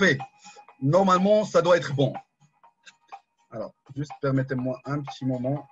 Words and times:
Parfait. 0.00 0.18
Normalement, 0.80 1.44
ça 1.44 1.60
doit 1.60 1.76
être 1.76 1.94
bon. 1.94 2.14
Alors, 3.50 3.74
juste 3.94 4.12
permettez-moi 4.22 4.80
un 4.86 5.02
petit 5.02 5.26
moment. 5.26 5.68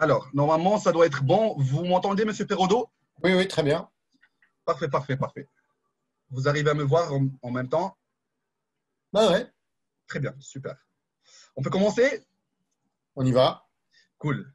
Alors, 0.00 0.28
normalement, 0.34 0.80
ça 0.80 0.90
doit 0.90 1.06
être 1.06 1.22
bon. 1.22 1.54
Vous 1.58 1.84
m'entendez, 1.84 2.24
Monsieur 2.24 2.44
Perrodo 2.44 2.90
Oui, 3.22 3.34
oui, 3.34 3.46
très 3.46 3.62
bien. 3.62 3.88
Parfait, 4.64 4.88
parfait, 4.88 5.16
parfait. 5.16 5.46
Vous 6.30 6.48
arrivez 6.48 6.70
à 6.70 6.74
me 6.74 6.82
voir 6.82 7.12
en, 7.12 7.50
même 7.52 7.68
temps? 7.68 7.96
Bah 9.12 9.30
ouais. 9.30 9.46
Très 10.08 10.18
bien, 10.18 10.34
super. 10.40 10.74
On 11.54 11.62
peut 11.62 11.70
commencer? 11.70 12.26
On 13.14 13.24
y 13.24 13.30
va. 13.30 13.64
Cool. 14.18 14.52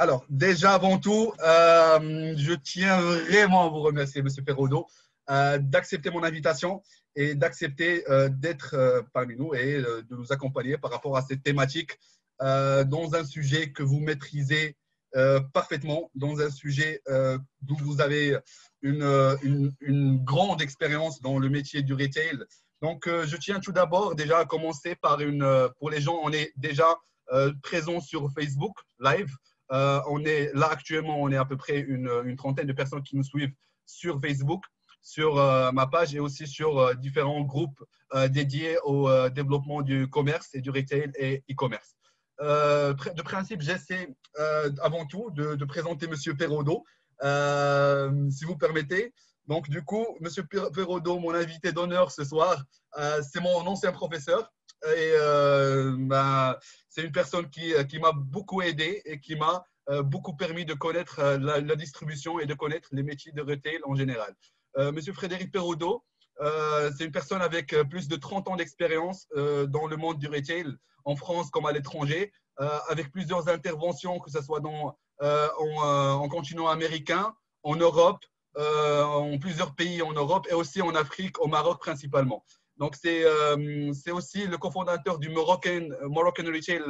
Alors, 0.00 0.24
déjà 0.30 0.72
avant 0.72 0.96
tout, 0.96 1.34
euh, 1.40 2.34
je 2.34 2.54
tiens 2.54 2.98
vraiment 3.02 3.66
à 3.66 3.68
vous 3.68 3.82
remercier, 3.82 4.22
Monsieur 4.22 4.42
Perrodo, 4.42 4.86
euh, 5.28 5.58
d'accepter 5.58 6.08
mon 6.08 6.22
invitation 6.22 6.82
et 7.16 7.34
d'accepter 7.34 8.10
euh, 8.10 8.30
d'être 8.30 9.04
parmi 9.12 9.36
nous 9.36 9.52
et 9.54 9.74
de 9.74 10.16
nous 10.16 10.32
accompagner 10.32 10.78
par 10.78 10.90
rapport 10.90 11.18
à 11.18 11.22
cette 11.22 11.42
thématique 11.42 11.98
dans 12.40 13.10
un 13.12 13.26
sujet 13.26 13.72
que 13.72 13.82
vous 13.82 14.00
maîtrisez 14.00 14.74
parfaitement, 15.52 16.10
dans 16.14 16.40
un 16.40 16.48
sujet 16.48 17.02
d'où 17.60 17.76
vous 17.76 18.00
avez 18.00 18.38
une, 18.80 19.04
une, 19.82 20.24
grande 20.24 20.62
expérience 20.62 21.20
dans 21.20 21.38
le 21.38 21.50
métier 21.50 21.82
du 21.82 21.92
retail. 21.92 22.38
Donc, 22.80 23.06
je 23.06 23.36
tiens 23.36 23.60
tout 23.60 23.72
d'abord 23.72 24.14
déjà 24.14 24.38
à 24.38 24.46
commencer 24.46 24.94
par 24.94 25.20
une, 25.20 25.68
pour 25.78 25.90
les 25.90 26.00
gens, 26.00 26.18
on 26.22 26.32
est 26.32 26.54
déjà 26.56 26.86
présent 27.62 28.00
sur 28.00 28.30
Facebook 28.32 28.78
Live. 28.98 29.36
Euh, 29.72 30.00
on 30.08 30.24
est 30.24 30.50
là 30.54 30.68
actuellement, 30.70 31.20
on 31.20 31.30
est 31.30 31.36
à 31.36 31.44
peu 31.44 31.56
près 31.56 31.78
une, 31.78 32.36
trentaine 32.36 32.66
de 32.66 32.72
personnes 32.72 33.02
qui 33.02 33.16
nous 33.16 33.22
suivent 33.22 33.52
sur 33.86 34.20
Facebook, 34.20 34.64
sur 35.02 35.38
euh, 35.38 35.72
ma 35.72 35.86
page 35.86 36.14
et 36.14 36.20
aussi 36.20 36.46
sur 36.46 36.78
euh, 36.78 36.94
différents 36.94 37.42
groupes 37.42 37.82
dédiés 38.28 38.76
au 38.82 39.08
développement 39.28 39.82
du 39.82 40.10
commerce 40.10 40.48
et 40.54 40.60
du 40.60 40.70
retail 40.70 41.12
et 41.16 41.44
e-commerce. 41.48 41.94
de 42.40 43.22
principe, 43.22 43.60
j'essaie 43.60 44.08
avant 44.82 45.06
tout 45.06 45.30
de, 45.30 45.64
présenter 45.64 46.08
Monsieur 46.08 46.34
Perrodo, 46.34 46.84
si 47.22 48.44
vous 48.44 48.56
permettez. 48.56 49.14
Donc, 49.46 49.70
du 49.70 49.84
coup, 49.84 50.04
Monsieur 50.20 50.42
Perrodo, 50.42 51.20
mon 51.20 51.32
invité 51.32 51.70
d'honneur 51.70 52.10
ce 52.10 52.24
soir, 52.24 52.64
c'est 52.96 53.40
mon 53.40 53.64
ancien 53.64 53.92
professeur. 53.92 54.52
Et 54.96 55.12
c'est 56.90 57.02
une 57.02 57.12
personne 57.12 57.48
qui, 57.48 57.72
qui 57.88 57.98
m'a 57.98 58.12
beaucoup 58.12 58.60
aidé 58.60 59.00
et 59.06 59.18
qui 59.18 59.36
m'a 59.36 59.64
euh, 59.90 60.02
beaucoup 60.02 60.34
permis 60.34 60.64
de 60.64 60.74
connaître 60.74 61.18
euh, 61.18 61.38
la, 61.38 61.74
distribution 61.74 62.38
et 62.38 62.46
de 62.46 62.54
connaître 62.54 62.88
les 62.92 63.02
métiers 63.02 63.32
de 63.32 63.42
retail 63.42 63.80
en 63.84 63.94
général. 63.94 64.34
Euh, 64.76 64.92
Monsieur 64.92 65.12
Frédéric 65.12 65.50
Perraudot, 65.50 66.04
c'est 66.96 67.04
une 67.04 67.12
personne 67.12 67.42
avec 67.42 67.74
plus 67.90 68.08
de 68.08 68.16
30 68.16 68.48
ans 68.48 68.56
d'expérience 68.56 69.26
dans 69.36 69.86
le 69.86 69.96
monde 69.98 70.18
du 70.18 70.26
retail, 70.26 70.74
en 71.04 71.14
France 71.14 71.50
comme 71.50 71.66
à 71.66 71.72
l'étranger, 71.72 72.32
avec 72.88 73.12
plusieurs 73.12 73.50
interventions, 73.50 74.18
que 74.20 74.30
ce 74.30 74.40
soit 74.40 74.60
dans, 74.60 74.96
en, 75.20 76.28
continent 76.30 76.68
américain, 76.68 77.34
en 77.62 77.76
Europe, 77.76 78.24
en 78.56 79.36
plusieurs 79.38 79.74
pays 79.74 80.00
en 80.00 80.12
Europe 80.14 80.46
et 80.48 80.54
aussi 80.54 80.80
en 80.80 80.94
Afrique, 80.94 81.38
au 81.42 81.46
Maroc 81.46 81.78
principalement. 81.78 82.42
Donc, 82.80 82.96
c'est 82.96 84.10
aussi 84.10 84.46
le 84.46 84.58
cofondateur 84.58 85.18
du 85.18 85.28
Moroccan, 85.28 85.88
Moroccan 86.08 86.46
Retail 86.46 86.82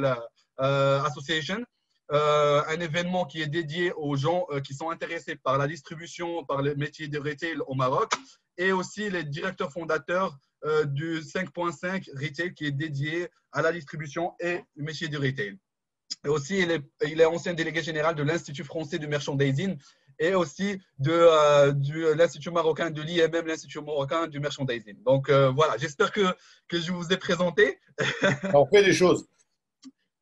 Association, 0.57 1.63
euh, 2.11 2.61
un 2.67 2.79
événement 2.81 3.25
qui 3.25 3.41
est 3.41 3.47
dédié 3.47 3.93
aux 3.93 4.17
gens 4.17 4.45
euh, 4.49 4.59
qui 4.59 4.73
sont 4.73 4.89
intéressés 4.89 5.37
par 5.37 5.57
la 5.57 5.65
distribution, 5.65 6.43
par 6.43 6.61
le 6.61 6.75
métier 6.75 7.07
de 7.07 7.17
retail 7.17 7.55
au 7.67 7.73
Maroc, 7.73 8.11
et 8.57 8.73
aussi 8.73 9.09
les 9.09 9.23
directeurs 9.23 9.71
fondateurs 9.71 10.37
euh, 10.65 10.83
du 10.83 11.21
5.5 11.21 12.09
Retail 12.21 12.53
qui 12.53 12.65
est 12.65 12.71
dédié 12.71 13.29
à 13.53 13.61
la 13.61 13.71
distribution 13.71 14.33
et 14.41 14.59
le 14.75 14.83
métier 14.83 15.07
du 15.07 15.15
retail. 15.15 15.57
Et 16.25 16.27
aussi, 16.27 16.59
il 16.59 16.71
est, 16.71 16.83
il 17.07 17.21
est 17.21 17.25
ancien 17.25 17.53
délégué 17.53 17.81
général 17.81 18.13
de 18.15 18.23
l'Institut 18.23 18.65
français 18.65 18.99
du 18.99 19.07
merchandising 19.07 19.77
et 20.21 20.35
aussi 20.35 20.79
de, 20.99 21.71
de 21.71 22.13
l'Institut 22.13 22.51
marocain 22.51 22.91
de 22.91 23.01
l'IMM, 23.01 23.45
l'Institut 23.47 23.81
marocain 23.81 24.27
du 24.27 24.39
merchandising. 24.39 25.03
Donc 25.03 25.29
voilà, 25.29 25.75
j'espère 25.77 26.11
que, 26.11 26.21
que 26.69 26.79
je 26.79 26.91
vous 26.93 27.11
ai 27.11 27.17
présenté. 27.17 27.79
On 28.53 28.65
fait 28.67 28.83
des 28.83 28.93
choses. 28.93 29.25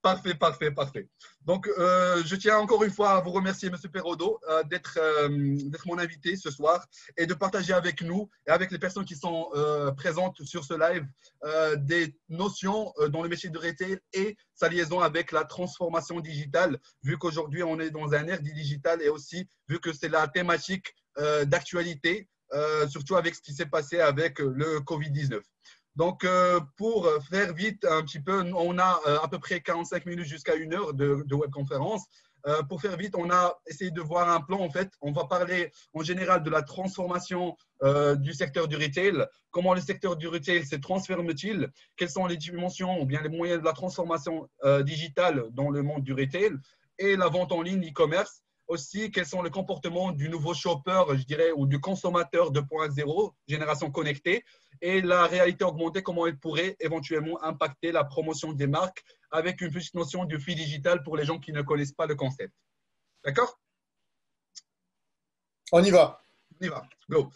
Parfait, 0.02 0.34
parfait, 0.34 0.72
parfait. 0.72 1.10
Donc, 1.46 1.68
euh, 1.68 2.24
je 2.26 2.38
tiens 2.38 2.58
encore 2.58 2.86
une 2.86 2.92
fois 2.92 3.18
à 3.18 3.20
vous 3.22 3.32
remercier, 3.32 3.70
Monsieur 3.70 3.90
Perrodo, 3.90 4.40
euh, 4.48 4.64
euh, 4.98 5.30
d'être 5.66 5.88
mon 5.88 5.98
invité 5.98 6.38
ce 6.38 6.50
soir 6.50 6.88
et 7.18 7.26
de 7.26 7.34
partager 7.34 7.74
avec 7.74 8.02
nous 8.02 8.30
et 8.48 8.52
avec 8.52 8.72
les 8.72 8.80
personnes 8.80 9.04
qui 9.04 9.16
sont 9.16 9.50
présentes 9.98 10.42
sur 10.44 10.64
ce 10.64 10.74
live 10.74 11.06
des 11.80 12.16
notions 12.30 12.94
dans 13.10 13.24
le 13.24 13.30
métier 13.30 13.50
de 13.50 13.58
retail 13.58 14.00
et 14.14 14.38
sa 14.54 14.70
liaison 14.70 15.02
avec 15.02 15.32
la 15.32 15.44
transformation 15.44 16.20
digitale, 16.22 16.80
vu 17.04 17.18
qu'aujourd'hui 17.18 17.64
on 17.64 17.80
est 17.80 17.90
dans 17.90 18.14
un 18.14 18.28
ère 18.28 18.42
digital 18.42 19.02
et 19.02 19.10
aussi 19.10 19.48
vu 19.68 19.80
que 19.80 19.92
c'est 19.92 20.10
la 20.10 20.28
thématique 20.28 20.96
d'actualité, 21.46 22.30
surtout 22.90 23.16
avec 23.16 23.36
ce 23.36 23.42
qui 23.42 23.54
s'est 23.54 23.66
passé 23.66 24.00
avec 24.00 24.40
le 24.40 24.80
Covid-19. 24.80 25.42
Donc, 26.00 26.24
euh, 26.24 26.62
pour 26.78 27.12
faire 27.30 27.54
vite 27.54 27.84
un 27.84 28.02
petit 28.04 28.22
peu, 28.22 28.42
on 28.56 28.80
a 28.80 29.02
euh, 29.06 29.20
à 29.22 29.28
peu 29.28 29.38
près 29.38 29.60
45 29.60 30.06
minutes 30.06 30.28
jusqu'à 30.28 30.56
une 30.56 30.74
heure 30.74 30.94
de, 30.94 31.26
webconférence. 31.30 32.06
Euh, 32.48 32.64
pour 32.64 32.80
faire 32.80 32.96
vite, 32.96 33.16
on 33.18 33.30
a 33.30 33.60
essayé 33.68 33.92
de 33.92 34.00
voir 34.00 34.30
un 34.30 34.40
plan. 34.40 34.62
En 34.62 34.70
fait, 34.70 34.90
on 35.02 35.12
va 35.12 35.26
parler 35.26 35.74
en 35.94 36.02
général 36.02 36.42
de 36.42 36.50
la 36.50 36.62
transformation 36.62 37.58
du 38.16 38.34
secteur 38.34 38.70
du 38.70 38.78
retail. 38.78 39.26
Comment 39.52 39.74
le 39.74 39.82
secteur 39.82 40.16
du 40.16 40.30
retail 40.30 40.66
se 40.66 40.78
transforme-t-il? 40.78 41.70
Quelles 41.98 42.10
sont 42.10 42.28
les 42.28 42.38
dimensions 42.38 43.02
ou 43.02 43.06
bien 43.06 43.22
les 43.22 43.28
moyens 43.28 43.60
de 43.60 43.66
la 43.66 43.74
transformation 43.74 44.50
digitale 44.84 45.48
dans 45.52 45.70
le 45.70 45.84
monde 45.84 46.04
du 46.04 46.14
retail? 46.14 46.54
Et 46.98 47.18
la 47.18 47.28
vente 47.28 47.52
en 47.52 47.62
ligne, 47.62 47.86
e-commerce 47.90 48.42
aussi 48.70 49.12
quels 49.12 49.26
sont 49.26 49.42
les 49.42 49.50
comportements 49.50 50.12
du 50.12 50.30
nouveau 50.30 50.54
shopper, 50.54 51.04
je 51.10 51.24
dirais, 51.24 51.52
ou 51.52 51.66
du 51.66 51.82
consommateur 51.82 52.52
2.0, 52.54 53.34
génération 53.48 53.92
connectée, 53.92 54.46
et 54.82 55.02
la 55.02 55.26
réalité 55.26 55.66
augmentée, 55.66 56.02
comment 56.02 56.26
elle 56.28 56.38
pourrait 56.38 56.78
éventuellement 56.80 57.44
impacter 57.44 57.92
la 57.92 58.04
promotion 58.06 58.54
des 58.54 58.68
marques 58.68 59.04
avec 59.32 59.60
une 59.62 59.72
petite 59.72 59.96
notion 59.96 60.24
du 60.24 60.40
fil 60.40 60.56
digital 60.56 61.04
pour 61.04 61.18
les 61.18 61.26
gens 61.26 61.40
qui 61.40 61.52
ne 61.52 61.62
connaissent 61.62 61.92
pas 61.92 62.06
le 62.06 62.16
concept. 62.16 62.54
D'accord? 63.26 63.60
On 65.72 65.84
y 65.84 65.92
va. 65.92 66.22
On 66.60 66.66
y 66.66 66.70
va. 66.70 66.88
Go. 67.10 67.30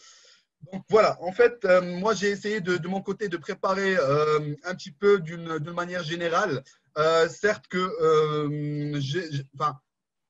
Donc 0.72 0.82
voilà, 0.88 1.20
en 1.20 1.32
fait, 1.32 1.64
euh, 1.64 1.82
moi 1.82 2.14
j'ai 2.14 2.30
essayé 2.30 2.60
de, 2.60 2.88
mon 2.88 3.02
côté 3.02 3.28
de 3.28 3.36
préparer 3.36 3.96
euh, 3.96 4.54
un 4.64 4.74
petit 4.74 4.92
peu 4.92 5.20
d'une 5.20 5.58
manière 5.72 6.02
générale. 6.02 6.62
Euh, 6.96 7.28
certes 7.28 7.66
que, 7.68 8.96
enfin, 9.54 9.78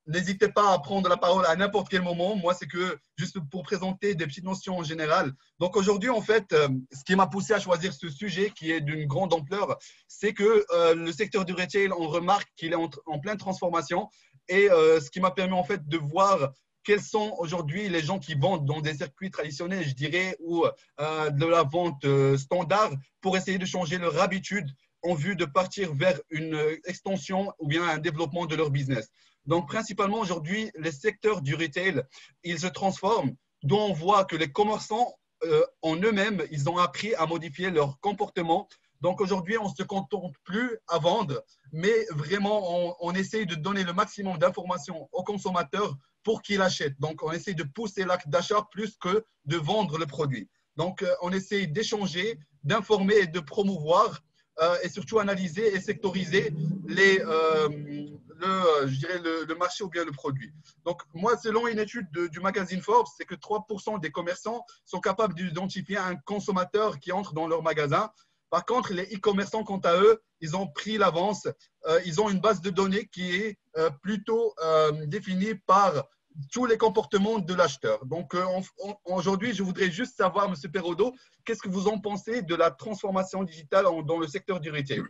N'hésitez 0.07 0.49
pas 0.49 0.75
à 0.75 0.79
prendre 0.79 1.09
la 1.09 1.17
parole 1.17 1.47
à 1.47 1.57
n'importe 1.57 1.89
quel 1.89 2.03
moment. 2.03 2.37
Moi, 2.37 2.53
c'est 2.53 2.67
que 2.67 2.99
juste 3.17 3.39
pour 3.51 3.63
présenter 3.63 4.15
des 4.15 4.27
petites 4.27 4.45
notions 4.45 4.77
en 4.79 4.83
général. 4.83 5.33
Donc 5.61 5.77
aujourd'hui, 5.77 6.11
en 6.11 6.21
fait, 6.21 6.53
euh, 6.53 6.69
ce 6.93 7.05
qui 7.05 7.17
m'a 7.17 7.27
poussé 7.27 7.55
à 7.55 7.61
choisir 7.61 7.95
ce 7.95 8.11
sujet 8.11 8.51
qui 8.51 8.71
est 8.71 8.83
d'une 8.83 9.07
grande 9.07 9.33
ampleur, 9.33 9.79
c'est 10.07 10.35
que 10.35 10.67
euh, 10.73 10.95
le 10.95 11.11
secteur 11.11 11.47
du 11.47 11.55
retail, 11.55 11.91
on 11.93 12.07
remarque 12.09 12.49
qu'il 12.55 12.73
est 12.73 12.77
en, 12.77 13.19
pleine 13.19 13.39
transformation. 13.39 14.11
Et 14.49 14.71
euh, 14.71 15.01
ce 15.01 15.11
qui 15.11 15.21
m'a 15.21 15.31
permis 15.31 15.55
en 15.55 15.65
fait 15.65 15.89
de 15.89 15.97
voir 15.97 16.53
quels 16.85 17.01
sont 17.01 17.35
aujourd'hui 17.39 17.89
les 17.89 18.03
gens 18.03 18.19
qui 18.19 18.35
vendent 18.35 18.67
dans 18.67 18.83
des 18.83 18.93
circuits 18.93 19.31
traditionnels, 19.31 19.89
je 19.89 19.95
dirais, 19.95 20.37
ou 20.39 20.67
de 20.99 21.47
la 21.47 21.63
vente 21.63 22.05
standard 22.37 22.91
pour 23.23 23.39
essayer 23.39 23.57
de 23.57 23.65
changer 23.65 23.97
leur 23.97 24.21
habitude 24.21 24.69
en 25.03 25.15
vue 25.15 25.35
de 25.35 25.47
partir 25.47 25.95
vers 25.95 26.21
une 26.29 26.61
extension 26.85 27.51
ou 27.59 27.69
bien 27.69 27.89
un 27.89 27.97
développement 27.97 28.45
de 28.45 28.55
leur 28.55 28.71
business. 28.71 29.09
Donc, 29.47 29.69
principalement 29.69 30.19
aujourd'hui, 30.19 30.71
les 30.79 30.93
secteurs 30.93 31.43
du 31.43 31.55
retail, 31.55 32.03
ils 32.43 32.61
se 32.61 32.67
transforment, 32.67 33.35
dont 33.63 33.91
on 33.91 33.93
voit 33.93 34.25
que 34.25 34.37
les 34.37 34.51
commerçants 34.51 35.15
euh, 35.45 35.65
en 35.83 35.97
eux-mêmes, 35.97 36.43
ils 36.51 36.69
ont 36.69 36.79
appris 36.79 37.15
à 37.15 37.27
modifier 37.27 37.71
leur 37.71 37.99
comportement. 38.01 38.69
Donc, 39.01 39.21
aujourd'hui, 39.21 39.59
on 39.59 39.69
ne 39.69 39.75
se 39.75 39.83
contente 39.83 40.35
plus 40.45 40.79
à 40.89 40.99
vendre, 40.99 41.45
mais 41.73 42.07
vraiment, 42.11 42.89
on, 42.89 42.95
on 43.01 43.13
essaye 43.13 43.45
de 43.45 43.55
donner 43.55 43.85
le 43.85 43.93
maximum 43.93 44.39
d'informations 44.39 45.09
aux 45.13 45.25
consommateurs 45.25 45.95
pour 46.23 46.41
qu'ils 46.41 46.63
achètent. 46.63 46.99
Donc, 46.99 47.23
on 47.23 47.33
essaye 47.33 47.55
de 47.55 47.65
pousser 47.65 48.05
l'acte 48.05 48.29
d'achat 48.29 48.67
plus 48.71 48.97
que 48.97 49.25
de 49.45 49.57
vendre 49.59 49.99
le 49.99 50.07
produit. 50.07 50.49
Donc, 50.77 51.03
euh, 51.03 51.15
on 51.21 51.31
essaye 51.33 51.69
d'échanger, 51.69 52.39
d'informer 52.63 53.17
et 53.17 53.27
de 53.27 53.41
promouvoir 53.41 54.23
euh, 54.61 54.77
et 54.83 54.89
surtout 54.89 55.19
analyser 55.19 55.75
et 55.75 55.81
sectoriser 55.81 56.55
les, 56.87 57.21
euh, 57.21 57.69
le, 57.69 58.87
je 58.87 58.99
dirais 58.99 59.19
le, 59.19 59.55
marché 59.57 59.83
ou 59.83 59.89
bien 59.89 60.05
le 60.05 60.13
produit. 60.13 60.53
Donc, 60.85 61.03
moi, 61.13 61.37
selon 61.37 61.67
une 61.67 61.79
étude 61.79 62.09
du 62.31 62.41
magazine 62.41 62.81
Forbes, 62.81 63.09
c'est 63.17 63.25
que 63.25 63.35
3% 63.35 64.01
des 64.01 64.11
commerçants 64.11 64.65
sont 64.85 65.01
capables 65.01 65.35
d'identifier 65.35 65.97
un 65.97 66.17
consommateur 66.17 67.01
qui 67.01 67.11
entre 67.11 67.33
dans 67.33 67.49
leur 67.49 67.63
magasin. 67.63 68.11
Par 68.51 68.65
contre, 68.65 68.93
les 68.93 69.13
e-commerçants, 69.15 69.65
quant 69.65 69.81
à 69.81 69.97
eux, 69.97 70.23
ils 70.41 70.57
ont 70.57 70.69
pris 70.69 70.99
l'avance. 70.99 71.49
Euh, 71.87 72.01
ils 72.07 72.21
ont 72.21 72.31
une 72.31 72.41
base 72.41 72.61
de 72.61 72.71
données 72.71 73.07
qui 73.07 73.35
est 73.35 73.59
plutôt 74.03 74.55
définie 75.07 75.57
par 75.67 76.05
tous 76.53 76.67
les 76.67 76.77
comportements 76.77 77.39
de 77.39 77.55
l'acheteur. 77.55 78.05
Donc 78.07 78.35
euh, 78.35 78.45
aujourd'hui, 79.05 79.55
je 79.55 79.63
voudrais 79.63 79.91
juste 79.91 80.17
savoir, 80.17 80.49
Monsieur 80.49 80.69
Perrodo, 80.71 81.15
qu'est-ce 81.45 81.61
que 81.61 81.69
vous 81.69 81.89
en 81.89 81.99
pensez 81.99 82.43
de 82.43 82.55
la 82.55 82.71
transformation 82.71 83.43
digitale 83.43 83.87
dans 84.05 84.19
le 84.19 84.27
secteur 84.27 84.61
du 84.61 84.71
retail? 84.71 85.03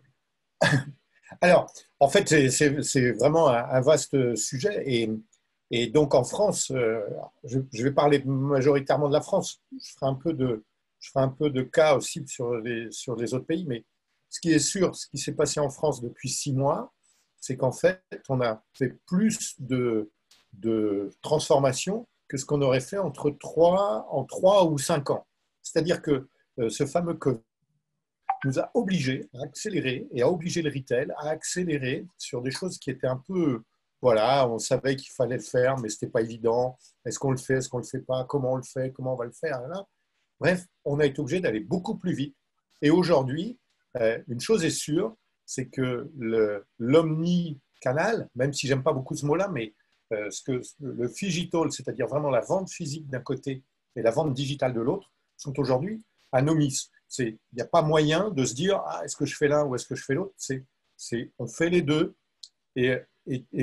Alors, 1.41 1.73
en 2.01 2.09
fait, 2.09 2.29
c'est 2.51 3.13
vraiment 3.13 3.49
un, 3.49 3.81
vaste 3.81 4.37
sujet. 4.37 5.09
Et, 5.71 5.89
donc, 5.89 6.15
en 6.15 6.23
France, 6.23 6.71
euh, 6.71 7.01
je, 7.45 7.83
vais 7.83 7.91
parler 7.91 8.23
majoritairement 8.25 9.09
de 9.09 9.15
la 9.15 9.21
France. 9.21 9.61
Je 9.73 9.93
ferai 9.99 10.07
un 10.07 10.15
peu 10.15 10.33
de, 10.33 10.65
je 11.01 11.11
ferai 11.11 11.25
un 11.25 11.29
peu 11.29 11.51
de 11.51 11.63
cas 11.63 11.97
aussi 11.97 12.25
sur 12.29 12.55
les, 12.57 12.91
sur 12.93 13.17
les 13.17 13.35
autres 13.35 13.47
pays. 13.47 13.65
Mais 13.67 13.85
ce 14.29 14.41
qui 14.41 14.53
est 14.53 14.61
sûr, 14.61 14.95
ce 14.95 15.09
qui 15.09 15.19
s'est 15.19 15.35
passé 15.35 15.59
en 15.61 15.71
France 15.71 16.01
depuis 16.01 16.29
six 16.29 16.53
mois, 16.53 16.93
c'est 17.41 17.57
qu'en 17.57 17.73
fait, 17.73 18.03
on 18.29 18.41
a 18.41 18.63
fait 18.73 18.97
plus 19.07 19.55
de, 19.59 20.11
de 20.59 21.11
transformation 21.23 22.07
que 22.29 22.37
ce 22.37 22.45
qu'on 22.45 22.63
aurait 22.63 22.81
fait 22.81 22.99
entre 22.99 23.31
trois, 23.31 24.07
en 24.11 24.25
trois 24.25 24.65
ou 24.67 24.79
cinq 24.79 25.11
ans. 25.11 25.27
C'est-à-dire 25.63 26.03
que 26.03 26.29
euh, 26.59 26.69
ce 26.69 26.87
fameux 26.87 27.15
Covid 27.15 27.41
nous 28.45 28.59
a 28.59 28.71
obligés 28.75 29.29
à 29.35 29.45
accélérer 29.45 30.07
et 30.13 30.23
à 30.23 30.31
obliger 30.31 30.63
le 30.63 30.71
retail 30.71 31.11
à 31.17 31.29
accélérer 31.29 32.07
sur 32.19 32.43
des 32.43 32.51
choses 32.51 32.79
qui 32.79 32.91
étaient 32.91 33.07
un 33.07 33.23
peu, 33.27 33.63
voilà, 34.03 34.49
on 34.49 34.59
savait 34.59 34.97
qu'il 34.97 35.13
fallait 35.13 35.37
le 35.37 35.43
faire, 35.43 35.79
mais 35.79 35.89
ce 35.89 35.97
n'était 35.97 36.13
pas 36.13 36.21
évident. 36.21 36.77
Est-ce 37.07 37.19
qu'on 37.19 37.31
le 37.31 37.39
fait, 37.39 37.55
est-ce 37.55 37.69
qu'on 37.69 37.79
ne 37.79 37.85
le 37.85 37.89
fait 37.89 38.01
pas, 38.01 38.25
comment 38.25 38.53
on 38.53 38.57
le 38.57 38.63
fait, 38.63 38.93
comment 38.93 39.15
on 39.15 39.17
va 39.17 39.25
le 39.25 39.33
faire? 39.33 39.63
Bref, 40.39 40.67
on 40.85 41.01
a 41.01 41.07
été 41.07 41.21
obligé 41.21 41.41
d'aller 41.41 41.61
beaucoup 41.61 41.97
plus 41.97 42.13
vite. 42.13 42.37
Et 42.83 42.91
aujourd'hui, 42.91 43.59
euh, 43.97 44.19
une 44.29 44.41
chose 44.41 44.65
est 44.65 44.71
sûre, 44.71 45.17
c'est 45.47 45.69
que 45.69 46.11
l'omni-canal, 46.79 48.29
même 48.35 48.53
si 48.53 48.67
j'aime 48.67 48.83
pas 48.83 48.93
beaucoup 48.93 49.15
ce 49.15 49.25
mot-là, 49.25 49.49
mais 49.49 49.75
ce 50.31 50.43
que 50.43 50.61
le 50.81 51.09
digital, 51.09 51.71
c'est-à-dire 51.73 52.07
vraiment 52.07 52.31
la 52.31 52.41
vente 52.41 52.71
physique 52.71 53.09
d'un 53.09 53.21
côté 53.21 53.63
et 53.97 54.03
la 54.03 54.11
vente 54.11 54.35
digitale 54.35 54.73
de 54.75 54.81
l'autre, 54.81 55.13
sont 55.37 55.59
aujourd'hui 55.59 56.05
anomis. 56.33 56.91
Il 57.19 57.39
n'y 57.55 57.63
a 57.63 57.67
pas 57.67 57.83
moyen 57.83 58.31
de 58.31 58.45
se 58.45 58.55
dire 58.55 58.83
ah, 58.87 59.03
est-ce 59.05 59.17
que 59.17 59.27
je 59.27 59.37
fais 59.37 59.49
l'un 59.49 59.65
ou 59.65 59.75
est-ce 59.75 59.87
que 59.87 59.95
je 59.95 60.05
fais 60.05 60.15
l'autre? 60.15 60.35
On 61.39 61.47
fait 61.47 61.71
les 61.71 61.83
deux 61.83 62.17
et, 62.77 62.99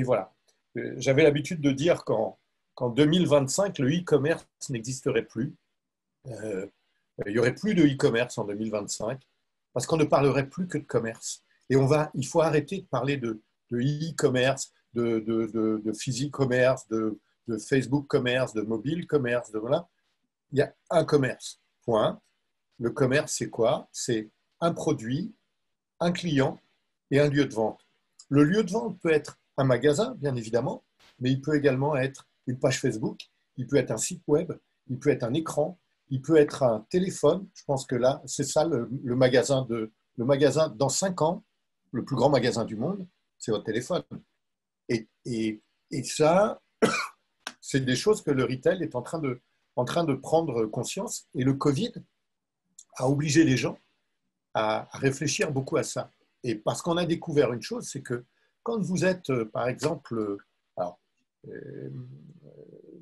voilà. 0.04 0.32
Euh, 0.78 0.94
j'avais 0.96 1.22
l'habitude 1.22 1.60
de 1.60 1.70
dire 1.70 2.04
qu'en, 2.04 2.38
qu'en 2.74 2.88
2025, 2.88 3.78
le 3.78 3.90
e-commerce 3.90 4.46
n'existerait 4.70 5.24
plus. 5.24 5.54
Euh, 6.28 6.66
il 7.26 7.32
n'y 7.32 7.38
aurait 7.38 7.54
plus 7.54 7.74
de 7.74 7.84
e-commerce 7.84 8.38
en 8.38 8.44
2025 8.44 9.20
parce 9.72 9.86
qu'on 9.86 9.96
ne 9.96 10.04
parlerait 10.04 10.48
plus 10.48 10.66
que 10.66 10.78
de 10.78 10.84
commerce. 10.84 11.44
Et 11.68 11.76
on 11.76 11.86
va, 11.86 12.10
il 12.14 12.26
faut 12.26 12.40
arrêter 12.40 12.78
de 12.78 12.86
parler 12.86 13.16
de 13.16 13.42
e-commerce, 13.72 14.72
de, 14.94 15.20
de, 15.20 15.80
de, 15.84 15.92
physique 15.92 16.32
commerce, 16.32 16.86
de, 16.88 17.18
Facebook 17.68 18.06
commerce, 18.06 18.54
de 18.54 18.62
mobile 18.62 19.06
commerce, 19.06 19.50
de 19.50 19.58
voilà. 19.58 19.88
Il 20.52 20.58
y 20.58 20.62
a 20.62 20.72
un 20.90 21.04
commerce. 21.04 21.60
Point. 21.84 22.20
Le 22.78 22.90
commerce, 22.90 23.34
c'est 23.36 23.50
quoi? 23.50 23.88
C'est 23.92 24.30
un 24.60 24.72
produit, 24.72 25.34
un 26.00 26.12
client 26.12 26.58
et 27.10 27.20
un 27.20 27.28
lieu 27.28 27.44
de 27.44 27.54
vente. 27.54 27.80
Le 28.28 28.44
lieu 28.44 28.62
de 28.62 28.70
vente 28.70 28.98
peut 29.00 29.12
être 29.12 29.38
un 29.56 29.64
magasin, 29.64 30.14
bien 30.18 30.34
évidemment, 30.36 30.84
mais 31.18 31.30
il 31.30 31.40
peut 31.40 31.56
également 31.56 31.96
être 31.96 32.28
une 32.46 32.58
page 32.58 32.80
Facebook, 32.80 33.20
il 33.56 33.66
peut 33.66 33.76
être 33.76 33.90
un 33.90 33.98
site 33.98 34.22
web, 34.26 34.52
il 34.88 34.98
peut 34.98 35.10
être 35.10 35.24
un 35.24 35.34
écran, 35.34 35.78
il 36.08 36.22
peut 36.22 36.36
être 36.36 36.62
un 36.62 36.86
téléphone. 36.90 37.48
Je 37.54 37.64
pense 37.64 37.86
que 37.86 37.96
là, 37.96 38.22
c'est 38.26 38.44
ça 38.44 38.64
le, 38.64 38.88
magasin 39.16 39.66
de 39.68 39.92
le 40.16 40.24
magasin 40.24 40.68
dans 40.68 40.88
cinq 40.88 41.22
ans, 41.22 41.44
le 41.90 42.04
plus 42.04 42.16
grand 42.16 42.28
magasin 42.28 42.64
du 42.64 42.76
monde, 42.76 43.06
c'est 43.38 43.50
votre 43.50 43.64
téléphone. 43.64 44.02
Et, 45.24 45.60
ça, 46.04 46.60
c'est 47.60 47.84
des 47.84 47.96
choses 47.96 48.22
que 48.22 48.30
le 48.30 48.44
retail 48.44 48.82
est 48.82 48.94
en 48.94 49.02
train, 49.02 49.18
de, 49.18 50.14
prendre 50.14 50.66
conscience. 50.66 51.28
Et 51.34 51.44
le 51.44 51.54
Covid 51.54 51.92
a 52.96 53.08
obligé 53.08 53.44
les 53.44 53.56
gens 53.56 53.78
à, 54.54 54.88
réfléchir 54.92 55.52
beaucoup 55.52 55.76
à 55.76 55.82
ça. 55.82 56.10
Et 56.44 56.54
parce 56.54 56.82
qu'on 56.82 56.96
a 56.96 57.06
découvert 57.06 57.52
une 57.52 57.62
chose, 57.62 57.88
c'est 57.88 58.02
que 58.02 58.24
quand 58.62 58.80
vous 58.80 59.04
êtes, 59.04 59.30
euh, 59.30 59.44
par 59.44 59.68
exemple, 59.68 60.14
euh, 60.14 60.38
euh, 61.48 61.90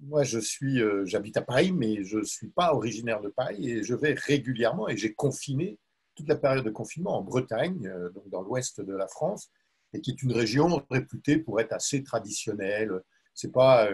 moi 0.03 0.23
je 0.25 0.39
suis, 0.39 0.81
j'habite 1.05 1.37
à 1.37 1.43
Paris, 1.43 1.73
mais 1.73 2.03
je 2.05 2.19
ne 2.19 2.25
suis 2.25 2.49
pas 2.49 2.75
originaire 2.75 3.21
de 3.21 3.29
Paris 3.29 3.71
et 3.71 3.83
je 3.83 3.95
vais 3.95 4.15
régulièrement 4.15 4.89
et 4.89 4.97
j'ai 4.97 5.13
confiné 5.13 5.79
toute 6.15 6.27
la 6.27 6.37
période 6.37 6.65
de 6.65 6.71
confinement 6.71 7.19
en 7.19 7.23
Bretagne, 7.23 7.93
donc 8.15 8.29
dans 8.31 8.43
l'ouest 8.43 8.81
de 8.81 8.95
la 8.95 9.07
France, 9.07 9.51
et 9.93 10.01
qui 10.01 10.13
est 10.13 10.23
une 10.23 10.33
région 10.33 10.85
réputée 10.91 11.39
pour 11.39 11.61
être 11.61 11.73
assez 11.73 12.03
traditionnelle. 12.03 12.93
C'est 13.35 13.53
pas 13.53 13.89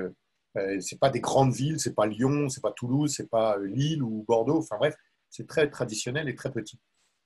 c'est 0.80 0.98
pas 0.98 1.10
des 1.10 1.20
grandes 1.20 1.52
villes, 1.52 1.78
c'est 1.78 1.94
pas 1.94 2.06
Lyon, 2.06 2.48
c'est 2.48 2.62
pas 2.62 2.72
Toulouse, 2.72 3.12
c'est 3.14 3.28
pas 3.28 3.58
Lille 3.58 4.02
ou 4.02 4.24
Bordeaux. 4.26 4.58
Enfin 4.58 4.76
bref, 4.78 4.96
c'est 5.30 5.46
très 5.46 5.68
traditionnel 5.68 6.28
et 6.28 6.34
très 6.34 6.50
petit. 6.50 6.78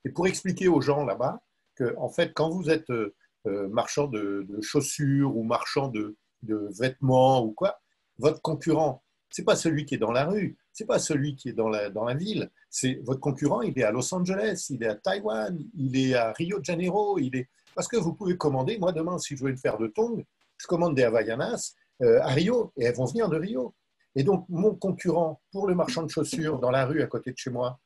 Et 0.05 0.09
pour 0.09 0.27
expliquer 0.27 0.67
aux 0.67 0.81
gens 0.81 1.05
là-bas 1.05 1.41
que, 1.75 1.95
en 1.97 2.09
fait, 2.09 2.33
quand 2.33 2.49
vous 2.49 2.69
êtes 2.69 2.89
euh, 2.89 3.15
euh, 3.47 3.67
marchand 3.69 4.07
de, 4.07 4.47
chaussures 4.61 5.35
ou 5.35 5.43
marchand 5.43 5.87
de, 5.87 6.17
vêtements 6.43 7.43
ou 7.45 7.51
quoi, 7.51 7.79
votre 8.17 8.41
concurrent, 8.41 9.03
c'est 9.29 9.45
pas 9.45 9.55
celui 9.55 9.85
qui 9.85 9.95
est 9.95 9.99
dans 9.99 10.11
la 10.11 10.25
rue, 10.25 10.57
c'est 10.73 10.85
pas 10.85 10.99
celui 10.99 11.35
qui 11.35 11.49
est 11.49 11.53
dans 11.53 11.69
la, 11.69 11.89
dans 11.89 12.03
la 12.03 12.15
ville. 12.15 12.49
C'est 12.69 12.99
votre 13.03 13.19
concurrent, 13.19 13.61
il 13.61 13.77
est 13.77 13.83
à 13.83 13.91
Los 13.91 14.13
Angeles, 14.13 14.67
il 14.69 14.83
est 14.83 14.87
à 14.87 14.95
Taïwan, 14.95 15.57
il 15.75 15.95
est 15.97 16.15
à 16.15 16.33
Rio 16.33 16.59
de 16.59 16.65
Janeiro, 16.65 17.19
il 17.19 17.35
est 17.35 17.47
parce 17.75 17.87
que 17.87 17.97
vous 17.97 18.13
pouvez 18.13 18.37
commander. 18.37 18.77
Moi 18.77 18.91
demain, 18.91 19.17
si 19.17 19.35
je 19.35 19.43
veux 19.43 19.49
une 19.49 19.59
paire 19.59 19.77
de 19.77 19.87
tongs, 19.87 20.23
je 20.57 20.67
commande 20.67 20.95
des 20.95 21.03
Havaianas 21.03 21.73
euh, 22.01 22.21
à 22.21 22.27
Rio 22.27 22.71
et 22.77 22.85
elles 22.85 22.95
vont 22.95 23.05
venir 23.05 23.29
de 23.29 23.37
Rio. 23.37 23.73
Et 24.15 24.23
donc 24.23 24.45
mon 24.49 24.75
concurrent 24.75 25.41
pour 25.51 25.67
le 25.67 25.75
marchand 25.75 26.03
de 26.03 26.09
chaussures 26.09 26.59
dans 26.59 26.71
la 26.71 26.85
rue 26.85 27.01
à 27.01 27.07
côté 27.07 27.31
de 27.31 27.37
chez 27.37 27.49
moi, 27.49 27.79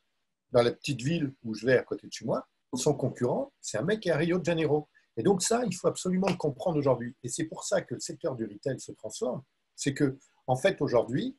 dans 0.51 0.61
la 0.61 0.71
petite 0.71 1.01
ville 1.01 1.33
où 1.43 1.53
je 1.53 1.65
vais 1.65 1.77
à 1.77 1.83
côté 1.83 2.07
de 2.07 2.13
chez 2.13 2.25
moi, 2.25 2.47
son 2.77 2.93
concurrent, 2.93 3.51
c'est 3.61 3.77
un 3.77 3.83
mec 3.83 4.01
qui 4.01 4.09
est 4.09 4.11
à 4.11 4.17
Rio 4.17 4.39
de 4.39 4.45
Janeiro. 4.45 4.87
Et 5.17 5.23
donc 5.23 5.41
ça, 5.41 5.63
il 5.65 5.73
faut 5.73 5.87
absolument 5.87 6.27
le 6.27 6.35
comprendre 6.35 6.77
aujourd'hui. 6.77 7.15
Et 7.23 7.29
c'est 7.29 7.45
pour 7.45 7.63
ça 7.63 7.81
que 7.81 7.95
le 7.95 7.99
secteur 7.99 8.35
du 8.35 8.45
retail 8.45 8.79
se 8.79 8.91
transforme. 8.91 9.41
C'est 9.75 9.93
que, 9.93 10.17
en 10.47 10.55
fait, 10.55 10.81
aujourd'hui, 10.81 11.37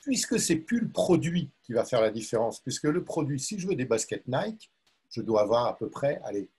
puisque 0.00 0.38
c'est 0.38 0.56
plus 0.56 0.80
le 0.80 0.90
produit 0.90 1.50
qui 1.62 1.72
va 1.72 1.84
faire 1.84 2.00
la 2.00 2.10
différence, 2.10 2.60
puisque 2.60 2.84
le 2.84 3.04
produit, 3.04 3.40
si 3.40 3.58
je 3.58 3.66
veux 3.66 3.74
des 3.74 3.86
baskets 3.86 4.26
Nike, 4.26 4.70
je 5.08 5.22
dois 5.22 5.42
avoir 5.42 5.66
à 5.66 5.76
peu 5.76 5.88
près, 5.88 6.20
allez, 6.24 6.50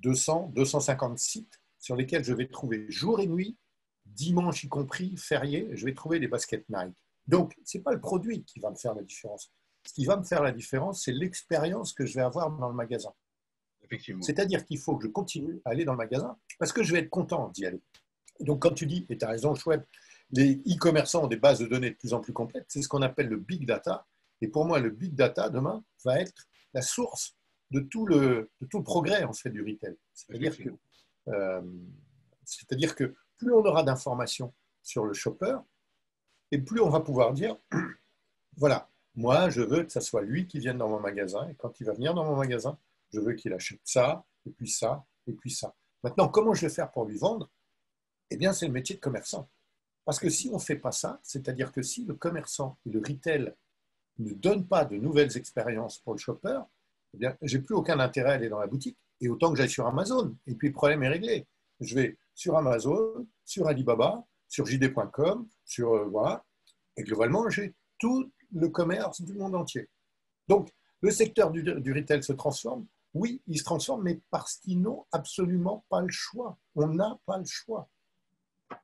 200, 0.00 0.52
250 0.54 1.18
sites 1.18 1.60
sur 1.78 1.96
lesquels 1.96 2.24
je 2.24 2.32
vais 2.32 2.48
trouver 2.48 2.86
jour 2.90 3.20
et 3.20 3.26
nuit, 3.26 3.56
dimanche 4.06 4.64
y 4.64 4.68
compris, 4.68 5.16
férié, 5.16 5.68
je 5.72 5.84
vais 5.84 5.94
trouver 5.94 6.18
des 6.18 6.28
baskets 6.28 6.64
Nike. 6.68 6.96
Donc, 7.26 7.54
ce 7.64 7.76
n'est 7.76 7.84
pas 7.84 7.92
le 7.92 8.00
produit 8.00 8.44
qui 8.44 8.58
va 8.58 8.70
me 8.70 8.76
faire 8.76 8.94
la 8.94 9.02
différence. 9.02 9.52
Ce 9.86 9.92
qui 9.92 10.04
va 10.04 10.16
me 10.16 10.24
faire 10.24 10.42
la 10.42 10.52
différence, 10.52 11.04
c'est 11.04 11.12
l'expérience 11.12 11.92
que 11.92 12.04
je 12.04 12.14
vais 12.14 12.22
avoir 12.22 12.50
dans 12.50 12.68
le 12.68 12.74
magasin. 12.74 13.12
C'est-à-dire 14.20 14.66
qu'il 14.66 14.78
faut 14.78 14.96
que 14.96 15.04
je 15.04 15.10
continue 15.10 15.60
à 15.64 15.70
aller 15.70 15.84
dans 15.84 15.92
le 15.92 15.98
magasin 15.98 16.36
parce 16.58 16.72
que 16.72 16.82
je 16.82 16.92
vais 16.92 17.00
être 17.00 17.10
content 17.10 17.48
d'y 17.48 17.64
aller. 17.64 17.80
Donc, 18.40 18.62
quand 18.62 18.72
tu 18.72 18.86
dis, 18.86 19.06
et 19.08 19.16
tu 19.16 19.24
as 19.24 19.28
raison, 19.28 19.54
chouette, 19.54 19.86
les 20.30 20.56
e-commerçants 20.66 21.24
ont 21.24 21.28
des 21.28 21.36
bases 21.36 21.60
de 21.60 21.66
données 21.66 21.90
de 21.90 21.96
plus 21.96 22.12
en 22.12 22.20
plus 22.20 22.32
complètes, 22.32 22.66
c'est 22.68 22.82
ce 22.82 22.88
qu'on 22.88 23.02
appelle 23.02 23.28
le 23.28 23.38
big 23.38 23.66
data. 23.66 24.06
Et 24.40 24.48
pour 24.48 24.66
moi, 24.66 24.78
le 24.78 24.90
big 24.90 25.14
data, 25.14 25.48
demain, 25.48 25.82
va 26.04 26.20
être 26.20 26.46
la 26.74 26.82
source 26.82 27.37
de 27.70 27.80
tout 27.80 28.06
le, 28.06 28.50
de 28.60 28.66
tout 28.66 28.78
le 28.78 28.84
progrès 28.84 29.24
en 29.24 29.32
fait, 29.32 29.50
du 29.50 29.62
retail. 29.62 29.96
C'est-à-dire 30.14 30.56
que, 30.56 30.70
euh, 31.28 31.62
c'est-à-dire 32.44 32.94
que 32.94 33.14
plus 33.36 33.52
on 33.52 33.64
aura 33.64 33.82
d'informations 33.82 34.52
sur 34.82 35.04
le 35.04 35.12
shopper, 35.12 35.58
et 36.50 36.58
plus 36.58 36.80
on 36.80 36.88
va 36.88 37.00
pouvoir 37.00 37.32
dire, 37.32 37.56
voilà, 38.56 38.88
moi, 39.14 39.50
je 39.50 39.62
veux 39.62 39.82
que 39.82 39.92
ce 39.92 40.00
soit 40.00 40.22
lui 40.22 40.46
qui 40.46 40.60
vienne 40.60 40.78
dans 40.78 40.88
mon 40.88 41.00
magasin. 41.00 41.48
Et 41.48 41.54
quand 41.54 41.80
il 41.80 41.84
va 41.84 41.92
venir 41.92 42.14
dans 42.14 42.24
mon 42.24 42.36
magasin, 42.36 42.78
je 43.12 43.20
veux 43.20 43.32
qu'il 43.34 43.52
achète 43.52 43.80
ça, 43.84 44.24
et 44.46 44.50
puis 44.50 44.68
ça, 44.68 45.04
et 45.26 45.32
puis 45.32 45.50
ça. 45.50 45.74
Maintenant, 46.02 46.28
comment 46.28 46.54
je 46.54 46.66
vais 46.66 46.72
faire 46.72 46.90
pour 46.90 47.04
lui 47.04 47.18
vendre? 47.18 47.50
Eh 48.30 48.36
bien, 48.36 48.52
c'est 48.52 48.66
le 48.66 48.72
métier 48.72 48.94
de 48.94 49.00
commerçant. 49.00 49.48
Parce 50.04 50.18
que 50.18 50.30
si 50.30 50.48
on 50.50 50.54
ne 50.54 50.60
fait 50.60 50.76
pas 50.76 50.92
ça, 50.92 51.18
c'est-à-dire 51.22 51.72
que 51.72 51.82
si 51.82 52.04
le 52.04 52.14
commerçant 52.14 52.78
et 52.86 52.90
le 52.90 53.00
retail 53.00 53.54
ne 54.18 54.32
donnent 54.32 54.66
pas 54.66 54.84
de 54.84 54.96
nouvelles 54.96 55.36
expériences 55.36 55.98
pour 55.98 56.14
le 56.14 56.18
shopper, 56.18 56.60
eh 57.18 57.26
bien, 57.26 57.36
j'ai 57.42 57.58
plus 57.58 57.74
aucun 57.74 57.98
intérêt 57.98 58.30
à 58.30 58.34
aller 58.34 58.48
dans 58.48 58.60
la 58.60 58.66
boutique. 58.66 58.96
Et 59.20 59.28
autant 59.28 59.50
que 59.50 59.56
j'aille 59.56 59.68
sur 59.68 59.86
Amazon. 59.86 60.36
Et 60.46 60.54
puis, 60.54 60.68
le 60.68 60.74
problème 60.74 61.02
est 61.02 61.08
réglé. 61.08 61.46
Je 61.80 61.94
vais 61.94 62.16
sur 62.34 62.56
Amazon, 62.56 63.26
sur 63.44 63.66
Alibaba, 63.66 64.24
sur 64.46 64.64
JD.com, 64.64 65.48
sur 65.64 65.94
euh, 65.94 66.04
voilà. 66.04 66.44
Et 66.96 67.02
globalement, 67.02 67.48
j'ai 67.50 67.74
tout 67.98 68.30
le 68.54 68.68
commerce 68.68 69.20
du 69.22 69.34
monde 69.34 69.56
entier. 69.56 69.88
Donc, 70.46 70.70
le 71.00 71.10
secteur 71.10 71.50
du, 71.50 71.92
retail 71.92 72.22
se 72.22 72.32
transforme. 72.32 72.86
Oui, 73.14 73.42
il 73.46 73.58
se 73.58 73.64
transforme, 73.64 74.02
mais 74.02 74.20
parce 74.30 74.56
qu'ils 74.56 74.80
n'ont 74.80 75.04
absolument 75.12 75.84
pas 75.88 76.00
le 76.00 76.10
choix. 76.10 76.56
On 76.76 76.86
n'a 76.86 77.18
pas 77.26 77.38
le 77.38 77.44
choix. 77.44 77.88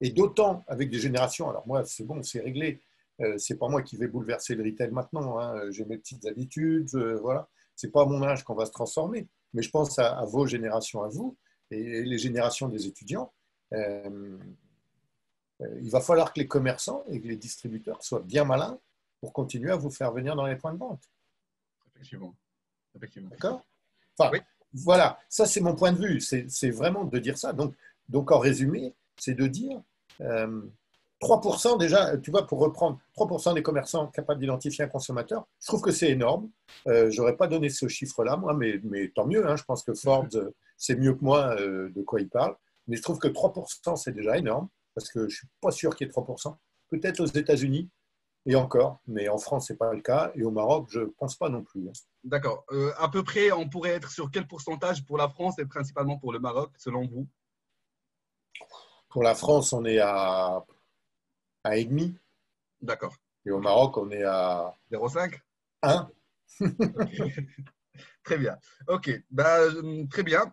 Et 0.00 0.10
d'autant 0.10 0.64
avec 0.66 0.90
des 0.90 0.98
générations, 0.98 1.48
alors 1.48 1.66
moi, 1.66 1.84
c'est 1.84 2.04
bon, 2.04 2.22
c'est 2.22 2.40
réglé. 2.40 2.80
Euh, 3.20 3.38
c'est 3.38 3.56
pas 3.56 3.68
moi 3.68 3.82
qui 3.82 3.96
vais 3.96 4.08
bouleverser 4.08 4.54
le 4.56 4.64
retail 4.64 4.90
maintenant. 4.90 5.38
Hein. 5.38 5.70
J'ai 5.70 5.84
mes 5.84 5.98
petites 5.98 6.26
habitudes, 6.26 6.88
euh, 6.94 7.18
voilà. 7.20 7.48
C'est 7.76 7.90
pas 7.90 8.02
à 8.02 8.06
mon 8.06 8.22
âge 8.22 8.44
qu'on 8.44 8.54
va 8.54 8.66
se 8.66 8.70
transformer, 8.70 9.26
mais 9.52 9.62
je 9.62 9.70
pense 9.70 9.98
à, 9.98 10.24
vos 10.24 10.46
générations, 10.46 11.02
à 11.02 11.08
vous, 11.08 11.36
et, 11.70 12.02
les 12.02 12.18
générations 12.18 12.68
des 12.68 12.86
étudiants. 12.86 13.32
Euh, 13.72 14.38
euh, 15.60 15.80
il 15.82 15.90
va 15.90 16.00
falloir 16.00 16.32
que 16.32 16.40
les 16.40 16.48
commerçants 16.48 17.04
et 17.08 17.20
que 17.20 17.28
les 17.28 17.36
distributeurs 17.36 18.02
soient 18.02 18.20
bien 18.20 18.44
malins 18.44 18.78
pour 19.20 19.32
continuer 19.32 19.70
à 19.70 19.76
vous 19.76 19.90
faire 19.90 20.12
venir 20.12 20.36
dans 20.36 20.46
les 20.46 20.56
points 20.56 20.72
de 20.72 20.78
vente. 20.78 21.02
Effectivement. 22.94 23.30
D'accord? 23.30 23.64
Enfin, 24.18 24.38
Voilà, 24.72 25.18
ça 25.28 25.46
c'est 25.46 25.60
mon 25.60 25.74
point 25.74 25.92
de 25.92 25.98
vue. 25.98 26.20
C'est 26.20 26.70
vraiment 26.70 27.04
de 27.04 27.18
dire 27.18 27.38
ça. 27.38 27.52
Donc, 27.52 27.74
donc 28.08 28.30
en 28.32 28.38
résumé, 28.38 28.94
c'est 29.16 29.34
de 29.34 29.46
dire 29.46 29.80
3% 31.20 31.78
déjà, 31.78 32.16
tu 32.18 32.30
vois, 32.30 32.46
pour 32.46 32.58
reprendre, 32.60 32.98
3% 33.16 33.54
des 33.54 33.62
commerçants 33.62 34.08
capables 34.08 34.40
d'identifier 34.40 34.84
un 34.84 34.88
consommateur, 34.88 35.46
je 35.60 35.66
trouve 35.66 35.80
que 35.80 35.90
c'est 35.90 36.10
énorme. 36.10 36.50
Euh, 36.86 37.10
je 37.10 37.20
n'aurais 37.20 37.36
pas 37.36 37.46
donné 37.46 37.70
ce 37.70 37.88
chiffre-là, 37.88 38.36
moi, 38.36 38.54
mais, 38.54 38.80
mais, 38.82 39.08
tant 39.08 39.26
mieux. 39.26 39.48
Hein. 39.48 39.56
je 39.56 39.64
pense 39.64 39.82
que 39.82 39.94
Forbes 39.94 40.34
euh, 40.34 40.54
sait 40.76 40.96
mieux 40.96 41.14
que 41.14 41.24
moi 41.24 41.56
euh, 41.58 41.90
de 41.94 42.02
quoi 42.02 42.20
il 42.20 42.28
parle. 42.28 42.56
Mais 42.86 42.96
je 42.96 43.02
trouve 43.02 43.18
que 43.18 43.28
3%, 43.28 43.96
c'est 43.96 44.12
déjà 44.12 44.36
énorme, 44.36 44.68
parce 44.94 45.08
que 45.08 45.20
je 45.20 45.24
ne 45.24 45.30
suis 45.30 45.48
pas 45.60 45.70
sûr 45.70 45.96
qu'il 45.96 46.06
y 46.06 46.10
ait 46.10 46.12
3%. 46.12 46.54
Peut-être 46.90 47.20
aux 47.20 47.26
États-Unis, 47.26 47.88
et 48.46 48.56
encore, 48.56 49.00
mais 49.06 49.28
en 49.30 49.38
France, 49.38 49.68
ce 49.68 49.72
n'est 49.72 49.78
pas 49.78 49.94
le 49.94 50.02
cas. 50.02 50.30
Et 50.34 50.42
au 50.42 50.50
Maroc, 50.50 50.88
je 50.90 51.00
ne 51.00 51.06
pense 51.06 51.36
pas 51.36 51.48
non 51.48 51.62
plus. 51.62 51.88
Hein. 51.88 51.92
D'accord. 52.24 52.66
à 52.98 53.08
peu 53.08 53.22
près, 53.22 53.50
on 53.52 53.66
pourrait 53.70 53.92
être 53.92 54.10
sur 54.10 54.30
quel 54.30 54.46
pourcentage 54.46 55.06
pour 55.06 55.16
la 55.16 55.30
France 55.30 55.58
et 55.58 55.64
principalement 55.64 56.18
pour 56.18 56.30
le 56.30 56.40
Maroc, 56.40 56.70
selon 56.76 57.06
vous? 57.06 57.26
Pour 59.08 59.22
la 59.22 59.34
France, 59.34 59.72
on 59.72 59.84
est 59.86 60.00
à 60.00 60.62
et 61.72 61.84
demi. 61.84 62.14
D'accord. 62.80 63.14
Et 63.46 63.50
au 63.50 63.60
Maroc, 63.60 63.96
on 63.96 64.10
est 64.10 64.24
à 64.24 64.74
0,5 64.92 65.40
1. 65.82 66.08
très 68.24 68.38
bien. 68.38 68.56
OK. 68.88 69.10
Bah, 69.30 69.58
très 70.10 70.22
bien. 70.22 70.52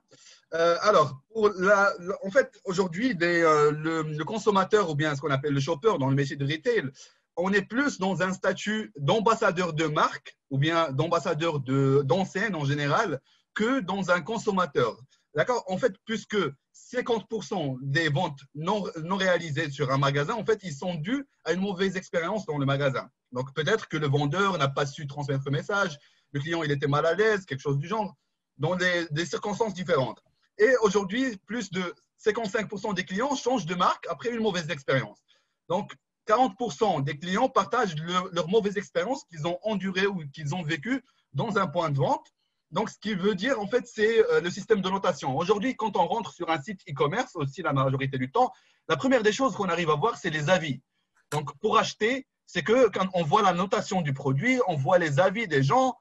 Euh, 0.53 0.77
alors, 0.81 1.21
pour 1.33 1.49
la, 1.57 1.93
en 2.23 2.29
fait, 2.29 2.59
aujourd'hui, 2.65 3.17
euh, 3.21 3.71
le, 3.71 4.01
le, 4.03 4.25
consommateur 4.25 4.89
ou 4.89 4.95
bien 4.95 5.15
ce 5.15 5.21
qu'on 5.21 5.31
appelle 5.31 5.53
le 5.53 5.59
shopper 5.61 5.97
dans 5.97 6.09
le 6.09 6.15
métier 6.15 6.35
de 6.35 6.45
retail, 6.45 6.89
on 7.37 7.53
est 7.53 7.61
plus 7.61 7.97
dans 7.99 8.21
un 8.21 8.33
statut 8.33 8.91
d'ambassadeur 8.97 9.73
de 9.73 9.85
marque 9.85 10.37
ou 10.49 10.57
bien 10.57 10.91
d'ambassadeur 10.91 11.59
d'enseigne 11.59 12.55
en 12.55 12.65
général 12.65 13.21
que 13.53 13.79
dans 13.79 14.11
un 14.11 14.21
consommateur. 14.21 14.97
D'accord? 15.33 15.63
En 15.67 15.77
fait, 15.77 15.93
puisque 16.05 16.37
50% 16.73 17.77
des 17.81 18.09
ventes 18.09 18.39
non, 18.55 18.83
réalisées 19.15 19.69
sur 19.69 19.91
un 19.91 19.97
magasin, 19.97 20.33
en 20.33 20.45
fait, 20.45 20.59
ils 20.63 20.73
sont 20.73 20.95
dus 20.95 21.25
à 21.43 21.53
une 21.53 21.61
mauvaise 21.61 21.95
expérience 21.95 22.45
dans 22.45 22.57
le 22.57 22.65
magasin. 22.65 23.09
Donc, 23.31 23.53
peut-être 23.53 23.87
que 23.87 23.97
le 23.97 24.07
vendeur 24.07 24.57
n'a 24.57 24.67
pas 24.67 24.85
su 24.85 25.07
transmettre 25.07 25.43
le 25.45 25.51
message, 25.51 25.97
le 26.31 26.39
client, 26.39 26.63
il 26.63 26.71
était 26.71 26.87
mal 26.87 27.05
à 27.05 27.13
l'aise, 27.13 27.45
quelque 27.45 27.61
chose 27.61 27.77
du 27.77 27.87
genre, 27.87 28.15
dans 28.57 28.75
des, 28.75 29.07
des 29.11 29.25
circonstances 29.25 29.73
différentes. 29.73 30.21
Et 30.57 30.69
aujourd'hui, 30.81 31.37
plus 31.45 31.71
de 31.71 31.93
55% 32.25 32.93
des 32.93 33.05
clients 33.05 33.35
changent 33.35 33.65
de 33.65 33.75
marque 33.75 34.05
après 34.09 34.29
une 34.29 34.41
mauvaise 34.41 34.69
expérience. 34.69 35.19
Donc, 35.69 35.93
40% 36.27 37.03
des 37.03 37.17
clients 37.17 37.49
partagent 37.49 37.95
leur 38.31 38.47
mauvaise 38.47 38.77
expérience 38.77 39.23
qu'ils 39.25 39.47
ont 39.47 39.57
endurée 39.63 40.07
ou 40.07 40.23
qu'ils 40.33 40.53
ont 40.53 40.63
vécue 40.63 41.03
dans 41.33 41.57
un 41.57 41.67
point 41.67 41.89
de 41.89 41.97
vente. 41.97 42.27
Donc, 42.71 42.89
ce 42.89 42.97
qui 42.97 43.15
veut 43.15 43.35
dire, 43.35 43.59
en 43.59 43.67
fait, 43.67 43.85
c'est 43.85 44.25
euh, 44.31 44.39
le 44.39 44.49
système 44.49 44.81
de 44.81 44.89
notation. 44.89 45.37
Aujourd'hui, 45.37 45.75
quand 45.75 45.97
on 45.97 46.07
rentre 46.07 46.31
sur 46.31 46.49
un 46.49 46.61
site 46.61 46.81
e-commerce, 46.89 47.35
aussi 47.35 47.61
la 47.61 47.73
majorité 47.73 48.17
du 48.17 48.31
temps, 48.31 48.51
la 48.87 48.95
première 48.95 49.23
des 49.23 49.33
choses 49.33 49.55
qu'on 49.55 49.69
arrive 49.69 49.89
à 49.89 49.95
voir, 49.95 50.17
c'est 50.17 50.29
les 50.29 50.49
avis. 50.49 50.81
Donc, 51.31 51.53
pour 51.59 51.77
acheter, 51.77 52.27
c'est 52.45 52.63
que 52.63 52.89
quand 52.89 53.07
on 53.13 53.23
voit 53.23 53.41
la 53.41 53.53
notation 53.53 54.01
du 54.01 54.13
produit, 54.13 54.59
on 54.67 54.75
voit 54.75 54.99
les 54.99 55.19
avis 55.19 55.47
des 55.47 55.63
gens. 55.63 55.97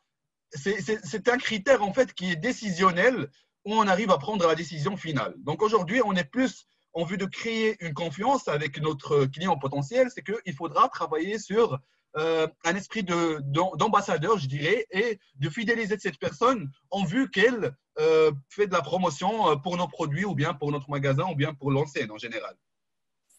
C'est 0.53 1.29
un 1.29 1.39
critère, 1.39 1.83
en 1.83 1.93
fait, 1.93 2.13
qui 2.13 2.33
est 2.33 2.37
décisionnel 2.37 3.31
où 3.65 3.75
on 3.75 3.87
arrive 3.87 4.11
à 4.11 4.19
prendre 4.19 4.47
la 4.47 4.55
décision 4.55 4.97
finale. 4.97 5.35
Donc, 5.39 5.63
aujourd'hui, 5.63 6.01
on 6.05 6.15
est 6.15 6.25
plus 6.25 6.67
en 6.93 7.05
vue 7.05 7.19
de 7.19 7.27
créer 7.27 7.77
une 7.85 7.95
confiance 7.95 8.49
avec 8.49 8.81
notre 8.81 9.27
client 9.27 9.57
potentiel, 9.57 10.09
c'est 10.13 10.23
qu'il 10.23 10.55
faudra 10.55 10.89
travailler 10.89 11.39
sur 11.39 11.79
euh, 12.17 12.49
un 12.65 12.75
esprit 12.75 13.05
d'ambassadeur, 13.05 14.39
je 14.39 14.49
dirais, 14.49 14.87
et 14.91 15.21
de 15.37 15.49
fidéliser 15.49 15.97
cette 15.99 16.19
personne 16.19 16.71
en 16.91 17.05
vue 17.05 17.31
qu'elle 17.31 17.73
euh, 18.01 18.33
fait 18.49 18.67
de 18.67 18.73
la 18.73 18.83
promotion 18.83 19.51
euh, 19.51 19.57
pour 19.57 19.77
nos 19.77 19.87
produits 19.87 20.25
ou 20.25 20.35
bien 20.35 20.53
pour 20.53 20.73
notre 20.73 20.91
magasin 20.91 21.31
ou 21.31 21.37
bien 21.37 21.55
pour 21.55 21.71
l'enseigne 21.71 22.11
en 22.11 22.19
général. 22.19 22.57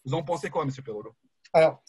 Vous 0.04 0.14
en 0.14 0.22
pensez 0.22 0.48
quoi, 0.48 0.62
M. 0.62 0.70
Perrolo 0.84 1.14
Alors, 1.52 1.82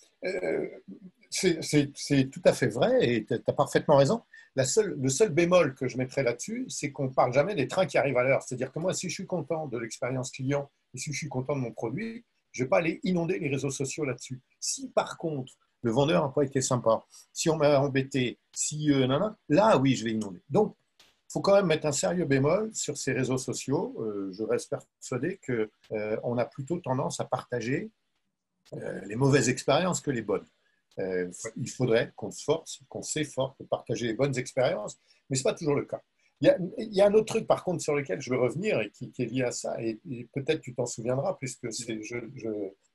c'est 1.30 2.30
tout 2.30 2.42
à 2.44 2.54
fait 2.54 2.68
vrai 2.68 2.98
et 3.02 3.26
tu 3.26 3.34
as 3.34 3.54
parfaitement 3.54 3.96
raison. 3.96 4.24
La 4.56 4.66
seule, 4.66 4.96
le 5.02 5.10
seul 5.10 5.30
bémol 5.30 5.74
que 5.76 5.88
je 5.88 5.98
mettrais 5.98 6.22
là-dessus, 6.22 6.66
c'est 6.68 6.92
qu'on 6.92 7.06
ne 7.06 7.14
parle 7.14 7.34
jamais 7.34 7.56
des 7.56 7.68
trains 7.68 7.88
qui 7.88 7.98
arrivent 7.98 8.18
à 8.18 8.24
l'heure. 8.24 8.44
C'est-à-dire 8.44 8.72
que 8.72 8.80
moi, 8.80 8.94
si 8.94 9.10
je 9.10 9.14
suis 9.14 9.26
content 9.26 9.68
de 9.68 9.78
l'expérience 9.80 10.32
client 10.32 10.70
et 10.94 10.98
si 10.98 11.12
je 11.12 11.18
suis 11.18 11.30
content 11.30 11.56
de 11.56 11.62
mon 11.62 11.72
produit, 11.72 12.24
je 12.52 12.62
ne 12.62 12.66
vais 12.66 12.70
pas 12.70 12.78
aller 12.78 13.00
inonder 13.04 13.40
les 13.40 13.50
réseaux 13.50 13.72
sociaux 13.72 14.06
là-dessus. 14.06 14.42
Si 14.60 14.90
par 14.90 15.18
contre, 15.18 15.54
le 15.84 15.92
vendeur 15.92 16.24
n'a 16.24 16.30
pas 16.30 16.44
été 16.44 16.62
sympa, 16.62 17.04
si 17.34 17.50
on 17.50 17.58
m'a 17.58 17.80
embêté, 17.80 18.40
si 18.54 18.92
euh, 18.92 19.08
là, 19.50 19.78
oui, 19.78 19.96
je 19.96 20.06
vais 20.06 20.12
inonder. 20.12 20.42
Donc, 20.50 20.76
il 21.00 21.34
faut 21.34 21.42
quand 21.42 21.56
même 21.56 21.66
mettre 21.66 21.86
un 21.86 21.92
sérieux 21.92 22.26
bémol 22.26 22.74
sur 22.74 22.98
ces 22.98 23.12
réseaux 23.12 23.38
sociaux. 23.38 23.96
Euh, 24.00 24.32
je 24.32 24.44
reste 24.44 24.70
persuadé 24.70 25.40
qu'on 25.46 25.68
euh, 25.98 26.38
a 26.38 26.46
plutôt 26.46 26.80
tendance 26.80 27.20
à 27.20 27.26
partager 27.26 27.92
les 29.06 29.16
mauvaises 29.16 29.50
expériences 29.50 30.02
que 30.02 30.10
les 30.10 30.24
bonnes. 30.24 30.48
il 30.98 31.70
faudrait 31.70 32.12
qu'on 32.16 32.32
se 32.32 32.44
force, 32.44 32.82
qu'on 32.90 33.04
s'efforce 33.04 33.56
de 33.60 33.66
partager 33.66 34.08
les 34.08 34.14
bonnes 34.14 34.36
expériences, 34.36 34.98
mais 35.30 35.36
ce 35.36 35.42
n'est 35.42 35.52
pas 35.52 35.54
toujours 35.54 35.76
le 35.76 35.86
cas. 35.86 36.02
Il 36.42 36.48
y, 36.92 37.02
a, 37.02 37.06
un 37.06 37.14
autre 37.14 37.26
truc, 37.26 37.46
par 37.46 37.64
contre, 37.64 37.84
sur 37.84 37.94
lequel 37.94 38.20
je 38.20 38.32
veux 38.32 38.40
revenir 38.40 38.82
et 38.82 38.90
qui, 38.90 39.14
est 39.20 39.26
lié 39.26 39.44
à 39.44 39.52
ça, 39.52 39.80
et, 39.80 40.00
peut-être 40.34 40.62
tu 40.62 40.74
t'en 40.74 40.88
souviendras, 40.88 41.36
puisque 41.36 41.68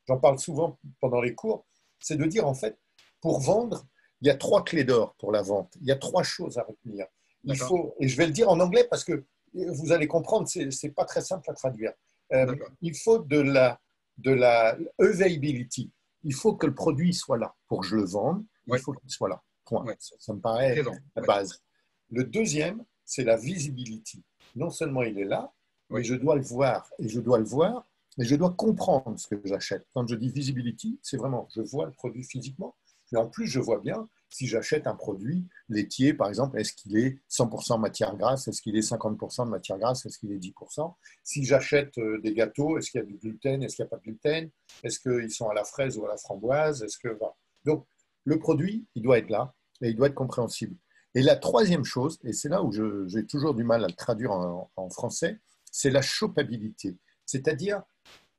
j'en 0.09 0.19
parle 0.19 0.39
souvent 0.41 0.79
pendant 1.01 1.21
les 1.21 1.35
cours 1.35 1.65
c'est 2.01 2.17
de 2.17 2.25
dire 2.25 2.47
en 2.47 2.55
fait, 2.55 2.79
pour 3.21 3.41
vendre, 3.41 3.87
il 4.21 4.29
y 4.29 4.31
a 4.31 4.35
trois 4.35 4.65
clés 4.65 4.85
d'or 4.85 5.15
pour 5.19 5.33
la 5.33 5.43
vente. 5.43 5.73
Il 5.81 5.87
y 5.87 5.93
a 5.93 5.97
trois 5.97 6.23
choses 6.23 6.59
à 6.59 6.63
retenir. 6.63 7.07
Il 7.45 7.57
faut, 7.57 7.95
et 8.01 8.09
je 8.09 8.17
vais 8.17 8.27
le 8.27 8.33
dire 8.33 8.49
en 8.49 8.59
anglais 8.61 8.87
parce 8.89 9.05
que 9.05 9.25
vous 9.55 9.93
allez 9.93 10.07
comprendre, 10.07 10.49
ce 10.49 10.61
n'est 10.61 10.93
pas 10.93 11.05
très 11.05 11.21
simple 11.21 11.51
à 11.51 11.55
traduire. 11.55 11.93
Euh, 12.33 12.55
il 12.83 12.97
faut 12.97 13.21
de 13.21 13.39
la, 13.39 13.81
de 14.19 14.33
la 14.33 14.77
availability. 14.99 15.91
Il 16.25 16.35
faut 16.35 16.55
que 16.55 16.67
le 16.67 16.75
produit 16.75 17.15
soit 17.15 17.39
là 17.39 17.55
pour 17.69 17.81
que 17.81 17.87
je 17.87 17.97
le 17.97 18.05
vende. 18.05 18.45
Il 18.67 18.79
faut 18.79 18.93
qu'il 18.93 19.11
soit 19.11 19.29
là. 19.29 19.43
Point. 19.65 19.85
Ça, 19.99 20.35
me 20.35 20.41
paraît 20.41 20.83
la 21.17 21.23
base. 21.23 21.63
Le 22.11 22.25
deuxième, 22.25 22.85
c'est 23.05 23.25
la 23.25 23.37
visibility. 23.37 24.23
Non 24.57 24.71
seulement 24.71 25.03
il 25.03 25.19
est 25.19 25.25
là, 25.25 25.53
mais 25.91 26.03
je 26.03 26.15
dois 26.15 26.37
le 26.37 26.43
voir. 26.43 26.91
Et 26.99 27.09
je 27.09 27.21
dois 27.21 27.39
le 27.39 27.45
voir 27.45 27.87
mais 28.19 28.25
je 28.25 28.35
dois 28.35 28.51
comprendre 28.51 29.19
ce 29.19 29.29
que 29.29 29.41
j'achète. 29.45 29.87
Quand 29.95 30.07
je 30.07 30.17
dis 30.17 30.29
visibility, 30.29 30.99
c'est 31.03 31.17
vraiment, 31.17 31.49
je 31.55 31.63
vois 31.63 31.87
le 31.87 31.93
produit 31.93 32.25
physiquement, 32.25 32.75
mais 33.13 33.19
en 33.19 33.27
plus, 33.27 33.47
je 33.47 33.61
vois 33.61 33.79
bien 33.79 34.09
si 34.29 34.47
j'achète 34.47 34.87
un 34.87 34.95
produit 34.95 35.47
laitier, 35.71 36.13
par 36.13 36.29
exemple, 36.29 36.61
est-ce 36.61 36.75
qu'il 36.75 36.99
est 36.99 37.19
100% 37.31 37.81
matière 37.81 38.15
grasse, 38.17 38.49
est-ce 38.49 38.61
qu'il 38.61 38.77
est 38.77 38.87
50% 38.87 39.47
de 39.47 39.51
matière 39.51 39.79
grasse, 39.79 40.05
est-ce 40.05 40.19
qu'il 40.19 40.33
est 40.33 40.39
10% 40.39 40.95
Si 41.23 41.45
j'achète 41.45 41.97
euh, 41.97 42.21
des 42.21 42.35
gâteaux, 42.35 42.77
est-ce 42.77 42.91
qu'il 42.91 43.01
y 43.01 43.05
a 43.05 43.07
du 43.07 43.17
gluten, 43.17 43.63
est-ce 43.63 43.77
qu'il 43.77 43.85
n'y 43.85 43.89
a 43.89 43.91
pas 43.91 43.97
de 43.97 44.03
gluten? 44.03 44.51
Est-ce 44.83 45.01
qu'ils 45.01 45.31
sont 45.31 45.49
à 45.49 45.55
la 45.55 45.65
fraise 45.65 45.97
ou 45.97 46.05
à 46.05 46.09
la 46.09 46.19
framboise? 46.19 46.83
Est-ce 46.83 46.99
que 46.99 47.17
Donc, 47.65 47.87
le 48.25 48.39
produit, 48.39 48.87
il 48.95 49.03
doit 49.03 49.19
être 49.19 49.31
là 49.31 49.55
et 49.81 49.89
il 49.89 49.97
doit 49.97 50.09
être 50.09 50.15
compréhensible. 50.15 50.77
Et 51.15 51.23
la 51.23 51.37
troisième 51.37 51.85
chose, 51.85 52.19
et 52.25 52.35
c'est 52.35 52.51
là 52.51 52.63
où 52.63 52.71
j'ai 53.09 53.25
toujours 53.27 53.55
du 53.55 53.65
mal 53.65 53.83
à 53.83 53.87
le 53.87 53.95
traduire 53.95 54.33
en, 54.33 54.71
en 54.77 54.91
français, 54.91 55.41
c'est 55.73 55.91
la 55.91 56.03
chopabilité. 56.03 56.99
C'est-à-dire 57.25 57.83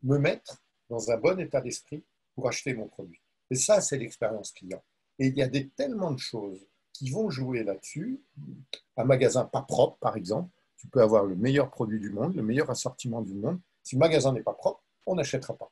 me 0.03 0.17
mettre 0.17 0.61
dans 0.89 1.11
un 1.11 1.17
bon 1.17 1.39
état 1.39 1.61
d'esprit 1.61 2.03
pour 2.35 2.47
acheter 2.47 2.73
mon 2.73 2.87
produit. 2.87 3.21
Et 3.51 3.55
ça, 3.55 3.81
c'est 3.81 3.97
l'expérience 3.97 4.51
client. 4.51 4.83
Et 5.17 5.27
il 5.27 5.37
y 5.37 5.41
a 5.41 5.47
des, 5.47 5.69
tellement 5.69 6.11
de 6.11 6.19
choses 6.19 6.65
qui 6.93 7.09
vont 7.11 7.29
jouer 7.29 7.63
là-dessus. 7.63 8.21
Un 8.97 9.03
magasin 9.03 9.45
pas 9.45 9.61
propre, 9.61 9.97
par 9.99 10.15
exemple, 10.15 10.49
tu 10.77 10.87
peux 10.87 11.01
avoir 11.01 11.25
le 11.25 11.35
meilleur 11.35 11.69
produit 11.69 11.99
du 11.99 12.09
monde, 12.09 12.35
le 12.35 12.43
meilleur 12.43 12.69
assortiment 12.69 13.21
du 13.21 13.33
monde. 13.33 13.59
Si 13.83 13.95
le 13.95 13.99
magasin 13.99 14.33
n'est 14.33 14.43
pas 14.43 14.53
propre, 14.53 14.83
on 15.05 15.15
n'achètera 15.15 15.55
pas. 15.55 15.71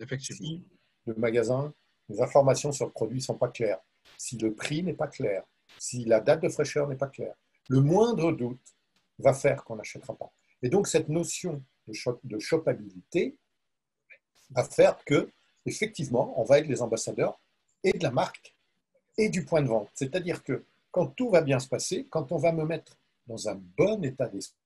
Effectivement. 0.00 0.46
Si 0.46 0.64
le 1.06 1.14
magasin, 1.14 1.72
les 2.08 2.20
informations 2.20 2.72
sur 2.72 2.86
le 2.86 2.92
produit 2.92 3.18
ne 3.18 3.22
sont 3.22 3.38
pas 3.38 3.48
claires, 3.48 3.80
si 4.16 4.36
le 4.36 4.54
prix 4.54 4.82
n'est 4.82 4.94
pas 4.94 5.06
clair, 5.06 5.44
si 5.78 6.04
la 6.04 6.20
date 6.20 6.42
de 6.42 6.48
fraîcheur 6.48 6.88
n'est 6.88 6.96
pas 6.96 7.08
claire, 7.08 7.34
le 7.68 7.80
moindre 7.80 8.32
doute 8.32 8.74
va 9.18 9.32
faire 9.32 9.64
qu'on 9.64 9.76
n'achètera 9.76 10.16
pas. 10.16 10.32
Et 10.62 10.68
donc, 10.68 10.88
cette 10.88 11.08
notion 11.08 11.62
de, 11.86 11.92
shop, 11.92 12.18
de 12.24 12.38
shopabilité, 12.38 13.36
va 14.50 14.64
faire 14.64 14.96
que, 15.04 15.30
effectivement, 15.66 16.34
on 16.40 16.44
va 16.44 16.58
être 16.58 16.68
les 16.68 16.82
ambassadeurs 16.82 17.38
et 17.84 17.92
de 17.92 18.02
la 18.02 18.10
marque 18.10 18.54
et 19.16 19.28
du 19.28 19.44
point 19.44 19.62
de 19.62 19.68
vente. 19.68 19.90
C'est-à-dire 19.94 20.42
que 20.42 20.64
quand 20.90 21.06
tout 21.06 21.30
va 21.30 21.40
bien 21.40 21.58
se 21.58 21.68
passer, 21.68 22.06
quand 22.08 22.32
on 22.32 22.38
va 22.38 22.52
me 22.52 22.64
mettre 22.64 22.96
dans 23.26 23.48
un 23.48 23.60
bon 23.76 24.02
état 24.04 24.28
d'esprit, 24.28 24.56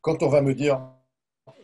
quand 0.00 0.22
on 0.22 0.28
va 0.28 0.40
me 0.40 0.54
dire, 0.54 0.80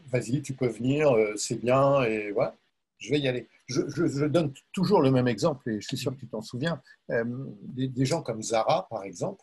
vas-y, 0.06 0.42
tu 0.42 0.54
peux 0.54 0.66
venir, 0.66 1.10
euh, 1.14 1.36
c'est 1.36 1.56
bien, 1.56 2.02
et 2.02 2.32
voilà, 2.32 2.54
je 2.98 3.10
vais 3.10 3.20
y 3.20 3.28
aller. 3.28 3.48
Je, 3.66 4.26
donne 4.26 4.52
toujours 4.72 5.00
le 5.00 5.10
même 5.10 5.28
exemple, 5.28 5.70
et 5.70 5.80
je 5.80 5.86
suis 5.86 5.96
sûr 5.96 6.14
que 6.14 6.20
tu 6.20 6.28
t'en 6.28 6.42
souviens. 6.42 6.82
Euh, 7.10 7.24
des, 7.62 8.04
gens 8.04 8.22
comme 8.22 8.42
Zara, 8.42 8.86
par 8.88 9.04
exemple, 9.04 9.42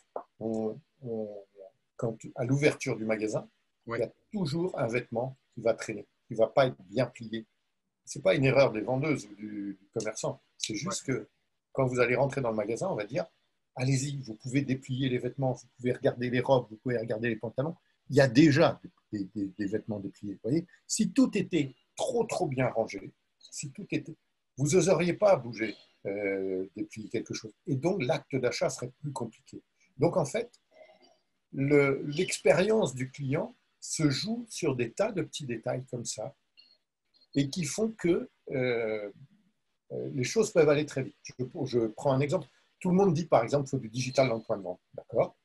quand, 1.98 2.18
à 2.36 2.46
l'ouverture 2.46 2.98
du 2.98 3.06
magasin, 3.06 3.48
il 3.88 3.98
y 3.98 4.04
a 4.04 4.12
toujours 4.32 4.78
un 4.80 4.88
vêtement 4.88 5.36
qui 5.54 5.62
va 5.62 5.74
traîner 5.74 6.06
ne 6.34 6.38
va 6.38 6.48
pas 6.48 6.68
être 6.68 6.82
bien 6.84 7.06
plié. 7.06 7.46
Ce 8.06 8.18
n'est 8.18 8.24
pas 8.24 8.36
une 8.36 8.46
erreur 8.46 8.72
des 8.72 8.82
vendeuses 8.82 9.26
ou 9.26 9.36
du, 9.36 9.80
commerçant. 9.94 10.42
C'est 10.58 10.76
juste 10.76 11.06
que 11.06 11.30
quand 11.72 11.86
vous 11.86 12.00
allez 12.00 12.16
rentrer 12.16 12.42
dans 12.42 12.52
le 12.52 12.56
magasin, 12.56 12.88
on 12.90 12.96
va 12.96 13.06
dire 13.06 13.26
allez-y, 13.76 14.18
vous 14.22 14.36
pouvez 14.36 14.62
déplier 14.62 15.10
les 15.10 15.18
vêtements, 15.18 15.54
vous 15.54 15.68
pouvez 15.78 15.94
regarder 15.94 16.30
les 16.30 16.40
robes, 16.40 16.68
vous 16.70 16.78
pouvez 16.78 16.98
regarder 16.98 17.30
les 17.30 17.36
pantalons. 17.36 17.76
Il 18.10 18.16
y 18.16 18.22
a 18.22 18.28
déjà 18.28 18.80
des, 19.12 19.66
vêtements 19.66 20.00
dépliés. 20.00 20.34
Vous 20.34 20.40
voyez 20.44 20.68
si 20.88 21.12
tout 21.12 21.36
était 21.38 21.74
trop, 21.96 22.26
trop 22.26 22.48
bien 22.48 22.70
rangé, 22.70 23.14
si 23.40 23.72
tout 23.72 23.88
était. 23.92 24.16
Vous 24.58 24.70
n'oseriez 24.70 25.14
pas 25.14 25.36
bouger, 25.36 25.76
euh, 26.06 26.68
déplier 26.76 27.10
quelque 27.10 27.34
chose. 27.34 27.54
Et 27.66 27.76
donc, 27.76 28.04
l'acte 28.04 28.36
d'achat 28.36 28.70
serait 28.70 28.92
plus 29.00 29.12
compliqué. 29.12 29.64
Donc, 29.98 30.18
en 30.18 30.26
fait, 30.26 30.52
l'expérience 31.54 32.94
du 32.94 33.10
client 33.10 33.56
se 33.84 34.10
joue 34.10 34.46
sur 34.50 34.76
des 34.78 34.94
tas 34.94 35.12
de 35.12 35.22
petits 35.22 35.46
détails 35.46 35.84
comme 35.92 36.06
ça 36.06 36.34
et 37.36 37.50
qui 37.50 37.66
font 37.66 37.92
que 37.92 38.30
euh, 38.52 39.12
euh, 39.92 40.10
les 40.14 40.24
choses 40.24 40.52
peuvent 40.52 40.70
aller 40.70 40.86
très 40.86 41.04
vite. 41.04 41.18
Je, 41.66 41.88
prends 41.88 42.14
un 42.14 42.22
exemple. 42.22 42.48
Tout 42.80 42.90
le 42.90 42.96
monde 42.96 43.14
dit, 43.14 43.26
par 43.26 43.44
exemple, 43.44 43.66
qu'il 43.66 43.72
faut 43.72 43.82
du 43.82 43.90
digital 43.90 44.30
dans 44.30 44.38
le 44.38 44.42
point 44.42 44.58
de 44.58 44.64
vente. 44.64 44.80
D'accord? 44.94 45.36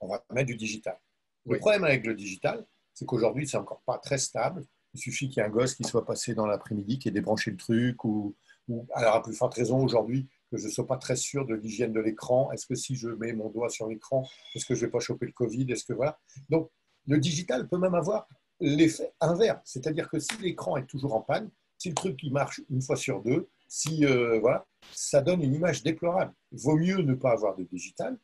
On 0.00 0.08
va 0.08 0.24
mettre 0.32 0.48
du 0.48 0.56
digital. 0.56 0.98
Le 1.46 1.58
problème 1.58 1.84
avec 1.84 2.04
le 2.04 2.14
digital, 2.14 2.66
c'est 2.92 3.04
qu'aujourd'hui, 3.06 3.46
c'est 3.46 3.56
encore 3.56 3.82
pas 3.86 3.98
très 3.98 4.18
stable. 4.18 4.64
Il 4.92 5.00
suffit 5.00 5.28
qu'il 5.28 5.38
y 5.38 5.40
ait 5.40 5.48
un 5.48 5.50
gosse 5.50 5.74
qui 5.74 5.84
soit 5.84 6.04
passé 6.04 6.34
dans 6.34 6.46
l'après-midi, 6.46 6.98
qui 6.98 7.08
ait 7.08 7.12
débranché 7.12 7.52
le 7.52 7.56
truc, 7.56 8.04
ou, 8.04 8.34
ou 8.68 8.86
alors 8.94 9.14
à 9.14 9.22
plus 9.22 9.34
forte 9.34 9.54
raison 9.54 9.78
aujourd'hui, 9.78 10.28
que 10.50 10.56
je 10.56 10.66
ne 10.66 10.72
sois 10.72 10.86
pas 10.86 10.96
très 10.96 11.16
sûr 11.16 11.46
de 11.46 11.54
l'hygiène 11.54 11.92
de 11.92 12.00
l'écran. 12.00 12.50
Est-ce 12.50 12.66
que 12.66 12.74
si 12.74 12.96
je 12.96 13.10
mets 13.10 13.32
mon 13.32 13.48
doigt 13.50 13.68
sur 13.68 13.88
l'écran, 13.88 14.28
est-ce 14.54 14.66
que 14.66 14.74
je 14.74 14.80
ne 14.80 14.86
vais 14.86 14.90
pas 14.90 15.00
choper 15.00 15.26
le 15.26 15.32
Covid? 15.32 15.70
Est-ce 15.70 15.84
que 15.84 15.92
voilà 15.92 16.18
Donc, 16.48 16.70
le 17.06 17.18
digital 17.18 17.68
peut 17.68 17.78
même 17.78 17.94
avoir 17.94 18.26
l'effet 18.60 19.12
inverse, 19.20 19.60
c'est-à-dire 19.64 20.08
que 20.08 20.18
si 20.18 20.36
l'écran 20.40 20.76
est 20.76 20.86
toujours 20.86 21.14
en 21.14 21.20
panne, 21.20 21.50
si 21.78 21.88
le 21.88 21.94
truc 21.94 22.16
qui 22.16 22.30
marche 22.30 22.60
une 22.70 22.80
fois 22.80 22.96
sur 22.96 23.22
deux, 23.22 23.48
si 23.68 24.04
euh, 24.06 24.38
voilà, 24.40 24.64
ça 24.92 25.20
donne 25.20 25.42
une 25.42 25.54
image 25.54 25.82
déplorable. 25.82 26.32
Il 26.52 26.60
vaut 26.60 26.76
mieux 26.76 26.98
ne 26.98 27.14
pas 27.14 27.32
avoir 27.32 27.56
de 27.56 27.64
digital 27.64 28.16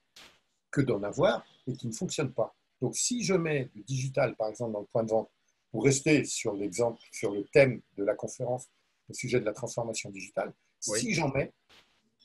que 0.70 0.80
d'en 0.80 1.02
avoir 1.02 1.44
et 1.66 1.72
qui 1.74 1.88
ne 1.88 1.92
fonctionne 1.92 2.32
pas. 2.32 2.54
Donc, 2.80 2.96
si 2.96 3.22
je 3.22 3.34
mets 3.34 3.68
du 3.74 3.82
digital, 3.82 4.36
par 4.36 4.48
exemple, 4.48 4.72
dans 4.72 4.80
le 4.80 4.86
point 4.86 5.02
de 5.02 5.10
vente, 5.10 5.30
pour 5.70 5.84
rester 5.84 6.24
sur 6.24 6.54
l'exemple, 6.54 7.00
sur 7.12 7.32
le 7.32 7.44
thème 7.52 7.80
de 7.96 8.04
la 8.04 8.14
conférence 8.14 8.68
au 9.08 9.12
sujet 9.12 9.40
de 9.40 9.44
la 9.44 9.52
transformation 9.52 10.10
digitale, 10.10 10.52
si 10.80 11.12
j'en 11.14 11.28
mets, 11.28 11.52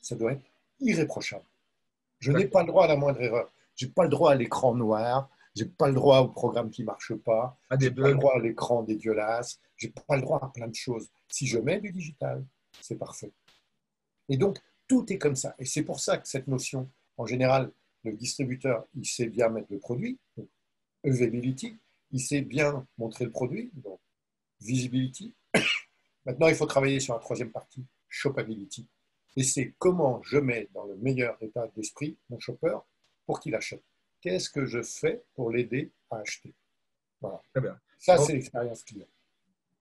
ça 0.00 0.16
doit 0.16 0.32
être 0.32 0.44
irréprochable. 0.80 1.44
Je 2.18 2.32
n'ai 2.32 2.46
pas 2.46 2.62
le 2.62 2.68
droit 2.68 2.84
à 2.84 2.88
la 2.88 2.96
moindre 2.96 3.20
erreur. 3.20 3.52
Je 3.74 3.86
n'ai 3.86 3.92
pas 3.92 4.04
le 4.04 4.08
droit 4.08 4.32
à 4.32 4.34
l'écran 4.34 4.74
noir. 4.74 5.28
Je 5.56 5.64
n'ai 5.64 5.70
pas 5.70 5.88
le 5.88 5.94
droit 5.94 6.20
au 6.20 6.28
programme 6.28 6.70
qui 6.70 6.82
ne 6.82 6.86
marche 6.86 7.14
pas. 7.14 7.58
Je 7.70 7.76
n'ai 7.76 7.90
pas 7.90 8.08
le 8.08 8.14
droit 8.14 8.34
à 8.34 8.38
l'écran 8.38 8.82
dégueulasse. 8.82 9.58
Je 9.76 9.86
n'ai 9.86 9.92
pas 9.92 10.16
le 10.16 10.22
droit 10.22 10.38
à 10.42 10.48
plein 10.48 10.68
de 10.68 10.74
choses. 10.74 11.08
Si 11.28 11.46
je 11.46 11.58
mets 11.58 11.80
du 11.80 11.90
digital, 11.90 12.44
c'est 12.80 12.96
parfait. 12.96 13.32
Et 14.28 14.36
donc, 14.36 14.58
tout 14.86 15.10
est 15.12 15.18
comme 15.18 15.36
ça. 15.36 15.54
Et 15.58 15.64
c'est 15.64 15.82
pour 15.82 16.00
ça 16.00 16.18
que 16.18 16.28
cette 16.28 16.46
notion, 16.46 16.90
en 17.16 17.26
général, 17.26 17.72
le 18.04 18.12
distributeur, 18.12 18.86
il 18.94 19.06
sait 19.06 19.26
bien 19.26 19.48
mettre 19.48 19.68
le 19.70 19.78
produit, 19.78 20.18
donc 20.36 20.48
availability, 21.04 21.76
il 22.12 22.20
sait 22.20 22.42
bien 22.42 22.86
montrer 22.98 23.24
le 23.24 23.30
produit, 23.30 23.70
donc 23.74 23.98
visibility. 24.60 25.34
Maintenant, 26.26 26.48
il 26.48 26.54
faut 26.54 26.66
travailler 26.66 27.00
sur 27.00 27.14
la 27.14 27.20
troisième 27.20 27.50
partie, 27.50 27.84
shopability. 28.08 28.88
Et 29.36 29.42
c'est 29.42 29.74
comment 29.78 30.22
je 30.22 30.38
mets 30.38 30.68
dans 30.72 30.84
le 30.84 30.96
meilleur 30.96 31.36
état 31.42 31.66
d'esprit 31.76 32.16
mon 32.30 32.38
shopper 32.38 32.76
pour 33.26 33.40
qu'il 33.40 33.54
achète. 33.54 33.82
Qu'est-ce 34.20 34.50
que 34.50 34.64
je 34.66 34.82
fais 34.82 35.22
pour 35.34 35.50
l'aider 35.50 35.92
à 36.10 36.18
acheter? 36.18 36.54
Voilà. 37.20 37.40
Très 37.52 37.60
bien. 37.60 37.78
Ça, 37.98 38.18
c'est 38.18 38.34
l'expérience 38.34 38.82
client. 38.82 39.06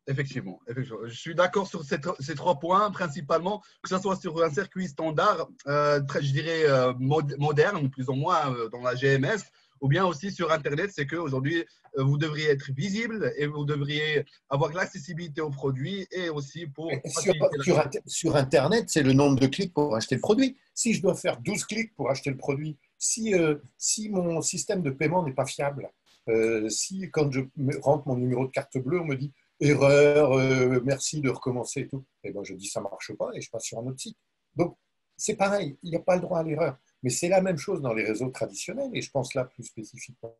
Effectivement, 0.07 0.59
effectivement, 0.67 0.99
je 1.05 1.15
suis 1.15 1.33
d'accord 1.33 1.67
sur 1.67 1.83
ces, 1.83 2.35
trois 2.35 2.59
points, 2.59 2.91
principalement, 2.91 3.63
que 3.81 3.89
ce 3.89 3.97
soit 3.97 4.15
sur 4.15 4.43
un 4.43 4.51
circuit 4.51 4.87
standard, 4.87 5.49
euh, 5.65 5.99
très, 6.01 6.21
je 6.21 6.31
dirais 6.31 6.63
euh, 6.65 6.93
moderne, 6.93 7.89
plus 7.89 8.07
ou 8.09 8.13
moins 8.13 8.53
euh, 8.53 8.69
dans 8.69 8.81
la 8.81 8.93
GMS, 8.93 9.41
ou 9.81 9.87
bien 9.87 10.05
aussi 10.05 10.31
sur 10.31 10.51
Internet, 10.51 10.91
c'est 10.93 11.07
qu'aujourd'hui, 11.07 11.65
vous 11.97 12.19
devriez 12.19 12.49
être 12.49 12.71
visible 12.71 13.33
et 13.37 13.47
vous 13.47 13.65
devriez 13.65 14.25
avoir 14.49 14.71
l'accessibilité 14.73 15.41
aux 15.41 15.49
produits 15.49 16.07
et 16.11 16.29
aussi 16.29 16.67
pour... 16.67 16.91
Sur, 17.07 17.33
sur, 18.05 18.35
Internet, 18.35 18.85
c'est 18.89 19.03
le 19.03 19.13
nombre 19.13 19.39
de 19.39 19.47
clics 19.47 19.73
pour 19.73 19.95
acheter 19.95 20.15
le 20.15 20.21
produit. 20.21 20.55
Si 20.73 20.93
je 20.93 21.01
dois 21.01 21.15
faire 21.15 21.37
12 21.39 21.65
clics 21.65 21.95
pour 21.95 22.09
acheter 22.09 22.29
le 22.29 22.37
produit, 22.37 22.77
si, 23.05 23.33
si 23.77 24.09
mon 24.09 24.41
système 24.41 24.81
de 24.81 24.89
paiement 24.89 25.23
n'est 25.23 25.33
pas 25.33 25.45
fiable, 25.45 25.89
si 26.69 27.09
quand 27.11 27.31
je 27.31 27.41
rentre 27.81 28.07
mon 28.07 28.15
numéro 28.15 28.45
de 28.45 28.51
carte 28.51 28.77
bleue, 28.77 28.99
on 28.99 29.05
me 29.05 29.15
dit 29.15 29.31
erreur, 29.59 30.33
euh, 30.33 30.81
merci 30.83 31.21
de 31.21 31.29
recommencer 31.29 31.81
et 31.81 31.87
tout. 31.87 32.05
Et 32.23 32.31
ben, 32.31 32.43
je 32.43 32.53
dis 32.53 32.67
ça 32.67 32.79
ne 32.79 32.85
marche 32.85 33.13
pas 33.13 33.29
et 33.33 33.41
je 33.41 33.49
passe 33.49 33.63
sur 33.63 33.79
un 33.79 33.87
autre 33.87 33.99
site. 33.99 34.17
Donc, 34.55 34.77
c'est 35.17 35.35
pareil, 35.35 35.77
il 35.83 35.91
n'y 35.91 35.95
a 35.95 36.01
pas 36.01 36.15
le 36.15 36.21
droit 36.21 36.39
à 36.39 36.43
l'erreur. 36.43 36.77
Mais 37.03 37.09
c'est 37.09 37.29
la 37.29 37.41
même 37.41 37.57
chose 37.57 37.81
dans 37.81 37.93
les 37.93 38.03
réseaux 38.03 38.29
traditionnels 38.29 38.91
et 38.93 39.01
je 39.01 39.11
pense 39.11 39.33
là 39.33 39.45
plus 39.45 39.63
spécifiquement. 39.63 40.35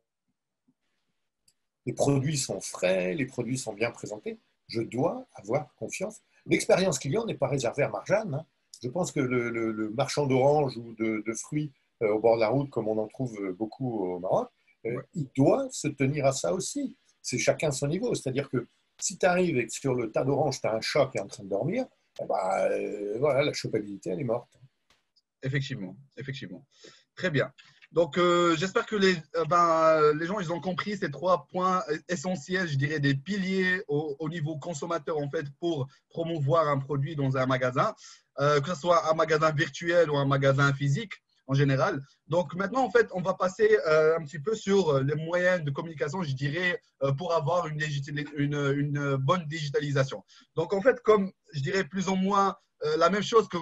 Les 1.86 1.92
produits 1.92 2.36
sont 2.36 2.60
frais, 2.60 3.14
les 3.14 3.26
produits 3.26 3.58
sont 3.58 3.72
bien 3.72 3.90
présentés. 3.90 4.40
Je 4.66 4.80
dois 4.80 5.26
avoir 5.34 5.72
confiance. 5.76 6.20
L'expérience 6.46 6.98
client 6.98 7.24
n'est 7.24 7.36
pas 7.36 7.46
réservée 7.46 7.84
à 7.84 7.88
Marjane. 7.88 8.34
Hein. 8.34 8.46
Je 8.82 8.88
pense 8.88 9.12
que 9.12 9.20
le, 9.20 9.90
marchand 9.90 10.26
d'oranges 10.26 10.76
ou 10.76 10.94
de, 10.94 11.32
fruits 11.34 11.72
euh, 11.72 11.85
au 12.00 12.18
bord 12.18 12.36
de 12.36 12.40
la 12.40 12.48
route, 12.48 12.70
comme 12.70 12.88
on 12.88 12.98
en 12.98 13.08
trouve 13.08 13.52
beaucoup 13.52 14.04
au 14.04 14.18
Maroc, 14.18 14.50
euh, 14.86 15.02
il 15.14 15.28
doit 15.36 15.68
se 15.70 15.88
tenir 15.88 16.26
à 16.26 16.32
ça 16.32 16.52
aussi. 16.52 16.96
C'est 17.22 17.38
chacun 17.38 17.70
son 17.70 17.88
niveau. 17.88 18.14
C'est-à-dire 18.14 18.48
que 18.48 18.66
si 19.00 19.18
tu 19.18 19.26
arrives 19.26 19.58
et 19.58 19.66
que 19.66 19.72
sur 19.72 19.94
le 19.94 20.10
tas 20.10 20.24
d'oranges, 20.24 20.60
tu 20.60 20.66
as 20.66 20.74
un 20.74 20.80
chat 20.80 21.06
qui 21.06 21.18
est 21.18 21.20
en 21.20 21.26
train 21.26 21.44
de 21.44 21.48
dormir, 21.48 21.86
euh, 22.20 23.18
voilà, 23.18 23.42
la 23.42 23.52
chopabilité, 23.52 24.10
elle 24.10 24.20
est 24.20 24.24
morte. 24.24 24.58
Effectivement, 25.42 25.96
effectivement. 26.16 26.66
Très 27.14 27.30
bien. 27.30 27.52
Donc, 27.92 28.18
euh, 28.18 28.56
j'espère 28.56 28.84
que 28.84 28.96
les, 28.96 29.16
euh, 29.36 29.44
ben, 29.48 30.12
les 30.18 30.26
gens 30.26 30.40
ils 30.40 30.52
ont 30.52 30.60
compris 30.60 30.96
ces 30.96 31.10
trois 31.10 31.46
points 31.46 31.82
essentiels, 32.08 32.68
je 32.68 32.76
dirais 32.76 33.00
des 33.00 33.14
piliers 33.14 33.82
au, 33.86 34.28
niveau 34.28 34.58
consommateur 34.58 35.18
en 35.18 35.30
fait 35.30 35.46
pour 35.60 35.86
promouvoir 36.10 36.68
un 36.68 36.78
produit 36.78 37.16
dans 37.16 37.36
un 37.36 37.46
magasin, 37.46 37.94
que 38.38 38.66
ce 38.66 38.74
soit 38.74 39.10
un 39.10 39.14
magasin 39.14 39.50
virtuel 39.50 40.10
ou 40.10 40.16
un 40.16 40.26
magasin 40.26 40.72
physique 40.74 41.12
en 41.46 41.54
général. 41.54 42.02
Donc 42.28 42.54
maintenant, 42.54 42.84
en 42.84 42.90
fait, 42.90 43.08
on 43.12 43.20
va 43.20 43.34
passer 43.34 43.78
euh, 43.86 44.16
un 44.18 44.24
petit 44.24 44.38
peu 44.38 44.54
sur 44.54 44.90
euh, 44.90 45.02
les 45.02 45.14
moyens 45.14 45.62
de 45.62 45.70
communication, 45.70 46.22
je 46.22 46.32
dirais, 46.32 46.80
euh, 47.02 47.12
pour 47.12 47.32
avoir 47.34 47.66
une, 47.66 47.80
une, 48.36 48.74
une, 48.76 49.16
bonne 49.16 49.46
digitalisation. 49.46 50.24
Donc 50.54 50.72
en 50.72 50.80
fait, 50.80 51.00
comme 51.02 51.32
je 51.52 51.60
dirais 51.60 51.84
plus 51.84 52.08
ou 52.08 52.16
moins 52.16 52.56
la 52.98 53.08
même 53.08 53.22
chose 53.22 53.48
que 53.48 53.56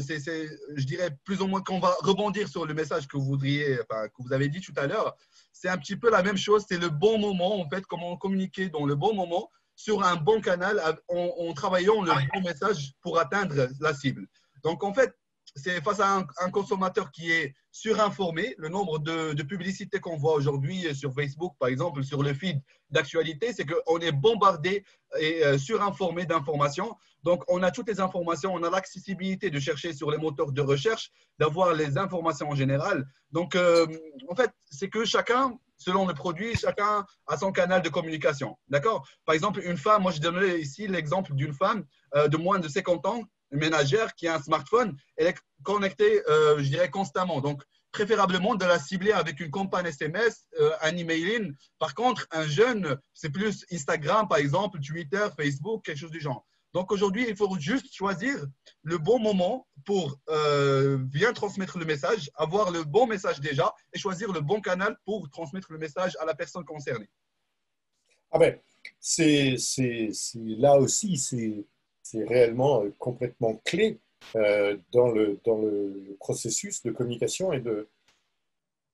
c'est, 0.00 0.18
je 0.18 0.84
dirais 0.84 1.16
plus 1.24 1.40
ou 1.40 1.46
moins 1.46 1.62
qu'on 1.62 1.78
va 1.78 1.94
rebondir 2.00 2.48
sur 2.48 2.66
le 2.66 2.74
message 2.74 3.06
que 3.06 3.16
vous 3.16 3.24
voudriez, 3.24 3.78
enfin, 3.82 4.08
que 4.08 4.20
vous 4.20 4.32
avez 4.32 4.48
dit 4.48 4.60
tout 4.60 4.72
à 4.76 4.88
l'heure. 4.88 5.16
C'est 5.52 5.68
un 5.68 5.78
petit 5.78 5.94
peu 5.94 6.10
la 6.10 6.24
même 6.24 6.36
chose. 6.36 6.64
C'est 6.68 6.76
le 6.76 6.88
bon 6.88 7.20
moment, 7.20 7.60
en 7.60 7.68
fait, 7.68 7.86
comment 7.86 8.16
communiquer 8.16 8.68
dans 8.68 8.84
le 8.84 8.96
bon 8.96 9.14
moment 9.14 9.48
sur 9.76 10.02
un 10.02 10.16
bon 10.16 10.40
canal 10.40 10.82
en, 11.06 11.34
en 11.38 11.52
travaillant 11.54 12.02
le 12.02 12.10
bon 12.34 12.40
message 12.40 12.94
pour 13.00 13.20
atteindre 13.20 13.68
la 13.78 13.94
cible. 13.94 14.26
Donc 14.64 14.82
en 14.82 14.92
fait, 14.92 15.14
c'est 15.58 15.82
face 15.82 16.00
à 16.00 16.24
un, 16.40 16.50
consommateur 16.50 17.10
qui 17.10 17.30
est 17.30 17.54
surinformé. 17.70 18.54
Le 18.58 18.68
nombre 18.68 18.98
de, 18.98 19.42
publicités 19.42 20.00
qu'on 20.00 20.16
voit 20.16 20.34
aujourd'hui 20.34 20.94
sur 20.94 21.12
Facebook, 21.12 21.54
par 21.58 21.68
exemple, 21.68 22.02
sur 22.04 22.22
le 22.22 22.32
feed 22.32 22.60
d'actualité, 22.90 23.52
c'est 23.52 23.66
qu'on 23.66 23.98
est 23.98 24.12
bombardé 24.12 24.84
et 25.20 25.44
euh, 25.44 25.58
surinformé 25.58 26.24
d'informations. 26.24 26.96
Donc, 27.24 27.42
on 27.48 27.62
a 27.62 27.70
toutes 27.70 27.88
les 27.88 28.00
informations, 28.00 28.54
on 28.54 28.62
a 28.62 28.70
l'accessibilité 28.70 29.50
de 29.50 29.58
chercher 29.58 29.92
sur 29.92 30.10
les 30.10 30.18
moteurs 30.18 30.52
de 30.52 30.62
recherche, 30.62 31.10
d'avoir 31.38 31.74
les 31.74 31.98
informations 31.98 32.48
en 32.48 32.54
général. 32.54 33.06
Donc, 33.32 33.54
euh, 33.54 33.86
en 34.28 34.34
fait, 34.34 34.50
c'est 34.70 34.88
que 34.88 35.04
chacun, 35.04 35.58
selon 35.76 36.06
le 36.06 36.14
produit, 36.14 36.54
chacun 36.54 37.04
a 37.26 37.36
son 37.36 37.52
canal 37.52 37.82
de 37.82 37.88
communication. 37.88 38.56
D'accord? 38.68 39.06
Par 39.24 39.34
exemple, 39.34 39.60
une 39.64 39.76
femme, 39.76 40.02
moi 40.02 40.12
je 40.12 40.20
donnerai 40.20 40.58
ici 40.58 40.86
l'exemple 40.86 41.34
d'une 41.34 41.52
femme 41.52 41.84
euh, 42.14 42.28
de 42.28 42.36
moins 42.36 42.58
de 42.58 42.68
50 42.68 43.06
ans 43.06 43.22
ménagère 43.50 44.14
qui 44.14 44.28
a 44.28 44.36
un 44.36 44.42
smartphone, 44.42 44.96
elle 45.16 45.28
est 45.28 45.36
connectée, 45.62 46.22
euh, 46.28 46.58
je 46.58 46.68
dirais, 46.68 46.90
constamment. 46.90 47.40
Donc, 47.40 47.62
préférablement 47.90 48.54
de 48.54 48.64
la 48.64 48.78
cibler 48.78 49.12
avec 49.12 49.40
une 49.40 49.50
campagne 49.50 49.86
SMS, 49.86 50.46
euh, 50.60 50.70
un 50.82 50.96
emailing. 50.96 51.54
Par 51.78 51.94
contre, 51.94 52.26
un 52.30 52.46
jeune, 52.46 52.98
c'est 53.14 53.30
plus 53.30 53.64
Instagram, 53.72 54.28
par 54.28 54.38
exemple, 54.38 54.78
Twitter, 54.80 55.26
Facebook, 55.36 55.84
quelque 55.84 55.98
chose 55.98 56.10
du 56.10 56.20
genre. 56.20 56.44
Donc 56.74 56.92
aujourd'hui, 56.92 57.26
il 57.28 57.34
faut 57.34 57.58
juste 57.58 57.92
choisir 57.94 58.44
le 58.82 58.98
bon 58.98 59.18
moment 59.18 59.66
pour 59.86 60.20
euh, 60.28 60.98
bien 60.98 61.32
transmettre 61.32 61.78
le 61.78 61.86
message, 61.86 62.30
avoir 62.34 62.70
le 62.70 62.84
bon 62.84 63.06
message 63.06 63.40
déjà 63.40 63.74
et 63.94 63.98
choisir 63.98 64.32
le 64.32 64.40
bon 64.40 64.60
canal 64.60 64.96
pour 65.06 65.30
transmettre 65.30 65.72
le 65.72 65.78
message 65.78 66.16
à 66.20 66.26
la 66.26 66.34
personne 66.34 66.64
concernée. 66.64 67.08
Ah 68.30 68.38
ben, 68.38 68.58
c'est 69.00 69.56
là 70.34 70.76
aussi, 70.76 71.16
c'est 71.16 71.64
c'est 72.10 72.24
réellement 72.24 72.82
euh, 72.82 72.94
complètement 72.98 73.60
clé 73.64 73.98
euh, 74.36 74.76
dans, 74.92 75.10
le, 75.10 75.38
dans 75.44 75.58
le, 75.58 76.16
processus 76.18 76.82
de 76.82 76.90
communication 76.90 77.52
et 77.52 77.60
de, 77.60 77.88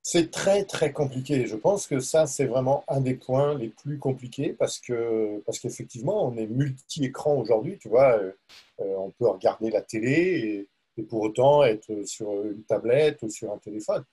C'est 0.02 0.30
très 0.30 0.64
très 0.64 0.92
compliqué. 0.92 1.46
Je 1.46 1.56
pense 1.56 1.86
que 1.86 2.00
ça, 2.00 2.26
c'est 2.26 2.46
vraiment 2.46 2.84
un 2.88 3.00
des 3.00 3.14
points 3.14 3.56
les 3.56 3.68
plus 3.68 3.98
compliqués 3.98 4.52
parce 4.52 4.78
que 4.78 5.42
parce 5.46 5.58
qu'effectivement, 5.60 6.26
on 6.26 6.36
est 6.36 6.46
multi-écran 6.46 7.36
aujourd'hui. 7.36 7.78
Tu 7.78 7.88
vois, 7.88 8.18
euh, 8.18 8.32
on 8.78 9.10
peut 9.12 9.28
regarder 9.28 9.70
la 9.70 9.82
télé 9.82 10.68
et, 10.96 11.02
pour 11.04 11.22
autant 11.22 11.64
être 11.64 12.06
sur 12.06 12.30
une 12.44 12.62
tablette 12.64 13.22
ou 13.22 13.28
sur 13.28 13.52
un 13.52 13.58
téléphone. 13.58 14.04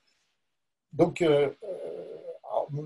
Donc, 0.93 1.23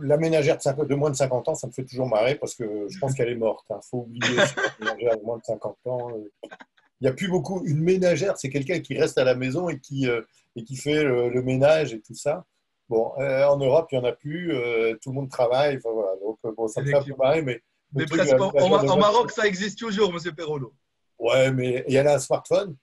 la 0.02 0.18
ménagère 0.18 0.58
de, 0.58 0.86
de, 0.86 0.96
moins 0.96 1.10
de 1.10 1.16
50 1.16 1.50
ans, 1.50 1.56
ça 1.56 1.68
me 1.68 1.72
fait 1.72 1.84
toujours 1.84 2.08
marrer 2.08 2.36
parce 2.36 2.56
que 2.56 2.88
je 2.90 3.00
pense 3.00 3.14
qu'elle 3.14 3.30
est 3.30 3.36
morte. 3.36 3.66
Il 3.70 3.74
hein. 3.74 3.80
faut 3.90 4.00
oublier 4.00 4.36
cette 4.46 4.80
ménagère 4.80 5.18
de 5.18 5.24
moins 5.24 5.38
de 5.38 5.44
50 5.44 5.78
ans. 5.86 6.12
Il 6.44 7.04
n'y 7.04 7.08
a 7.08 7.14
plus 7.14 7.28
beaucoup. 7.28 7.64
Une 7.66 7.82
ménagère, 7.82 8.38
c'est 8.38 8.50
quelqu'un 8.50 8.80
qui 8.80 8.98
reste 8.98 9.18
à 9.18 9.24
la 9.24 9.36
maison 9.36 9.70
et 9.70 9.80
qui, 9.80 10.08
et 10.56 10.64
qui 10.64 10.76
fait 10.76 11.04
le 11.04 11.42
ménage 11.42 11.94
et 11.94 12.02
tout 12.02 12.16
ça. 12.16 12.46
Bon, 12.88 13.14
euh, 13.18 13.46
en 13.46 13.58
Europe, 13.58 13.88
il 13.92 14.00
n'y 14.00 14.06
en 14.06 14.08
a 14.08 14.12
plus, 14.12 14.54
euh, 14.54 14.96
tout 15.02 15.10
le 15.10 15.16
monde 15.16 15.30
travaille, 15.30 15.78
enfin, 15.78 15.90
voilà. 15.92 16.12
donc 16.22 16.38
euh, 16.46 16.52
bon, 16.56 16.68
ça 16.68 16.82
me 16.82 16.88
fait 16.88 16.96
un 16.96 17.02
peu 17.02 17.16
marrer, 17.18 17.42
mais. 17.42 17.62
en, 17.96 18.98
Maroc, 18.98 19.32
ça 19.32 19.48
existe 19.48 19.80
toujours, 19.80 20.14
M. 20.14 20.36
Perrolo. 20.36 20.74
Ouais, 21.18 21.52
mais 21.52 21.84
il 21.88 21.96
y 21.96 22.00
en 22.00 22.06
a 22.06 22.16
un 22.16 22.20
smartphone? 22.20 22.76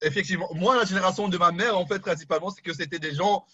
Effectivement, 0.00 0.48
moi, 0.54 0.76
la 0.76 0.84
génération 0.84 1.28
de 1.28 1.36
ma 1.36 1.52
mère, 1.52 1.76
en 1.76 1.84
fait, 1.84 1.98
principalement, 1.98 2.48
c'est 2.48 2.62
que 2.62 2.72
c'était 2.72 2.98
des 2.98 3.12
gens 3.12 3.44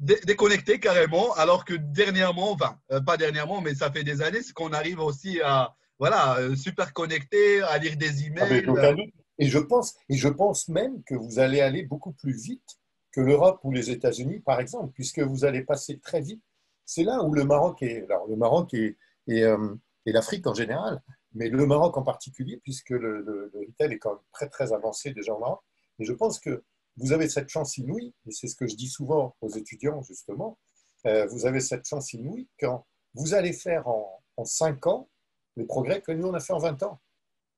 déconnectés 0.00 0.80
carrément, 0.80 1.32
alors 1.34 1.64
que 1.64 1.74
dernièrement, 1.74 2.52
enfin, 2.52 2.78
pas 3.06 3.16
dernièrement, 3.16 3.60
mais 3.60 3.74
ça 3.74 3.90
fait 3.90 4.02
des 4.02 4.22
années, 4.22 4.42
c'est 4.42 4.54
qu'on 4.54 4.72
arrive 4.72 5.00
aussi 5.00 5.40
à, 5.42 5.74
voilà, 5.98 6.38
super 6.56 6.92
connecté, 6.92 7.60
à 7.62 7.76
lire 7.78 7.96
des 7.96 8.22
ah, 8.22 8.26
emails. 8.26 9.12
et 9.38 9.46
je 9.46 9.58
pense, 9.58 9.94
et 10.08 10.16
je 10.16 10.28
pense 10.28 10.68
même 10.68 11.02
que 11.04 11.14
vous 11.14 11.38
allez 11.38 11.60
aller 11.60 11.84
beaucoup 11.84 12.12
plus 12.12 12.32
vite 12.32 12.80
que 13.12 13.20
l'Europe 13.20 13.60
ou 13.64 13.72
les 13.72 13.90
États-Unis, 13.90 14.40
par 14.40 14.60
exemple, 14.60 14.92
puisque 14.94 15.20
vous 15.20 15.44
allez 15.44 15.62
passer 15.62 15.98
très 15.98 16.20
vite. 16.20 16.42
C'est 16.84 17.04
là 17.04 17.22
où 17.22 17.34
le 17.34 17.44
Maroc 17.44 17.82
est, 17.82 18.04
alors 18.04 18.26
le 18.28 18.36
Maroc 18.36 18.74
et, 18.74 18.96
euh, 19.28 19.74
et, 20.06 20.12
l'Afrique 20.12 20.46
en 20.46 20.54
général, 20.54 21.02
mais 21.34 21.48
le 21.48 21.66
Maroc 21.66 21.96
en 21.96 22.02
particulier, 22.02 22.58
puisque 22.62 22.90
le, 22.90 23.20
le, 23.20 23.52
retail 23.54 23.92
est 23.92 23.98
quand 23.98 24.10
même 24.10 24.24
très 24.32 24.48
très 24.48 24.72
avancé 24.72 25.12
déjà 25.12 25.32
au 25.34 25.38
Maroc. 25.38 25.60
Et 25.98 26.04
je 26.04 26.12
pense 26.12 26.40
que 26.40 26.64
vous 26.96 27.12
avez 27.12 27.28
cette 27.28 27.48
chance 27.48 27.78
inouïe, 27.78 28.14
et 28.26 28.32
c'est 28.32 28.48
ce 28.48 28.56
que 28.56 28.66
je 28.66 28.76
dis 28.76 28.88
souvent 28.88 29.36
aux 29.40 29.50
étudiants 29.50 30.02
justement, 30.02 30.58
euh, 31.06 31.26
vous 31.26 31.46
avez 31.46 31.60
cette 31.60 31.86
chance 31.86 32.12
inouïe 32.12 32.48
quand 32.58 32.86
vous 33.14 33.34
allez 33.34 33.52
faire 33.52 33.88
en, 33.88 34.22
en 34.36 34.44
5 34.44 34.86
ans 34.86 35.08
les 35.56 35.64
progrès 35.64 36.00
que 36.00 36.12
nous 36.12 36.28
on 36.28 36.34
a 36.34 36.40
fait 36.40 36.52
en 36.52 36.58
20 36.58 36.82
ans. 36.82 37.00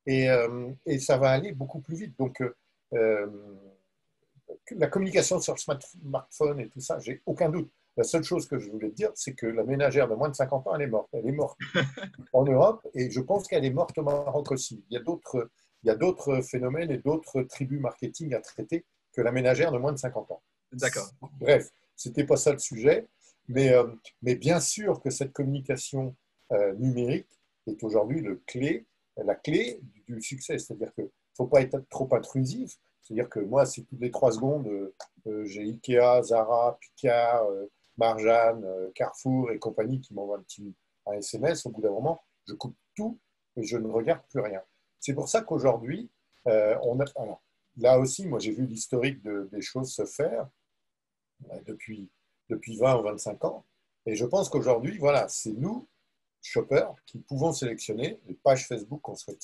Et, 0.06 0.28
euh, 0.30 0.70
et 0.86 0.98
ça 0.98 1.16
va 1.16 1.30
aller 1.30 1.52
beaucoup 1.52 1.80
plus 1.80 1.96
vite. 1.96 2.18
Donc, 2.18 2.42
la 4.70 4.86
communication 4.88 5.40
sur 5.40 5.54
le 5.54 5.58
smartphone 5.58 6.60
et 6.60 6.68
tout 6.68 6.80
ça, 6.80 6.98
j'ai 6.98 7.22
aucun 7.26 7.48
doute. 7.48 7.70
La 7.96 8.04
seule 8.04 8.24
chose 8.24 8.46
que 8.46 8.58
je 8.58 8.70
voulais 8.70 8.90
te 8.90 8.94
dire, 8.94 9.10
c'est 9.14 9.34
que 9.34 9.46
la 9.46 9.64
ménagère 9.64 10.08
de 10.08 10.14
moins 10.14 10.30
de 10.30 10.34
50 10.34 10.66
ans, 10.66 10.74
elle 10.74 10.82
est 10.82 10.86
morte. 10.86 11.08
Elle 11.12 11.26
est 11.26 11.32
morte 11.32 11.58
en 12.32 12.44
Europe 12.44 12.86
et 12.94 13.10
je 13.10 13.20
pense 13.20 13.46
qu'elle 13.46 13.64
est 13.64 13.70
morte 13.70 13.96
au 13.98 14.02
Maroc 14.02 14.50
aussi. 14.50 14.82
Il 14.90 14.94
y 14.94 15.90
a 15.90 15.94
d'autres 15.94 16.40
phénomènes 16.40 16.90
et 16.90 16.98
d'autres 16.98 17.42
tribus 17.42 17.80
marketing 17.80 18.34
à 18.34 18.40
traiter 18.40 18.86
que 19.12 19.20
la 19.20 19.32
ménagère 19.32 19.72
de 19.72 19.78
moins 19.78 19.92
de 19.92 19.98
50 19.98 20.30
ans. 20.30 20.42
D'accord. 20.72 21.10
Bref, 21.38 21.70
c'était 21.96 22.24
pas 22.24 22.36
ça 22.36 22.52
le 22.52 22.58
sujet, 22.58 23.06
mais, 23.48 23.72
euh, 23.72 23.86
mais 24.22 24.34
bien 24.34 24.60
sûr 24.60 25.00
que 25.00 25.10
cette 25.10 25.32
communication 25.32 26.14
euh, 26.52 26.74
numérique 26.74 27.40
est 27.66 27.82
aujourd'hui 27.82 28.20
le 28.20 28.42
clé, 28.46 28.86
la 29.16 29.34
clé 29.34 29.80
du 30.06 30.20
succès. 30.20 30.58
C'est-à-dire 30.58 30.92
qu'il 30.94 31.04
ne 31.04 31.10
faut 31.36 31.46
pas 31.46 31.62
être 31.62 31.78
trop 31.88 32.08
intrusif. 32.14 32.76
C'est-à-dire 33.00 33.28
que 33.28 33.40
moi, 33.40 33.64
si 33.64 33.84
toutes 33.84 34.00
les 34.00 34.10
trois 34.10 34.32
secondes, 34.32 34.66
euh, 34.66 34.94
euh, 35.26 35.44
j'ai 35.44 35.62
Ikea, 35.62 36.22
Zara, 36.22 36.78
Picard, 36.80 37.46
Marjane, 37.96 38.64
Carrefour 38.94 39.50
et 39.50 39.58
compagnie 39.58 40.00
qui 40.00 40.14
m'envoient 40.14 40.38
un 40.38 40.42
petit 40.42 40.74
un 41.06 41.14
SMS, 41.14 41.66
au 41.66 41.70
bout 41.70 41.80
d'un 41.80 41.90
moment, 41.90 42.22
je 42.46 42.54
coupe 42.54 42.76
tout 42.94 43.18
et 43.56 43.64
je 43.64 43.76
ne 43.76 43.88
regarde 43.88 44.22
plus 44.30 44.40
rien. 44.40 44.60
C'est 45.00 45.14
pour 45.14 45.28
ça 45.28 45.42
qu'aujourd'hui, 45.42 46.08
on 46.46 47.00
a, 47.00 47.40
là 47.76 47.98
aussi, 47.98 48.26
moi 48.26 48.38
j'ai 48.38 48.52
vu 48.52 48.66
l'historique 48.66 49.22
des 49.22 49.62
choses 49.62 49.92
se 49.92 50.04
faire 50.04 50.48
depuis, 51.66 52.08
depuis 52.48 52.76
20 52.76 53.00
ou 53.00 53.02
25 53.02 53.44
ans. 53.44 53.64
Et 54.06 54.16
je 54.16 54.24
pense 54.24 54.48
qu'aujourd'hui, 54.48 54.98
voilà, 54.98 55.28
c'est 55.28 55.52
nous, 55.52 55.88
shoppers, 56.40 56.94
qui 57.06 57.18
pouvons 57.18 57.52
sélectionner 57.52 58.18
les 58.26 58.34
pages 58.34 58.66
Facebook 58.66 59.00
qu'on 59.02 59.14
souhaite 59.14 59.42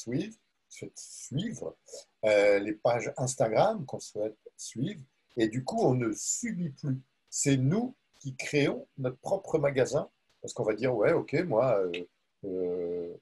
suivre, 0.96 1.76
euh, 2.24 2.58
les 2.58 2.72
pages 2.72 3.12
Instagram 3.16 3.86
qu'on 3.86 4.00
souhaite 4.00 4.36
suivre, 4.56 5.00
et 5.36 5.48
du 5.48 5.64
coup, 5.64 5.80
on 5.80 5.94
ne 5.94 6.12
subit 6.12 6.70
plus. 6.70 7.00
C'est 7.30 7.56
nous 7.56 7.94
qui 8.18 8.34
créons 8.34 8.86
notre 8.98 9.18
propre 9.18 9.58
magasin, 9.58 10.10
parce 10.42 10.52
qu'on 10.52 10.64
va 10.64 10.74
dire, 10.74 10.94
ouais, 10.94 11.12
ok, 11.12 11.34
moi, 11.46 11.78
euh, 11.78 12.04
euh, 12.44 13.14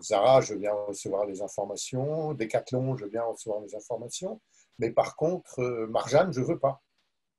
Zara, 0.00 0.40
je 0.40 0.54
viens 0.54 0.72
recevoir 0.72 1.26
les 1.26 1.42
informations, 1.42 2.34
Decathlon, 2.34 2.96
je 2.96 3.06
viens 3.06 3.24
recevoir 3.24 3.60
les 3.60 3.74
informations, 3.74 4.40
mais 4.78 4.90
par 4.90 5.16
contre, 5.16 5.60
Marjane, 5.88 6.32
je 6.32 6.40
ne 6.40 6.46
veux 6.46 6.58
pas. 6.58 6.82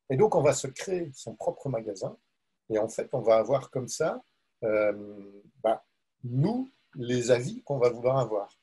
Et 0.10 0.18
donc, 0.18 0.36
on 0.36 0.42
va 0.42 0.54
se 0.54 0.68
créer 0.68 1.12
son 1.14 1.36
propre 1.36 1.70
magasin, 1.70 2.18
et 2.70 2.78
en 2.78 2.88
fait, 2.90 3.14
on 3.14 3.22
va 3.22 3.38
avoir 3.38 3.70
comme 3.70 3.88
ça, 3.88 4.22
bah, 4.62 5.84
nous, 6.24 6.70
les 6.96 7.32
avis 7.32 7.62
qu'on 7.64 7.78
va 7.78 7.90
vouloir 7.90 8.18
avoir. 8.18 8.58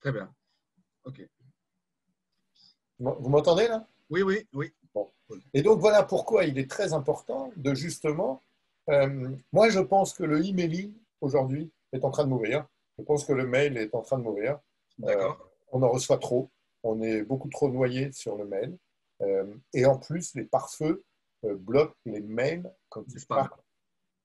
Très 0.00 0.12
bien. 0.12 0.34
OK. 1.04 1.26
Vous 2.98 3.28
m'entendez 3.28 3.68
là? 3.68 3.86
Oui, 4.10 4.22
oui, 4.22 4.46
oui. 4.52 4.72
Et 5.54 5.62
donc 5.62 5.80
voilà 5.80 6.02
pourquoi 6.02 6.44
il 6.44 6.58
est 6.58 6.68
très 6.68 6.92
important 6.92 7.50
de 7.56 7.74
justement. 7.74 8.42
Euh, 8.90 9.36
moi, 9.52 9.68
je 9.68 9.80
pense 9.80 10.12
que 10.14 10.24
le 10.24 10.44
emailing 10.44 10.94
aujourd'hui 11.20 11.70
est 11.92 12.04
en 12.04 12.10
train 12.10 12.24
de 12.24 12.30
mourir. 12.30 12.66
Je 12.98 13.04
pense 13.04 13.24
que 13.24 13.32
le 13.32 13.46
mail 13.46 13.76
est 13.76 13.94
en 13.94 14.02
train 14.02 14.18
de 14.18 14.24
mourir. 14.24 14.58
Euh, 15.04 15.28
on 15.72 15.82
en 15.82 15.88
reçoit 15.88 16.18
trop. 16.18 16.50
On 16.82 17.00
est 17.00 17.22
beaucoup 17.22 17.48
trop 17.48 17.68
noyé 17.68 18.12
sur 18.12 18.36
le 18.36 18.44
mail. 18.44 18.76
Euh, 19.22 19.54
et 19.72 19.86
en 19.86 19.98
plus, 19.98 20.34
les 20.34 20.44
pare-feux 20.44 21.04
bloquent 21.42 21.94
les 22.04 22.20
mails 22.20 22.72
quand 22.88 23.04
ils 23.08 23.26
partent 23.26 23.60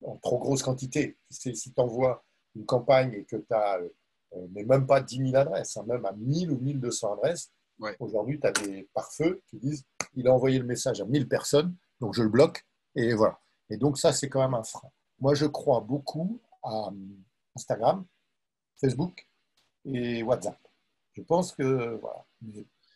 en 0.04 0.18
trop 0.18 0.38
grosse 0.38 0.64
quantité. 0.64 1.18
Si 1.30 1.54
tu 1.54 1.72
envoies 1.78 2.24
une 2.56 2.66
campagne 2.66 3.14
et 3.14 3.24
que 3.24 3.38
tu 3.38 3.54
as 3.54 3.80
mais 4.52 4.64
même 4.64 4.86
pas 4.86 5.02
10 5.02 5.32
000 5.32 5.36
adresses, 5.36 5.78
hein, 5.78 5.86
même 5.88 6.06
à 6.06 6.12
1000 6.12 6.52
ou 6.52 6.60
1200 6.60 7.14
adresses. 7.14 7.52
Aujourd'hui, 8.00 8.40
tu 8.40 8.48
as 8.48 8.52
des 8.52 8.90
pare-feux 8.94 9.42
qui 9.48 9.58
disent 9.58 9.86
il 10.16 10.28
a 10.28 10.34
envoyé 10.34 10.60
le 10.60 10.66
message 10.66 11.00
à 11.00 11.06
1000 11.06 11.28
personnes, 11.28 11.76
donc 12.00 12.14
je 12.14 12.24
le 12.24 12.30
bloque. 12.30 12.66
Et 12.96 13.14
voilà. 13.14 13.40
Et 13.70 13.78
donc, 13.78 13.98
ça, 13.98 14.14
c'est 14.14 14.30
quand 14.30 14.42
même 14.42 14.54
un 14.54 14.64
frein. 14.64 14.90
Moi, 15.20 15.34
je 15.34 15.46
crois 15.46 15.82
beaucoup 15.82 16.40
à 16.64 16.90
Instagram, 17.56 18.06
Facebook 18.80 19.28
et 19.86 20.24
WhatsApp. 20.24 20.58
Je 21.14 21.22
pense 21.22 21.52
que, 21.52 21.96
voilà, 22.00 22.26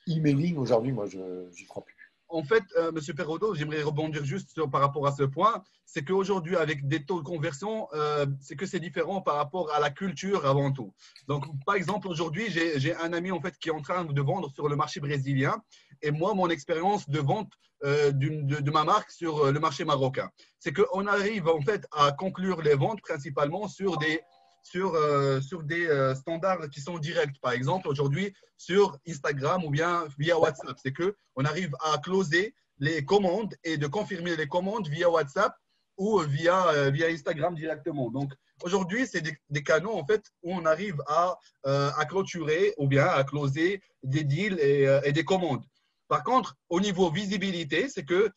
emailing 0.07 0.57
aujourd'hui, 0.57 0.91
moi, 0.91 1.07
je 1.07 1.49
n'y 1.49 1.65
crois 1.65 1.83
plus 1.83 1.95
en 2.31 2.43
fait, 2.43 2.63
euh, 2.77 2.91
Monsieur 2.91 3.13
j'aimerais 3.53 3.83
rebondir 3.83 4.23
juste 4.25 4.65
par 4.67 4.81
rapport 4.81 5.05
à 5.07 5.11
ce 5.11 5.23
point. 5.23 5.63
C'est 5.85 6.03
qu'aujourd'hui, 6.03 6.55
avec 6.55 6.87
des 6.87 7.03
taux 7.03 7.19
de 7.19 7.25
conversion, 7.25 7.87
euh, 7.93 8.25
c'est 8.39 8.55
que 8.55 8.65
c'est 8.65 8.79
différent 8.79 9.21
par 9.21 9.35
rapport 9.35 9.71
à 9.73 9.79
la 9.79 9.89
culture 9.89 10.45
avant 10.45 10.71
tout. 10.71 10.93
Donc, 11.27 11.45
par 11.65 11.75
exemple, 11.75 12.07
aujourd'hui, 12.07 12.45
j'ai 12.49 12.95
un 12.95 13.13
ami 13.13 13.31
en 13.31 13.41
fait 13.41 13.57
qui 13.57 13.69
est 13.69 13.73
en 13.73 13.81
train 13.81 14.05
de 14.05 14.21
vendre 14.21 14.49
sur 14.51 14.69
le 14.69 14.75
marché 14.75 14.99
brésilien. 14.99 15.61
Et 16.01 16.11
moi, 16.11 16.33
mon 16.33 16.49
expérience 16.49 17.09
de 17.09 17.19
vente 17.19 17.51
euh, 17.83 18.11
de, 18.11 18.71
ma 18.71 18.83
marque 18.83 19.11
sur 19.11 19.51
le 19.51 19.59
marché 19.59 19.83
marocain, 19.85 20.29
c'est 20.59 20.71
qu'on 20.71 21.07
arrive 21.07 21.47
en 21.47 21.61
fait 21.61 21.85
à 21.91 22.11
conclure 22.11 22.61
les 22.61 22.75
ventes 22.75 23.01
principalement 23.01 23.67
sur 23.67 23.97
des 23.97 24.21
sur, 24.63 24.95
euh, 24.95 25.41
sur 25.41 25.63
des 25.63 25.87
euh, 25.87 26.15
standards 26.15 26.69
qui 26.69 26.81
sont 26.81 26.97
directs. 26.97 27.39
Par 27.41 27.51
exemple, 27.51 27.87
aujourd'hui, 27.87 28.33
sur 28.57 28.97
Instagram 29.07 29.63
ou 29.63 29.69
bien 29.69 30.05
via 30.17 30.37
WhatsApp, 30.37 30.77
c'est 30.81 30.93
qu'on 30.93 31.45
arrive 31.45 31.75
à 31.81 31.97
closer 31.97 32.53
les 32.79 33.03
commandes 33.05 33.53
et 33.63 33.77
de 33.77 33.87
confirmer 33.87 34.35
les 34.35 34.47
commandes 34.47 34.87
via 34.87 35.09
WhatsApp 35.09 35.53
ou 35.97 36.19
via, 36.19 36.67
euh, 36.69 36.89
via 36.89 37.07
Instagram 37.07 37.55
directement. 37.55 38.09
Donc, 38.11 38.31
aujourd'hui, 38.63 39.07
c'est 39.07 39.21
des, 39.21 39.63
canaux 39.63 39.93
en 39.93 40.05
fait, 40.05 40.23
où 40.43 40.53
on 40.53 40.65
arrive 40.65 41.01
à, 41.07 41.37
à 41.63 42.05
clôturer 42.05 42.73
ou 42.77 42.87
bien 42.87 43.07
à 43.07 43.23
closer 43.23 43.81
des 44.03 44.23
deals 44.23 44.59
et, 44.59 44.83
et 45.03 45.11
des 45.11 45.23
commandes. 45.23 45.63
Par 46.07 46.23
contre, 46.23 46.55
au 46.69 46.79
niveau 46.79 47.09
visibilité, 47.09 47.89
c'est 47.89 48.05
que 48.05 48.29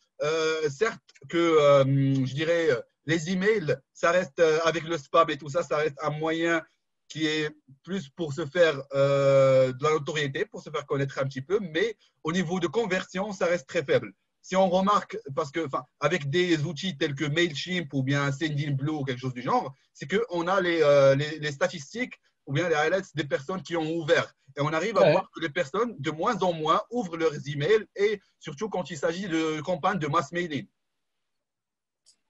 certes 0.69 0.99
que 1.29 1.83
je 1.85 2.33
dirais 2.33 2.69
les 3.05 3.29
emails, 3.29 3.75
ça 3.93 4.11
reste 4.11 4.39
euh, 4.39 4.59
avec 4.65 4.83
le 4.83 4.97
spam 4.97 5.29
et 5.29 5.37
tout 5.37 5.49
ça, 5.49 5.63
ça 5.63 5.77
reste 5.77 5.97
un 6.01 6.11
moyen 6.11 6.61
qui 7.07 7.27
est 7.27 7.49
plus 7.83 8.09
pour 8.09 8.33
se 8.33 8.45
faire 8.45 8.81
euh, 8.93 9.71
de 9.71 9.83
la 9.83 9.91
notoriété, 9.91 10.45
pour 10.45 10.61
se 10.61 10.69
faire 10.69 10.85
connaître 10.85 11.19
un 11.19 11.25
petit 11.25 11.41
peu, 11.41 11.59
mais 11.61 11.97
au 12.23 12.31
niveau 12.31 12.59
de 12.59 12.67
conversion, 12.67 13.31
ça 13.31 13.45
reste 13.45 13.67
très 13.67 13.83
faible. 13.83 14.11
Si 14.41 14.55
on 14.55 14.69
remarque, 14.69 15.17
parce 15.35 15.51
que, 15.51 15.67
avec 15.99 16.29
des 16.29 16.63
outils 16.65 16.97
tels 16.97 17.15
que 17.15 17.25
Mailchimp 17.25 17.91
ou 17.93 18.03
bien 18.03 18.31
Sendinblue 18.31 18.89
ou 18.89 19.03
quelque 19.03 19.19
chose 19.19 19.33
du 19.33 19.41
genre, 19.41 19.73
c'est 19.93 20.07
qu'on 20.07 20.47
a 20.47 20.61
les, 20.61 20.81
euh, 20.83 21.15
les, 21.15 21.39
les, 21.39 21.51
statistiques 21.51 22.13
ou 22.45 22.53
bien 22.53 22.69
les 22.69 22.75
highlights 22.75 23.15
des 23.15 23.23
personnes 23.23 23.63
qui 23.63 23.75
ont 23.75 23.95
ouvert. 23.95 24.33
Et 24.55 24.61
on 24.61 24.71
arrive 24.71 24.97
à 24.97 25.01
Ouais. 25.01 25.11
voir 25.11 25.29
que 25.31 25.41
les 25.41 25.49
personnes, 25.49 25.95
de 25.99 26.11
moins 26.11 26.37
en 26.43 26.53
moins, 26.53 26.81
ouvrent 26.91 27.17
leurs 27.17 27.47
emails 27.47 27.85
et 27.95 28.19
surtout 28.39 28.69
quand 28.69 28.89
il 28.91 28.97
s'agit 28.97 29.27
de 29.27 29.61
campagnes 29.61 29.99
de 29.99 30.07
mass 30.07 30.31
mailing. 30.31 30.67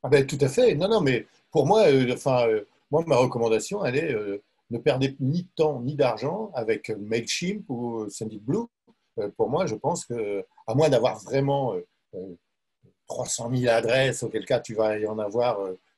Ah 0.06 0.10
ben, 0.10 0.28
tout 0.28 0.38
à 0.40 0.48
fait. 0.48 0.76
Non, 0.76 0.88
non, 0.88 1.02
mais 1.02 1.26
pour 1.50 1.66
moi, 1.66 1.88
euh, 1.88 2.14
enfin, 2.14 2.48
euh, 2.48 2.64
moi, 2.92 3.04
ma 3.08 3.16
recommandation, 3.18 3.84
elle 3.84 3.96
est 3.96 4.14
euh, 4.14 4.44
ne 4.70 4.78
perdez 4.78 5.16
ni 5.20 5.42
de 5.42 5.50
temps 5.56 5.82
ni 5.82 5.96
d'argent 5.96 6.52
avec 6.54 6.92
Mailchimp 6.92 7.66
ou 7.70 8.08
Sendinblue. 8.10 8.68
Euh, 9.18 9.30
pour 9.36 9.50
moi, 9.50 9.66
je 9.66 9.74
pense 9.74 10.06
que, 10.06 10.46
à 10.68 10.76
moins 10.76 10.90
d'avoir 10.90 11.18
vraiment 11.24 11.74
euh, 11.74 11.88
euh, 12.14 12.36
300 13.08 13.50
000 13.52 13.74
adresses, 13.74 14.22
auquel 14.22 14.46
cas 14.46 14.60
tu 14.60 14.76
vas 14.76 15.00
y 15.00 15.08
en 15.08 15.18
avoir, 15.18 15.58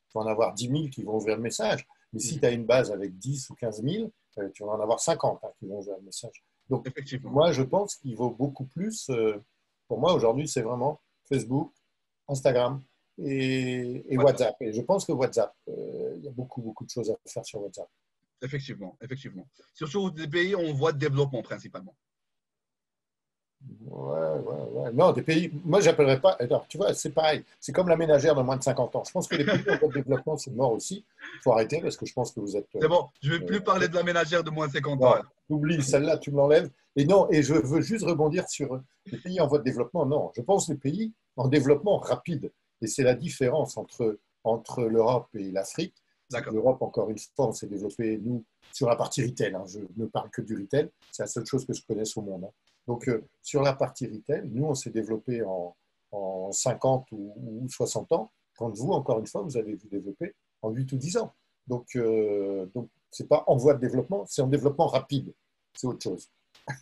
tu 0.10 0.18
vas 0.18 0.22
en 0.22 0.28
avoir 0.28 0.54
10 0.54 0.70
000 0.70 0.84
qui 0.90 1.04
vont 1.04 1.18
ouvrir 1.18 1.36
le 1.36 1.42
message. 1.42 1.86
Mais 2.14 2.22
si 2.22 2.40
tu 2.40 2.46
as 2.46 2.52
une 2.52 2.66
base 2.66 2.90
avec 2.90 3.18
10 3.18 3.50
ou 3.50 3.56
15 3.56 3.84
000, 3.84 4.10
euh, 4.38 4.50
tu 4.54 4.64
vas 4.64 4.72
en 4.72 4.80
avoir 4.80 5.02
50 5.02 5.42
hein, 5.44 5.48
qui 5.60 5.68
vont 5.68 5.80
ouvrir 5.80 5.98
le 5.98 6.04
message. 6.04 6.46
Effectivement. 6.86 7.32
Moi, 7.32 7.52
je 7.52 7.64
pense 7.64 7.96
qu'il 7.96 8.16
vaut 8.16 8.30
beaucoup 8.32 8.66
plus. 8.66 9.12
pour 9.90 10.00
moi, 10.00 10.14
aujourd'hui, 10.14 10.48
c'est 10.48 10.62
vraiment 10.62 11.02
Facebook, 11.30 11.74
Instagram 12.30 12.82
et, 13.24 14.14
et 14.14 14.18
WhatsApp. 14.18 14.56
Et 14.62 14.74
je 14.74 14.82
pense 14.82 15.06
que 15.06 15.12
WhatsApp, 15.12 15.54
euh, 15.70 16.14
il 16.18 16.24
y 16.24 16.28
a 16.28 16.32
beaucoup, 16.32 16.62
beaucoup 16.62 16.86
de 16.86 16.90
choses 16.90 17.10
à 17.12 17.16
faire 17.26 17.46
sur 17.46 17.62
WhatsApp. 17.62 17.90
Effectivement, 18.42 18.98
effectivement. 19.02 19.48
Surtout 19.74 20.12
des 20.12 20.28
pays 20.28 20.56
en 20.56 20.72
voie 20.74 20.92
de 20.92 21.00
développement 21.00 21.42
principalement. 21.42 21.96
Ouais, 23.86 24.20
ouais, 24.20 24.70
ouais. 24.72 24.94
Non, 24.94 25.12
des 25.12 25.24
pays. 25.24 25.52
Moi, 25.66 25.82
j'appellerais 25.82 26.22
pas. 26.22 26.38
Alors, 26.40 26.68
tu 26.68 26.78
vois, 26.78 26.94
c'est 26.94 27.10
pareil. 27.10 27.44
C'est 27.60 27.72
comme 27.72 27.90
la 27.90 27.98
ménagère 27.98 28.36
de 28.36 28.42
moins 28.42 28.58
de 28.58 28.64
50 28.64 28.96
ans. 28.96 29.04
Je 29.04 29.12
pense 29.12 29.28
que 29.28 29.36
les 29.36 29.46
pays 29.46 29.72
en 29.72 29.78
voie 29.78 29.88
de 29.88 29.94
développement, 29.94 30.38
c'est 30.38 30.52
mort 30.52 30.74
aussi. 30.74 31.04
Il 31.20 31.42
faut 31.42 31.54
arrêter 31.54 31.82
parce 31.82 31.98
que 31.98 32.06
je 32.06 32.14
pense 32.14 32.32
que 32.32 32.40
vous 32.40 32.56
êtes. 32.56 32.68
C'est 32.80 32.88
bon, 32.88 33.08
je 33.22 33.34
ne 33.34 33.40
vais 33.40 33.46
plus 33.46 33.62
parler 33.62 33.88
de 33.88 33.96
la 33.96 34.04
ménagère 34.04 34.44
de 34.44 34.52
moins 34.52 34.68
de 34.68 34.74
50 34.74 35.04
ans. 35.04 35.16
Oublie, 35.50 35.82
celle-là, 35.82 36.18
tu 36.18 36.32
me 36.32 36.38
l'enlèves. 36.38 36.70
Et 36.96 37.06
non, 37.06 37.28
et 37.32 37.42
je 37.42 37.54
veux 37.54 37.82
juste 37.82 38.06
rebondir 38.06 38.48
sur 38.48 38.80
les 39.08 39.18
pays 39.18 39.40
en 39.42 39.48
voie 39.48 39.60
de 39.60 39.64
développement. 39.64 40.06
Non, 40.06 40.32
je 40.36 40.42
pense 40.42 40.70
les 40.70 40.76
pays 40.76 41.12
en 41.36 41.48
développement 41.48 41.98
rapide. 41.98 42.52
Et 42.82 42.88
c'est 42.88 43.04
la 43.04 43.16
différence 43.16 43.78
entre, 43.78 44.20
entre 44.44 44.84
l'Europe 44.84 45.30
et 45.36 45.52
l'Afrique. 45.52 45.96
L'Europe, 46.52 46.82
encore 46.82 47.10
une 47.10 47.18
fois, 47.18 47.48
on 47.48 47.52
s'est 47.54 47.68
développé, 47.68 48.18
nous, 48.18 48.44
sur 48.74 48.88
la 48.90 48.96
partie 48.96 49.24
retail. 49.24 49.56
hein. 49.56 49.64
Je 49.66 49.80
ne 49.96 50.06
parle 50.08 50.30
que 50.30 50.42
du 50.42 50.56
retail. 50.58 50.90
C'est 51.12 51.24
la 51.24 51.28
seule 51.28 51.46
chose 51.46 51.66
que 51.66 51.74
je 51.74 51.82
connaisse 51.86 52.16
au 52.18 52.22
monde. 52.22 52.44
hein. 52.46 52.52
Donc, 52.86 53.08
euh, 53.08 53.26
sur 53.42 53.62
la 53.62 53.74
partie 53.74 54.08
retail, 54.08 54.44
nous, 54.50 54.66
on 54.66 54.74
s'est 54.76 54.90
développé 54.92 55.42
en, 55.44 55.76
en 56.12 56.52
50 56.52 57.08
ou, 57.12 57.34
ou 57.64 57.70
60 57.70 58.12
ans, 58.12 58.32
quand 58.58 58.70
vous, 58.76 58.92
encore 58.92 59.20
une 59.20 59.28
fois, 59.28 59.42
vous 59.42 59.56
avez 59.58 59.76
vous 59.76 59.88
développé 59.88 60.36
en 60.62 60.70
8 60.72 60.92
ou 60.92 60.98
10 60.98 61.18
ans. 61.18 61.34
Donc, 61.66 61.96
euh, 61.96 62.66
donc 62.74 62.90
c'est 63.12 63.28
pas 63.28 63.44
en 63.48 63.56
voie 63.58 63.74
de 63.74 63.80
développement, 63.80 64.26
c'est 64.26 64.42
en 64.42 64.48
développement 64.48 64.88
rapide. 64.88 65.34
C'est 65.74 65.88
autre 65.88 66.02
chose. 66.04 66.30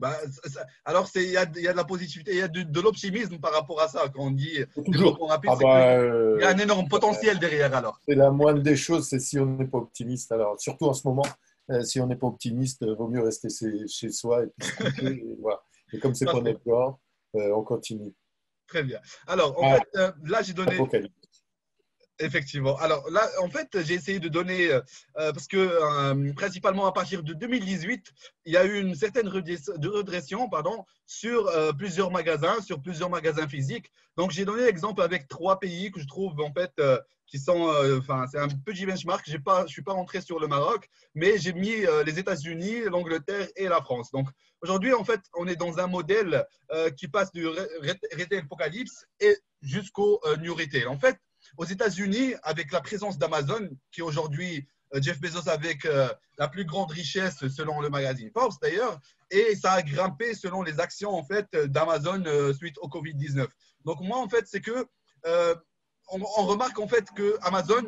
Bah, 0.00 0.16
ça- 0.46 0.64
alors, 0.86 1.08
il 1.14 1.22
y 1.30 1.36
a, 1.36 1.44
il 1.54 1.62
y 1.62 1.68
a 1.68 1.72
de 1.72 1.76
la 1.76 1.84
positivité, 1.84 2.32
il 2.32 2.38
y 2.38 2.42
a 2.42 2.48
de, 2.48 2.62
de 2.62 2.80
l'optimisme 2.80 3.38
par 3.38 3.52
rapport 3.52 3.80
à 3.82 3.86
ça. 3.88 4.08
Quand 4.14 4.22
on 4.24 4.30
dit 4.30 4.64
Toujours. 4.74 4.90
développement 4.92 5.26
rapide, 5.26 5.50
Ah 5.52 5.56
bah, 5.60 5.86
euh, 5.98 6.38
y 6.40 6.44
a 6.44 6.48
un 6.48 6.58
énorme 6.58 6.88
potentiel 6.88 7.38
derrière 7.38 7.74
alors. 7.74 8.00
c'est 8.08 8.14
la 8.14 8.30
moindre 8.30 8.62
des 8.62 8.76
choses, 8.76 9.06
c'est 9.08 9.20
si 9.20 9.38
on 9.38 9.44
n'est 9.44 9.66
pas 9.66 9.78
optimiste. 9.78 10.32
Alors, 10.32 10.58
surtout 10.58 10.86
en 10.86 10.94
ce 10.94 11.06
moment, 11.06 11.26
euh, 11.70 11.82
si 11.84 12.00
on 12.00 12.06
n'est 12.06 12.16
pas 12.16 12.26
optimiste, 12.28 12.82
euh, 12.82 12.94
vaut 12.94 13.08
mieux 13.08 13.22
rester 13.22 13.48
chez, 13.86 14.10
soi 14.10 14.44
et 14.44 14.46
puis 14.58 14.68
se 14.68 14.76
coucher. 14.76 15.06
et, 15.06 15.36
voilà. 15.40 15.60
et 15.92 15.98
comme 15.98 16.14
c'est 16.14 16.24
pas 16.24 16.40
notre 16.40 16.60
euh, 17.36 17.54
on 17.54 17.62
continue. 17.62 18.12
Très 18.66 18.82
bien. 18.82 19.00
Alors, 19.26 19.62
en 19.62 19.70
Ah. 19.74 19.76
fait, 19.76 20.00
là, 20.24 20.40
j'ai 20.42 20.52
donné. 20.54 20.78
Effectivement. 22.22 22.76
Alors 22.76 23.08
là, 23.10 23.26
en 23.40 23.48
fait, 23.48 23.68
j'ai 23.82 23.94
essayé 23.94 24.20
de 24.20 24.28
donner, 24.28 24.70
euh, 24.70 24.80
euh, 25.18 25.32
parce 25.32 25.46
que 25.46 25.56
euh, 25.56 26.32
principalement 26.34 26.84
à 26.86 26.92
partir 26.92 27.22
de 27.22 27.32
2018, 27.32 28.12
il 28.44 28.52
y 28.52 28.58
a 28.58 28.64
eu 28.66 28.78
une 28.78 28.94
certaine 28.94 29.26
redression 29.26 30.48
pardon, 30.50 30.84
sur 31.06 31.50
plusieurs 31.78 32.10
magasins, 32.10 32.60
sur 32.60 32.80
plusieurs 32.82 33.08
magasins 33.08 33.48
physiques. 33.48 33.90
Donc 34.18 34.32
j'ai 34.32 34.44
donné 34.44 34.64
l'exemple 34.64 35.00
avec 35.00 35.28
trois 35.28 35.58
pays 35.58 35.90
que 35.90 35.98
je 35.98 36.06
trouve 36.06 36.38
en 36.40 36.52
fait 36.52 36.72
qui 37.26 37.38
sont, 37.38 37.72
enfin, 37.98 38.26
c'est 38.30 38.38
un 38.38 38.48
petit 38.48 38.84
benchmark. 38.84 39.24
J'ai 39.26 39.38
pas, 39.38 39.64
je 39.66 39.72
suis 39.72 39.82
pas 39.82 39.92
rentré 39.92 40.20
sur 40.20 40.38
le 40.40 40.46
Maroc, 40.46 40.88
mais 41.14 41.38
j'ai 41.38 41.52
mis 41.52 41.84
les 42.04 42.18
États-Unis, 42.18 42.82
l'Angleterre 42.84 43.48
et 43.56 43.68
la 43.68 43.80
France. 43.80 44.10
Donc 44.10 44.28
aujourd'hui, 44.62 44.92
en 44.92 45.04
fait, 45.04 45.20
on 45.34 45.46
est 45.46 45.56
dans 45.56 45.78
un 45.78 45.86
modèle 45.86 46.44
qui 46.96 47.08
passe 47.08 47.32
du 47.32 47.46
re- 47.46 47.68
re- 47.82 48.18
retail 48.20 48.38
apocalypse 48.40 49.06
et 49.20 49.36
jusqu'au 49.62 50.20
new 50.40 50.54
retail. 50.54 50.86
En 50.86 50.98
fait 50.98 51.16
aux 51.56 51.64
États-Unis, 51.64 52.34
avec 52.42 52.72
la 52.72 52.80
présence 52.80 53.18
d'Amazon, 53.18 53.68
qui 53.92 54.02
aujourd'hui 54.02 54.66
euh, 54.94 55.00
Jeff 55.00 55.20
Bezos 55.20 55.48
avec 55.48 55.84
euh, 55.84 56.08
la 56.38 56.48
plus 56.48 56.64
grande 56.64 56.90
richesse 56.90 57.46
selon 57.48 57.80
le 57.80 57.90
magazine 57.90 58.30
Forbes 58.32 58.54
d'ailleurs, 58.60 58.98
et 59.30 59.54
ça 59.54 59.72
a 59.72 59.82
grimpé 59.82 60.34
selon 60.34 60.62
les 60.62 60.80
actions 60.80 61.14
en 61.14 61.24
fait 61.24 61.46
d'Amazon 61.54 62.24
euh, 62.26 62.52
suite 62.52 62.76
au 62.78 62.88
Covid-19. 62.88 63.46
Donc 63.84 64.00
moi 64.00 64.18
en 64.18 64.28
fait 64.28 64.46
c'est 64.46 64.60
que 64.60 64.86
on, 66.12 66.46
remarque 66.46 66.78
en 66.78 66.88
fait 66.88 67.06
que 67.14 67.38
Amazon 67.42 67.84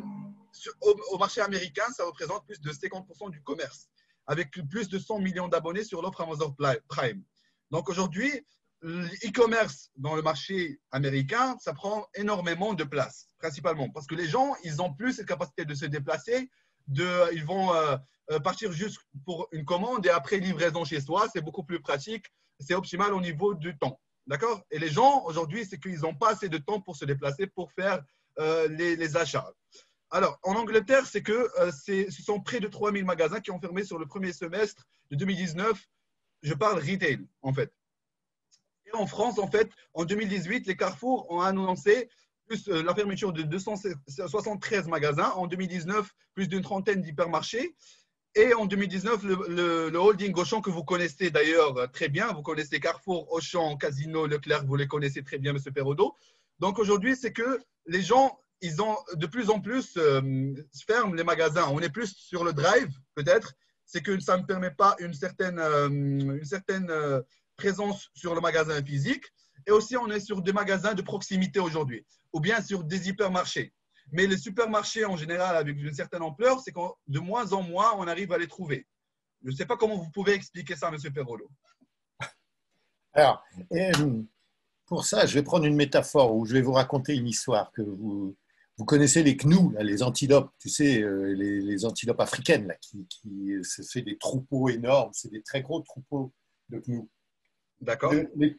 au 1.10 1.18
marché 1.18 1.40
américain 1.40 1.86
ça 1.96 2.04
représente 2.04 2.46
plus 2.46 2.60
de 2.60 2.70
50% 2.70 3.30
du 3.30 3.42
commerce, 3.42 3.88
avec 4.26 4.50
plus 4.70 4.88
de 4.88 4.98
100 4.98 5.18
millions 5.18 5.48
d'abonnés 5.48 5.82
sur 5.82 6.02
l'offre 6.02 6.20
Amazon 6.20 6.54
Prime. 6.88 7.24
Donc 7.70 7.88
aujourd'hui 7.88 8.46
l'e-commerce 8.82 9.90
dans 9.96 10.14
le 10.14 10.22
marché 10.22 10.80
américain, 10.90 11.56
ça 11.60 11.72
prend 11.72 12.06
énormément 12.14 12.74
de 12.74 12.84
place, 12.84 13.28
principalement 13.38 13.88
parce 13.90 14.06
que 14.06 14.14
les 14.14 14.28
gens, 14.28 14.54
ils 14.64 14.82
ont 14.82 14.92
plus 14.92 15.14
cette 15.14 15.26
capacité 15.26 15.64
de 15.64 15.74
se 15.74 15.86
déplacer, 15.86 16.50
ils 16.88 17.44
vont 17.44 17.74
euh, 17.74 17.96
euh, 18.30 18.38
partir 18.40 18.72
juste 18.72 19.00
pour 19.24 19.48
une 19.52 19.64
commande 19.64 20.06
et 20.06 20.10
après 20.10 20.38
livraison 20.38 20.84
chez 20.84 21.00
soi, 21.00 21.28
c'est 21.32 21.40
beaucoup 21.40 21.64
plus 21.64 21.80
pratique, 21.80 22.26
c'est 22.60 22.74
optimal 22.74 23.12
au 23.12 23.20
niveau 23.20 23.54
du 23.54 23.76
temps. 23.76 24.00
D'accord? 24.26 24.62
Et 24.70 24.78
les 24.78 24.88
gens, 24.88 25.24
aujourd'hui, 25.24 25.66
c'est 25.66 25.78
qu'ils 25.80 26.00
n'ont 26.00 26.14
pas 26.14 26.30
assez 26.30 26.48
de 26.48 26.58
temps 26.58 26.80
pour 26.80 26.96
se 26.96 27.04
déplacer, 27.04 27.46
pour 27.46 27.72
faire 27.72 28.02
euh, 28.38 28.68
les, 28.68 29.16
achats. 29.16 29.52
Alors, 30.10 30.38
en 30.42 30.54
Angleterre, 30.54 31.06
c'est 31.06 31.22
que 31.22 31.48
euh, 31.58 31.72
ce 31.72 32.22
sont 32.22 32.40
près 32.40 32.60
de 32.60 32.68
3000 32.68 33.04
magasins 33.04 33.40
qui 33.40 33.50
ont 33.50 33.60
fermé 33.60 33.84
sur 33.84 33.98
le 33.98 34.06
premier 34.06 34.32
semestre 34.32 34.84
de 35.10 35.16
2019. 35.16 35.78
Je 36.42 36.54
parle 36.54 36.78
retail, 36.78 37.26
en 37.42 37.52
fait. 37.52 37.72
En 38.94 39.06
France, 39.06 39.38
en 39.38 39.48
fait, 39.48 39.70
en 39.94 40.04
2018, 40.04 40.66
les 40.66 40.76
Carrefour 40.76 41.26
ont 41.30 41.40
annoncé 41.40 42.08
plus 42.46 42.68
euh, 42.68 42.82
la 42.82 42.94
fermeture 42.94 43.32
de 43.32 43.42
273 43.42 44.88
magasins. 44.88 45.30
En 45.36 45.46
2019, 45.46 46.08
plus 46.34 46.48
d'une 46.48 46.62
trentaine 46.62 47.00
d'hypermarchés. 47.00 47.74
Et 48.34 48.54
en 48.54 48.64
2019, 48.64 49.24
le, 49.24 49.94
holding 49.94 50.32
Auchan 50.36 50.62
que 50.62 50.70
vous 50.70 50.84
connaissez 50.84 51.30
d'ailleurs 51.30 51.76
euh, 51.76 51.86
très 51.86 52.08
bien, 52.08 52.32
vous 52.32 52.40
connaissez 52.40 52.80
Carrefour, 52.80 53.30
Auchan, 53.30 53.76
Casino, 53.76 54.26
Leclerc, 54.26 54.64
vous 54.64 54.76
les 54.76 54.88
connaissez 54.88 55.22
très 55.22 55.38
bien, 55.38 55.52
Monsieur 55.52 55.70
Perraudot. 55.70 56.16
Donc 56.58 56.78
aujourd'hui, 56.78 57.14
c'est 57.14 57.32
que 57.32 57.60
les 57.86 58.00
gens, 58.00 58.38
ils 58.62 58.80
ont 58.80 58.96
de 59.14 59.26
plus 59.26 59.50
en 59.50 59.60
plus 59.60 59.98
euh, 59.98 60.54
ferment 60.86 61.12
les 61.12 61.24
magasins. 61.24 61.68
On 61.72 61.80
est 61.80 61.90
plus 61.90 62.14
sur 62.16 62.42
le 62.42 62.54
drive, 62.54 62.88
peut-être. 63.14 63.52
C'est 63.84 64.00
que 64.00 64.18
ça 64.18 64.38
ne 64.38 64.44
permet 64.44 64.70
pas 64.70 64.96
une 64.98 65.12
certaine, 65.12 65.58
euh, 65.58 65.88
une 65.90 66.44
certaine 66.44 66.90
présence 67.56 68.08
sur 68.14 68.34
le 68.34 68.40
magasin 68.40 68.82
physique. 68.84 69.24
Et 69.66 69.70
aussi, 69.70 69.96
on 69.96 70.08
est 70.08 70.20
sur 70.20 70.42
des 70.42 70.52
magasins 70.52 70.94
de 70.94 71.02
proximité 71.02 71.60
aujourd'hui, 71.60 72.04
ou 72.32 72.40
bien 72.40 72.60
sur 72.60 72.84
des 72.84 73.08
hypermarchés. 73.08 73.72
Mais 74.10 74.26
les 74.26 74.36
supermarchés, 74.36 75.04
en 75.04 75.16
général, 75.16 75.56
avec 75.56 75.76
une 75.78 75.94
certaine 75.94 76.22
ampleur, 76.22 76.60
c'est 76.60 76.72
que 76.72 76.80
de 77.06 77.20
moins 77.20 77.52
en 77.52 77.62
moins, 77.62 77.94
on 77.96 78.08
arrive 78.08 78.32
à 78.32 78.38
les 78.38 78.48
trouver. 78.48 78.86
Je 79.44 79.50
ne 79.50 79.56
sais 79.56 79.66
pas 79.66 79.76
comment 79.76 79.96
vous 79.96 80.10
pouvez 80.10 80.32
expliquer 80.32 80.76
ça, 80.76 80.90
Monsieur 80.90 81.10
Perrolo. 81.10 81.48
Alors, 83.12 83.44
euh, 83.72 84.22
pour 84.86 85.04
ça, 85.04 85.26
je 85.26 85.34
vais 85.34 85.42
prendre 85.42 85.64
une 85.64 85.76
métaphore 85.76 86.34
où 86.34 86.44
je 86.44 86.52
vais 86.52 86.62
vous 86.62 86.72
raconter 86.72 87.14
une 87.14 87.28
histoire 87.28 87.70
que 87.72 87.82
vous, 87.82 88.36
vous 88.76 88.84
connaissez 88.84 89.22
les 89.22 89.36
gnous, 89.36 89.74
les 89.80 90.02
antilopes, 90.02 90.52
tu 90.58 90.68
sais, 90.68 91.02
euh, 91.02 91.34
les, 91.34 91.84
antilopes 91.84 92.20
africaines, 92.20 92.66
là, 92.66 92.74
qui, 92.80 93.06
qui 93.08 93.52
fait 93.90 94.02
des 94.02 94.18
troupeaux 94.18 94.68
énormes, 94.68 95.10
c'est 95.12 95.30
des 95.30 95.42
très 95.42 95.62
gros 95.62 95.80
troupeaux 95.80 96.32
de 96.68 96.78
gnous. 96.86 97.08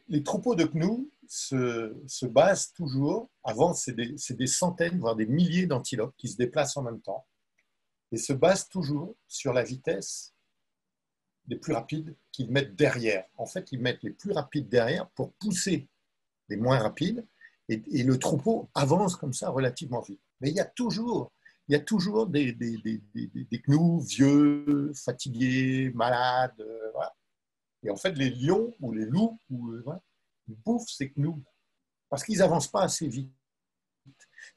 Les, 0.08 0.22
troupeaux 0.22 0.54
de 0.54 0.64
gnous 0.64 1.10
se, 1.26 1.96
se 2.06 2.26
basent 2.26 2.72
toujours, 2.72 3.30
avant 3.42 3.72
c'est 3.72 3.94
des, 3.94 4.46
centaines, 4.46 4.98
voire 4.98 5.16
des 5.16 5.26
milliers 5.26 5.66
d'antilopes 5.66 6.14
qui 6.16 6.28
se 6.28 6.36
déplacent 6.36 6.76
en 6.76 6.82
même 6.82 7.00
temps, 7.00 7.26
et 8.12 8.18
se 8.18 8.32
basent 8.32 8.68
toujours 8.68 9.16
sur 9.26 9.52
la 9.52 9.62
vitesse 9.62 10.34
des 11.46 11.56
plus 11.56 11.72
rapides 11.72 12.14
qu'ils 12.32 12.50
mettent 12.50 12.76
derrière. 12.76 13.24
En 13.36 13.46
fait, 13.46 13.72
ils 13.72 13.80
mettent 13.80 14.02
les 14.02 14.10
plus 14.10 14.32
rapides 14.32 14.68
derrière 14.68 15.08
pour 15.10 15.32
pousser 15.34 15.88
les 16.48 16.56
moins 16.56 16.78
rapides, 16.78 17.26
et, 17.70 18.02
le 18.02 18.18
troupeau 18.18 18.68
avance 18.74 19.16
comme 19.16 19.32
ça 19.32 19.48
relativement 19.48 20.02
vite. 20.02 20.20
Mais 20.40 20.50
il 20.50 20.56
y 20.56 20.60
a 20.60 20.66
toujours, 20.66 21.32
des, 21.66 22.52
des, 22.52 22.76
des, 22.76 23.62
gnous 23.66 24.00
vieux, 24.00 24.92
fatigués, 24.94 25.90
malades, 25.94 26.60
euh. 26.60 26.83
Et 27.84 27.90
en 27.90 27.96
fait, 27.96 28.12
les 28.12 28.30
lions 28.30 28.74
ou 28.80 28.92
les 28.92 29.04
loups 29.04 29.38
ou, 29.50 29.72
euh, 29.72 29.84
ils 30.48 30.56
bouffent 30.56 30.88
ces 30.88 31.12
gnous 31.16 31.42
parce 32.08 32.24
qu'ils 32.24 32.38
n'avancent 32.38 32.70
pas 32.70 32.82
assez 32.82 33.08
vite. 33.08 33.32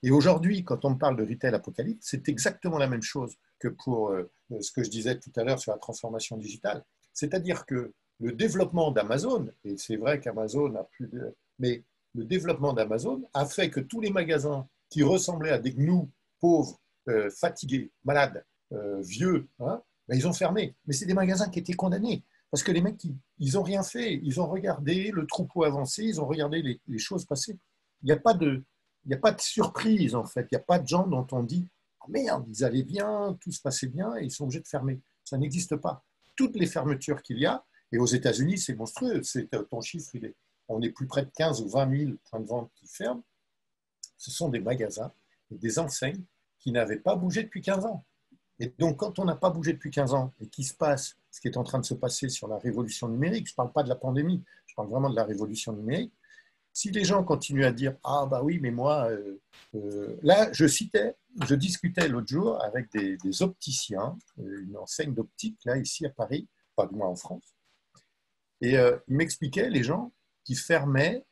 Et 0.03 0.11
aujourd'hui, 0.11 0.63
quand 0.63 0.85
on 0.85 0.95
parle 0.95 1.17
de 1.17 1.23
retail 1.23 1.53
apocalypse, 1.53 2.05
c'est 2.09 2.29
exactement 2.29 2.77
la 2.77 2.87
même 2.87 3.01
chose 3.01 3.35
que 3.59 3.69
pour 3.69 4.09
euh, 4.09 4.29
ce 4.61 4.71
que 4.71 4.83
je 4.83 4.89
disais 4.89 5.19
tout 5.19 5.31
à 5.35 5.43
l'heure 5.43 5.59
sur 5.59 5.71
la 5.71 5.77
transformation 5.77 6.37
digitale. 6.37 6.83
C'est-à-dire 7.13 7.65
que 7.65 7.93
le 8.19 8.31
développement 8.31 8.91
d'Amazon, 8.91 9.49
et 9.63 9.77
c'est 9.77 9.95
vrai 9.95 10.19
qu'Amazon 10.19 10.75
a 10.75 10.83
plus 10.83 11.07
de... 11.07 11.35
Mais 11.59 11.83
le 12.15 12.25
développement 12.25 12.73
d'Amazon 12.73 13.27
a 13.33 13.45
fait 13.45 13.69
que 13.69 13.79
tous 13.79 14.01
les 14.01 14.09
magasins 14.09 14.67
qui 14.89 15.03
ressemblaient 15.03 15.51
à 15.51 15.59
des 15.59 15.73
gnous 15.73 16.09
pauvres, 16.39 16.79
euh, 17.09 17.29
fatigués, 17.29 17.91
malades, 18.03 18.43
euh, 18.73 19.01
vieux, 19.01 19.47
hein, 19.59 19.81
ben, 20.07 20.17
ils 20.17 20.27
ont 20.27 20.33
fermé. 20.33 20.75
Mais 20.85 20.93
c'est 20.93 21.05
des 21.05 21.13
magasins 21.13 21.49
qui 21.49 21.59
étaient 21.59 21.73
condamnés. 21.73 22.23
Parce 22.51 22.63
que 22.63 22.71
les 22.71 22.81
mecs, 22.81 23.03
ils 23.39 23.53
n'ont 23.53 23.63
rien 23.63 23.83
fait. 23.83 24.19
Ils 24.23 24.39
ont 24.39 24.47
regardé 24.47 25.11
le 25.11 25.25
troupeau 25.25 25.63
avancer, 25.63 26.03
ils 26.03 26.21
ont 26.21 26.25
regardé 26.25 26.79
les, 26.87 26.97
choses 26.97 27.25
passer. 27.25 27.57
Il 28.03 28.05
n'y 28.05 28.11
a, 28.11 28.17
pas 28.17 28.33
de, 28.33 28.63
a 29.11 29.17
pas 29.17 29.31
de 29.31 29.41
surprise, 29.41 30.15
en 30.15 30.23
fait. 30.23 30.47
Il 30.51 30.55
n'y 30.55 30.61
a 30.61 30.63
pas 30.63 30.79
de 30.79 30.87
gens 30.87 31.05
dont 31.05 31.27
on 31.31 31.43
dit 31.43 31.67
ah, 31.99 32.05
merde, 32.09 32.45
ils 32.47 32.63
allaient 32.63 32.83
bien, 32.83 33.37
tout 33.41 33.51
se 33.51 33.61
passait 33.61 33.87
bien, 33.87 34.15
et 34.17 34.25
ils 34.25 34.31
sont 34.31 34.45
obligés 34.45 34.61
de 34.61 34.67
fermer. 34.67 35.01
Ça 35.23 35.37
n'existe 35.37 35.75
pas. 35.75 36.03
Toutes 36.35 36.55
les 36.55 36.67
fermetures 36.67 37.21
qu'il 37.21 37.39
y 37.39 37.45
a, 37.45 37.65
et 37.91 37.97
aux 37.97 38.05
États-Unis, 38.05 38.57
c'est 38.57 38.75
monstrueux. 38.75 39.23
C'est, 39.23 39.53
euh, 39.53 39.63
ton 39.63 39.81
chiffre, 39.81 40.09
il 40.13 40.25
est, 40.25 40.35
on 40.67 40.81
est 40.81 40.89
plus 40.89 41.07
près 41.07 41.23
de 41.23 41.31
15 41.35 41.61
ou 41.61 41.69
20 41.69 41.97
000 41.97 42.11
points 42.29 42.39
de 42.39 42.45
vente 42.45 42.71
qui 42.75 42.87
ferment. 42.87 43.23
Ce 44.17 44.31
sont 44.31 44.49
des 44.49 44.59
magasins 44.59 45.11
et 45.51 45.55
des 45.55 45.79
enseignes 45.79 46.23
qui 46.59 46.71
n'avaient 46.71 46.99
pas 46.99 47.15
bougé 47.15 47.43
depuis 47.43 47.61
15 47.61 47.85
ans. 47.85 48.03
Et 48.59 48.73
donc, 48.79 48.97
quand 48.97 49.19
on 49.19 49.25
n'a 49.25 49.35
pas 49.35 49.49
bougé 49.49 49.73
depuis 49.73 49.91
15 49.91 50.13
ans 50.13 50.33
et 50.41 50.47
qu'il 50.47 50.65
se 50.65 50.73
passe 50.73 51.15
ce 51.29 51.39
qui 51.39 51.47
est 51.47 51.57
en 51.57 51.63
train 51.63 51.79
de 51.79 51.85
se 51.85 51.93
passer 51.93 52.29
sur 52.29 52.47
la 52.47 52.57
révolution 52.57 53.07
numérique, 53.07 53.47
je 53.47 53.53
ne 53.53 53.55
parle 53.55 53.71
pas 53.71 53.83
de 53.83 53.89
la 53.89 53.95
pandémie, 53.95 54.43
je 54.65 54.73
parle 54.75 54.89
vraiment 54.89 55.09
de 55.09 55.15
la 55.15 55.23
révolution 55.23 55.73
numérique, 55.73 56.13
si 56.73 56.91
les 56.91 57.05
gens 57.05 57.23
continuent 57.23 57.65
à 57.65 57.71
dire 57.71 57.95
Ah, 58.03 58.27
bah 58.29 58.41
oui, 58.43 58.59
mais 58.61 58.69
moi, 58.69 59.09
euh, 59.09 59.41
euh, 59.73 60.15
là, 60.21 60.51
je 60.53 60.67
citais, 60.67 61.15
je 61.47 61.55
discutais 61.55 62.07
l'autre 62.07 62.27
jour 62.27 62.63
avec 62.63 62.91
des, 62.91 63.41
opticiens, 63.41 64.15
euh, 64.39 64.63
une 64.63 64.77
enseigne 64.77 65.13
d'optique, 65.13 65.59
là, 65.65 65.77
ici 65.77 66.05
à 66.05 66.09
Paris, 66.09 66.47
pas 66.75 66.85
du 66.85 66.95
moins 66.95 67.07
en 67.07 67.15
France, 67.15 67.55
et 68.61 68.73
ils 68.73 69.15
m'expliquaient, 69.15 69.69
les 69.69 69.83
gens, 69.83 70.11
qui 70.43 70.55
fermaient 70.55 71.23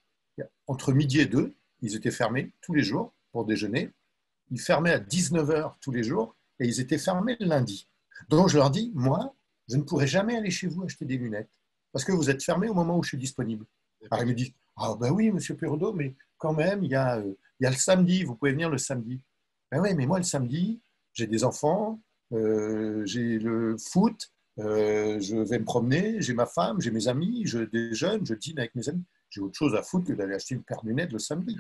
entre 0.68 0.94
midi 0.94 1.20
et 1.20 1.26
deux, 1.26 1.56
ils 1.82 1.96
étaient 1.96 2.12
fermés 2.12 2.52
tous 2.62 2.74
les 2.74 2.84
jours 2.84 3.14
pour 3.32 3.46
déjeuner, 3.46 3.92
ils 4.52 4.60
fermaient 4.60 4.94
à 4.94 5.00
19h 5.00 5.74
tous 5.80 5.92
les 5.92 6.04
jours 6.04 6.35
et 6.60 6.68
ils 6.68 6.80
étaient 6.80 6.98
fermés 6.98 7.38
le 7.40 7.48
lundi. 7.48 7.88
Donc 8.30 8.50
je 8.50 8.58
leur 8.58 8.72
dis, 8.72 8.92
moi, 8.96 9.36
je 9.68 9.78
ne 9.78 9.84
pourrai 9.84 10.08
jamais 10.08 10.36
aller 10.36 10.52
chez 10.52 10.68
vous 10.68 10.84
acheter 10.84 11.06
des 11.06 11.18
lunettes 11.18 11.60
parce 11.92 12.04
que 12.06 12.12
vous 12.12 12.30
êtes 12.30 12.44
fermés 12.44 12.70
au 12.70 12.74
moment 12.74 12.98
où 12.98 13.04
je 13.04 13.10
suis 13.10 13.18
disponible. 13.18 13.66
Alors 14.12 14.24
ils 14.24 14.30
me 14.30 14.34
disent, 14.34 14.54
ah 14.78 14.96
ben 15.00 15.12
oui, 15.12 15.32
monsieur 15.32 15.56
Perraudot, 15.56 15.94
mais 15.94 16.16
quand 16.38 16.54
même, 16.54 16.84
il 16.84 16.92
y, 16.92 16.96
a, 16.96 17.18
euh, 17.18 17.34
il 17.60 17.64
y 17.64 17.68
a 17.68 17.70
le 17.70 17.76
samedi, 17.76 18.24
vous 18.24 18.36
pouvez 18.36 18.52
venir 18.52 18.70
le 18.70 18.78
samedi. 18.78 19.22
Ben 19.72 19.82
oui, 19.82 19.94
mais 19.96 20.06
moi, 20.06 20.18
le 20.18 20.24
samedi, 20.24 20.82
j'ai 21.14 21.28
des 21.28 21.44
enfants, 21.44 22.02
euh, 22.34 23.06
j'ai 23.06 23.40
le 23.40 23.78
foot, 23.78 24.32
euh, 24.60 25.20
je 25.20 25.38
vais 25.38 25.60
me 25.60 25.66
promener, 25.66 26.22
j'ai 26.22 26.34
ma 26.34 26.46
femme, 26.46 26.82
j'ai 26.82 26.92
mes 26.92 27.08
amis, 27.08 27.44
je 27.46 27.60
déjeune, 27.60 28.26
je 28.26 28.34
dîne 28.34 28.60
avec 28.60 28.76
mes 28.76 28.88
amis. 28.90 29.04
J'ai 29.30 29.42
autre 29.42 29.58
chose 29.58 29.76
à 29.76 29.82
foutre 29.82 30.08
que 30.08 30.14
d'aller 30.14 30.36
acheter 30.36 30.56
une 30.56 30.64
paire 30.64 30.82
de 30.84 30.90
lunettes 30.90 31.12
le 31.12 31.20
samedi. 31.20 31.58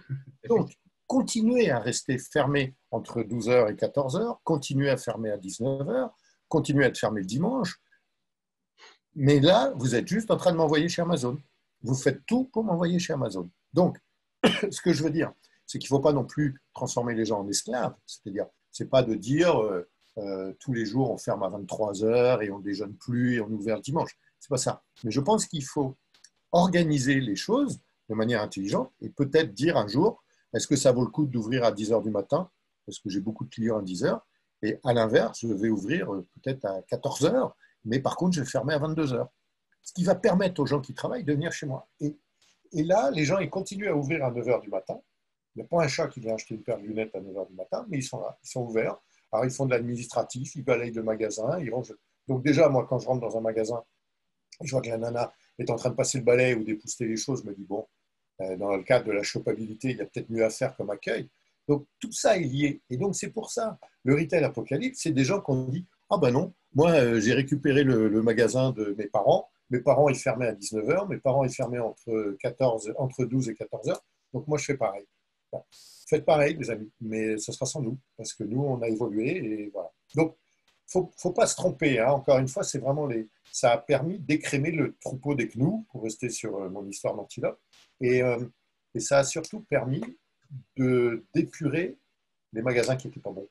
Donc, 0.48 0.78
continuez 1.08 1.70
à 1.70 1.80
rester 1.80 2.18
fermé 2.18 2.76
entre 2.92 3.22
12h 3.22 3.72
et 3.72 3.76
14h, 3.76 4.38
continuez 4.44 4.90
à 4.90 4.98
fermer 4.98 5.32
à 5.32 5.38
19h, 5.38 6.12
continuez 6.48 6.86
à 6.86 6.88
être 6.88 6.98
fermé 6.98 7.22
le 7.22 7.28
dimanche. 7.28 7.80
Mais 9.16 9.40
là, 9.40 9.74
vous 9.78 9.96
êtes 9.96 10.08
juste 10.08 10.32
en 10.32 10.38
train 10.38 10.52
de 10.52 10.58
m'envoyer 10.58 10.90
chez 10.90 11.02
Amazon. 11.02 11.38
Vous 11.82 11.96
faites 11.96 12.26
tout 12.26 12.46
pour 12.46 12.64
m'envoyer 12.64 13.00
chez 13.00 13.14
Amazon. 13.14 13.50
Donc, 13.74 13.98
ce 14.72 14.82
que 14.82 14.94
je 14.94 15.04
veux 15.04 15.12
dire, 15.12 15.32
c'est 15.66 15.80
qu'il 15.80 15.88
ne 15.88 15.98
faut 15.98 16.02
pas 16.02 16.14
non 16.14 16.26
plus 16.26 16.62
transformer 16.74 17.16
les 17.16 17.26
gens 17.26 17.40
en 17.40 17.48
esclaves. 17.48 17.96
C'est-à-dire, 18.06 18.48
ce 18.72 18.84
n'est 18.84 18.90
pas 18.90 19.04
de 19.04 19.16
dire 19.16 19.62
euh, 19.62 19.88
euh, 20.18 20.54
tous 20.60 20.74
les 20.74 20.86
jours 20.86 21.12
on 21.12 21.18
ferme 21.18 21.44
à 21.44 21.50
23h 21.50 22.44
et 22.44 22.52
on 22.52 22.60
ne 22.60 22.64
déjeune 22.64 22.96
plus 22.96 23.36
et 23.36 23.42
on 23.42 23.50
ouvre 23.50 23.74
le 23.74 23.82
dimanche. 23.82 24.18
Ce 24.40 24.48
n'est 24.48 24.56
pas 24.56 24.62
ça. 24.62 24.84
Mais 25.04 25.12
je 25.12 25.22
pense 25.22 25.46
qu'il 25.46 25.64
faut 25.64 25.98
organiser 26.52 27.20
les 27.20 27.36
choses 27.36 27.80
de 28.10 28.16
manière 28.16 28.42
intelligente 28.42 28.92
et 29.02 29.10
peut-être 29.10 29.54
dire 29.54 29.78
un 29.78 29.88
jour, 29.88 30.24
est-ce 30.54 30.68
que 30.68 30.76
ça 30.76 30.92
vaut 30.92 31.04
le 31.04 31.12
coup 31.12 31.26
d'ouvrir 31.26 31.64
à 31.64 31.72
10 31.72 31.92
h 31.92 32.04
du 32.04 32.10
matin? 32.10 32.50
Parce 32.86 33.00
que 33.00 33.10
j'ai 33.10 33.20
beaucoup 33.20 33.46
de 33.46 33.50
clients 33.50 33.80
à 33.80 33.82
10 33.82 34.04
h. 34.04 34.20
Et 34.62 34.80
à 34.84 34.94
l'inverse, 34.94 35.40
je 35.42 35.54
vais 35.54 35.70
ouvrir 35.70 36.14
euh, 36.14 36.26
peut-être 36.42 36.66
à 36.66 36.82
14 36.84 37.26
h, 37.26 37.52
mais 37.84 38.00
par 38.00 38.16
contre, 38.16 38.36
je 38.36 38.42
vais 38.42 38.48
fermer 38.48 38.74
à 38.74 38.80
22 38.80 39.14
h. 39.14 39.28
Ce 39.82 39.94
qui 39.94 40.04
va 40.04 40.16
permettre 40.16 40.62
aux 40.62 40.66
gens 40.66 40.82
qui 40.82 40.94
travaillent 40.94 41.24
de 41.24 41.34
venir 41.34 41.52
chez 41.52 41.66
moi. 41.66 41.88
Et, 42.00 42.16
là, 42.74 43.12
les 43.12 43.26
gens, 43.26 43.38
ils 43.38 43.50
continuent 43.50 43.90
à 43.90 43.96
ouvrir 43.96 44.26
à 44.26 44.32
9 44.32 44.46
h 44.46 44.62
du 44.62 44.70
matin. 44.70 45.00
Il 45.56 45.60
n'y 45.60 45.66
a 45.66 45.68
pas 45.68 45.84
un 45.84 45.88
chat 45.88 46.08
qui 46.08 46.20
vient 46.20 46.34
acheter 46.34 46.56
une 46.56 46.64
paire 46.64 46.78
de 46.78 46.84
lunettes 46.84 47.16
à 47.16 47.20
9 47.20 47.34
h 47.34 47.48
du 47.48 47.54
matin, 47.54 47.86
mais 47.90 47.98
ils 47.98 48.04
sont 48.04 48.20
là, 48.20 48.38
ils 48.44 48.50
sont 48.50 48.62
ouverts. 48.62 48.98
Alors, 49.32 49.46
ils 49.46 49.52
font 49.52 49.66
de 49.66 49.72
l'administratif, 49.72 50.56
ils 50.56 50.64
balayent 50.64 50.92
le 50.92 51.04
magasin, 51.04 51.60
ils 51.60 51.72
rangent. 51.72 51.94
Donc, 52.28 52.44
déjà, 52.44 52.70
moi, 52.70 52.86
quand 52.90 53.00
je 53.00 53.08
rentre 53.08 53.22
dans 53.22 53.38
un 53.38 53.42
magasin, 53.42 53.84
je 54.62 54.72
vois 54.72 54.82
que 54.82 54.90
la 54.90 54.98
nana 54.98 55.34
est 55.60 55.70
en 55.70 55.76
train 55.76 55.90
de 55.90 55.96
passer 55.96 56.18
le 56.18 56.24
balai 56.24 56.56
ou 56.56 56.64
d'épousseter 56.64 57.06
les 57.06 57.18
choses, 57.18 57.44
je 57.44 57.50
me 57.50 57.54
dis, 57.54 57.64
bon, 57.64 57.86
dans 58.40 58.76
le 58.76 58.84
cadre 58.84 59.06
de 59.06 59.12
la 59.12 59.24
chopabilité, 59.24 59.92
il 59.92 59.98
y 59.98 60.02
a 60.02 60.06
peut-être 60.06 60.30
mieux 60.30 60.44
à 60.44 60.50
faire 60.50 60.76
comme 60.76 60.90
accueil. 60.90 61.30
Donc 61.68 61.86
tout 62.00 62.12
ça 62.12 62.38
est 62.38 62.42
lié. 62.42 62.82
Et 62.90 62.98
donc 62.98 63.16
c'est 63.16 63.30
pour 63.30 63.50
ça, 63.50 63.80
le 64.04 64.16
retail 64.16 64.44
apocalypse, 64.44 65.00
c'est 65.02 65.12
des 65.12 65.24
gens 65.24 65.42
qui 65.42 65.52
ont 65.52 65.66
dit, 65.66 65.86
ah 66.10 66.18
ben 66.18 66.32
non, 66.32 66.54
moi 66.74 66.92
euh, 66.92 67.20
j'ai 67.20 67.34
récupéré 67.34 67.84
le, 67.84 68.22
magasin 68.22 68.72
de 68.72 68.96
mes 68.98 69.08
parents, 69.08 69.50
mes 69.70 69.80
parents 69.80 70.10
ils 70.10 70.18
fermaient 70.18 70.48
à 70.48 70.54
19h, 70.54 71.08
mes 71.10 71.18
parents 71.18 71.44
ils 71.44 71.54
fermaient 71.54 71.80
entre, 71.80 72.36
14, 72.40 72.94
entre 72.98 73.26
12 73.26 73.50
et 73.50 73.54
14h, 73.54 73.98
donc 74.34 74.48
moi 74.48 74.58
je 74.58 74.66
fais 74.66 74.78
pareil. 74.78 75.06
Faites 76.08 76.26
pareil 76.26 76.58
les 76.60 76.70
amis, 76.70 76.92
mais 77.00 77.38
ce 77.38 77.52
sera 77.52 77.66
sans 77.66 77.82
nous, 77.82 77.98
parce 78.18 78.34
que 78.34 78.44
nous 78.44 78.62
on 78.62 78.82
a 78.82 78.90
évolué 78.90 79.38
et 79.38 79.70
voilà. 79.74 79.92
Donc 80.14 80.36
faut 80.88 81.32
pas 81.32 81.48
se 81.48 81.56
tromper, 81.56 82.00
hein. 82.00 82.12
encore 82.12 82.38
une 82.38 82.48
fois, 82.48 82.64
c'est 82.64 82.78
vraiment 82.78 83.08
les, 83.08 83.28
ça 83.52 83.72
a 83.72 83.78
permis 83.78 84.20
d'écrémer 84.20 84.72
le 84.72 84.96
troupeau 85.02 85.34
des 85.34 85.48
gnous, 85.48 85.86
pour 85.90 86.04
rester 86.04 86.30
sur 86.30 86.58
euh, 86.58 86.70
mon 86.70 86.86
histoire 86.88 87.16
d'antilope, 87.16 87.60
et, 88.02 88.22
euh, 88.22 88.44
et, 88.94 89.00
ça 89.00 89.20
a 89.20 89.24
surtout 89.24 89.62
permis 89.62 90.04
d'épurer 90.78 91.98
les 92.54 92.62
magasins 92.62 92.96
qui 92.96 93.08
n'étaient 93.08 93.20
pas 93.20 93.32
bons. 93.32 93.48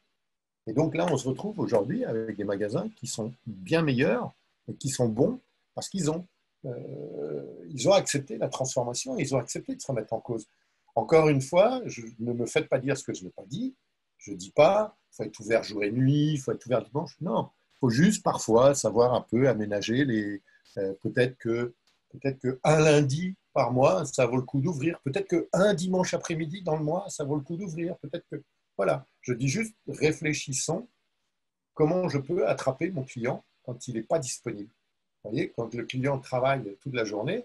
Et 0.67 0.73
donc 0.73 0.95
là, 0.95 1.07
on 1.11 1.17
se 1.17 1.29
retrouve 1.29 1.59
aujourd'hui 1.59 2.05
avec 2.05 2.37
des 2.37 2.45
magasins 2.45 2.89
qui 2.97 3.07
sont 3.07 3.33
bien 3.47 3.83
meilleurs 3.83 4.33
et 4.69 4.75
qui 4.75 4.89
sont 4.89 5.09
bons 5.09 5.41
parce 5.75 5.89
qu'ils 5.89 6.11
ont, 6.11 6.27
euh, 6.65 7.43
ont 7.87 7.93
accepté 7.93 8.39
la 8.39 8.49
transformation, 8.49 9.19
ils 9.19 9.35
ont 9.35 9.39
accepté 9.39 9.75
de 9.75 9.81
se 9.81 9.87
remettre 9.87 10.13
en 10.13 10.21
cause. 10.21 10.47
Encore 10.95 11.29
une 11.29 11.43
fois, 11.43 11.83
ne 12.21 12.33
me 12.33 12.47
faites 12.47 12.69
pas 12.69 12.79
dire 12.79 12.97
ce 12.97 13.05
que 13.05 13.13
je 13.13 13.25
n'ai 13.25 13.31
pas 13.31 13.45
dit. 13.47 13.75
Je 14.19 14.31
ne 14.31 14.37
dis 14.37 14.53
pas, 14.53 14.97
il 15.13 15.17
faut 15.17 15.23
être 15.25 15.41
ouvert 15.41 15.63
jour 15.63 15.83
et 15.85 15.91
nuit, 15.91 16.33
il 16.33 16.39
faut 16.39 16.53
être 16.53 16.65
ouvert 16.65 16.83
dimanche. 16.83 17.17
Non, 17.21 17.51
faut 17.81 17.91
juste 17.91 18.23
parfois 18.23 18.75
savoir 18.75 19.13
un 19.13 19.21
peu 19.21 19.49
aménager 19.49 20.05
les. 20.05 20.43
Euh, 20.79 20.95
peut-être 21.03 21.37
que 21.37 21.75
peut-être 22.19 22.39
que 22.39 22.61
un 22.65 22.81
lundi 22.81 23.37
par 23.53 23.73
mois, 23.73 24.05
ça 24.05 24.27
vaut 24.27 24.37
le 24.37 24.43
coup 24.43 24.61
d'ouvrir. 24.61 25.01
Peut-être 25.05 25.29
que 25.29 25.49
un 25.53 25.75
dimanche 25.75 26.15
après-midi 26.15 26.63
dans 26.63 26.77
le 26.77 26.85
mois, 26.85 27.09
ça 27.09 27.25
vaut 27.25 27.37
le 27.37 27.43
coup 27.43 27.57
d'ouvrir. 27.57 27.97
Peut-être 27.99 28.25
que 28.31 28.43
voilà. 28.77 29.07
Je 29.21 29.33
dis 29.33 29.49
juste 29.49 29.75
réfléchissons. 29.89 30.89
Comment 31.75 32.09
je 32.09 32.19
peux 32.19 32.47
attraper 32.47 32.91
mon 32.91 33.05
client 33.05 33.45
quand 33.65 33.89
il 33.89 33.95
n'est 33.95 34.03
pas 34.03 34.19
disponible 34.19 34.71
Vous 35.23 35.31
voyez, 35.31 35.51
quand 35.51 35.75
le 35.75 35.85
client 35.85 36.19
travaille 36.19 36.77
toute 36.81 36.95
la 36.95 37.05
journée, 37.05 37.39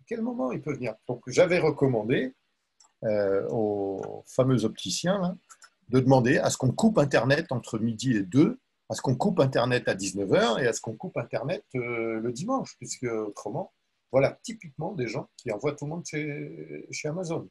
à 0.00 0.04
quel 0.06 0.22
moment 0.22 0.52
il 0.52 0.60
peut 0.60 0.74
venir? 0.74 0.94
Donc 1.08 1.22
j'avais 1.26 1.58
recommandé 1.58 2.34
euh, 3.04 3.46
aux 3.50 4.22
fameux 4.26 4.64
opticiens 4.64 5.36
de 5.88 6.00
demander 6.00 6.38
à 6.38 6.50
ce 6.50 6.56
qu'on 6.56 6.70
coupe 6.70 6.98
Internet 6.98 7.52
entre 7.52 7.78
midi 7.78 8.12
et 8.16 8.22
2 8.22 8.58
à 8.88 8.94
ce 8.94 9.02
qu'on 9.02 9.16
coupe 9.16 9.40
Internet 9.40 9.88
à 9.88 9.94
19h 9.94 10.62
et 10.62 10.66
à 10.66 10.72
ce 10.72 10.80
qu'on 10.80 10.94
coupe 10.94 11.16
Internet 11.16 11.64
euh, 11.74 12.20
le 12.20 12.32
dimanche, 12.32 12.76
puisque 12.76 13.04
autrement, 13.04 13.72
voilà 14.14 14.38
typiquement 14.44 14.92
des 14.92 15.08
gens 15.08 15.28
qui 15.36 15.50
envoient 15.50 15.74
tout 15.74 15.86
le 15.86 15.90
monde 15.90 16.06
chez, 16.06 16.86
chez 16.92 17.08
Amazon. 17.08 17.48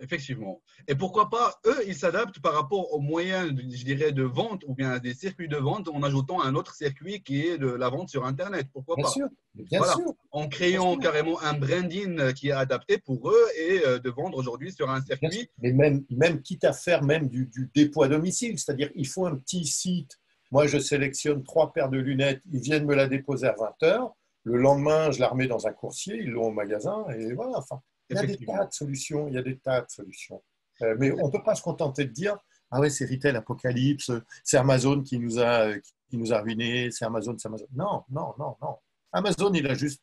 Effectivement. 0.00 0.60
Et 0.86 0.94
pourquoi 0.94 1.30
pas, 1.30 1.58
eux, 1.64 1.82
ils 1.86 1.94
s'adaptent 1.94 2.40
par 2.40 2.52
rapport 2.52 2.92
aux 2.92 3.00
moyens, 3.00 3.48
je 3.56 3.84
dirais, 3.84 4.12
de 4.12 4.22
vente 4.22 4.64
ou 4.66 4.74
bien 4.74 4.98
des 4.98 5.14
circuits 5.14 5.48
de 5.48 5.56
vente 5.56 5.88
en 5.88 6.02
ajoutant 6.02 6.42
un 6.42 6.54
autre 6.56 6.74
circuit 6.74 7.22
qui 7.22 7.46
est 7.46 7.56
de 7.56 7.68
la 7.68 7.88
vente 7.88 8.10
sur 8.10 8.26
Internet. 8.26 8.66
Pourquoi 8.70 8.96
bien 8.96 9.04
pas? 9.06 9.10
sûr, 9.10 9.28
bien 9.54 9.82
sûr. 9.82 10.12
En 10.30 10.46
créant 10.46 10.98
carrément 10.98 11.40
un 11.40 11.54
branding 11.54 12.34
qui 12.34 12.48
est 12.48 12.52
adapté 12.52 12.98
pour 12.98 13.30
eux 13.30 13.46
et 13.58 13.80
euh, 13.86 13.98
de 13.98 14.10
vendre 14.10 14.36
aujourd'hui 14.36 14.72
sur 14.72 14.90
un 14.90 15.00
circuit. 15.00 15.48
Mais 15.56 15.72
même, 15.72 16.04
même 16.10 16.42
quitte 16.42 16.64
à 16.64 16.74
faire 16.74 17.02
même 17.02 17.30
du, 17.30 17.46
du 17.46 17.70
dépôt 17.74 18.02
à 18.02 18.08
domicile, 18.08 18.58
c'est-à-dire 18.58 18.90
il 18.94 19.08
faut 19.08 19.24
un 19.24 19.36
petit 19.36 19.64
site 19.64 20.18
moi, 20.50 20.66
je 20.66 20.78
sélectionne 20.78 21.42
trois 21.42 21.72
paires 21.72 21.90
de 21.90 21.98
lunettes, 21.98 22.42
ils 22.50 22.60
viennent 22.60 22.86
me 22.86 22.94
la 22.94 23.06
déposer 23.06 23.46
à 23.46 23.54
20h. 23.54 24.12
Le 24.48 24.58
lendemain, 24.58 25.10
je 25.10 25.20
la 25.20 25.28
remets 25.28 25.46
dans 25.46 25.66
un 25.66 25.72
coursier, 25.72 26.16
ils 26.16 26.30
l'ont 26.30 26.46
au 26.46 26.50
magasin, 26.50 27.06
et 27.10 27.34
voilà. 27.34 27.58
Enfin, 27.58 27.82
il 28.08 28.16
y 28.16 28.18
a 28.18 28.24
des 28.24 28.38
tas 28.38 28.64
de 28.64 28.72
solutions, 28.72 29.28
il 29.28 29.34
y 29.34 29.38
a 29.38 29.42
des 29.42 29.58
tas 29.58 29.82
de 29.82 29.90
solutions. 29.90 30.42
Euh, 30.82 30.96
mais 30.98 31.12
on 31.12 31.26
ne 31.26 31.32
peut 31.32 31.42
pas 31.42 31.54
se 31.54 31.62
contenter 31.62 32.06
de 32.06 32.12
dire 32.12 32.38
Ah 32.70 32.80
ouais, 32.80 32.88
c'est 32.88 33.04
Retail 33.04 33.36
Apocalypse, 33.36 34.10
c'est 34.44 34.56
Amazon 34.56 35.02
qui 35.02 35.18
nous 35.18 35.38
a, 35.38 35.74
qui 36.08 36.16
nous 36.16 36.32
a 36.32 36.40
ruinés, 36.40 36.90
c'est 36.90 37.04
Amazon, 37.04 37.36
c'est 37.36 37.48
Amazon. 37.48 37.66
Non, 37.74 38.04
non, 38.10 38.32
non, 38.38 38.56
non. 38.62 38.76
Amazon, 39.12 39.52
il 39.52 39.66
a 39.66 39.74
juste. 39.74 40.02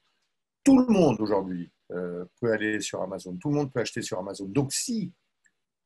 Tout 0.64 0.80
le 0.80 0.88
monde 0.88 1.22
aujourd'hui 1.22 1.72
euh, 1.92 2.26
peut 2.40 2.52
aller 2.52 2.82
sur 2.82 3.02
Amazon, 3.02 3.38
tout 3.38 3.50
le 3.50 3.56
monde 3.56 3.74
peut 3.74 3.80
acheter 3.80 4.02
sur 4.02 4.20
Amazon. 4.20 4.46
Donc 4.46 4.74
si 4.74 5.12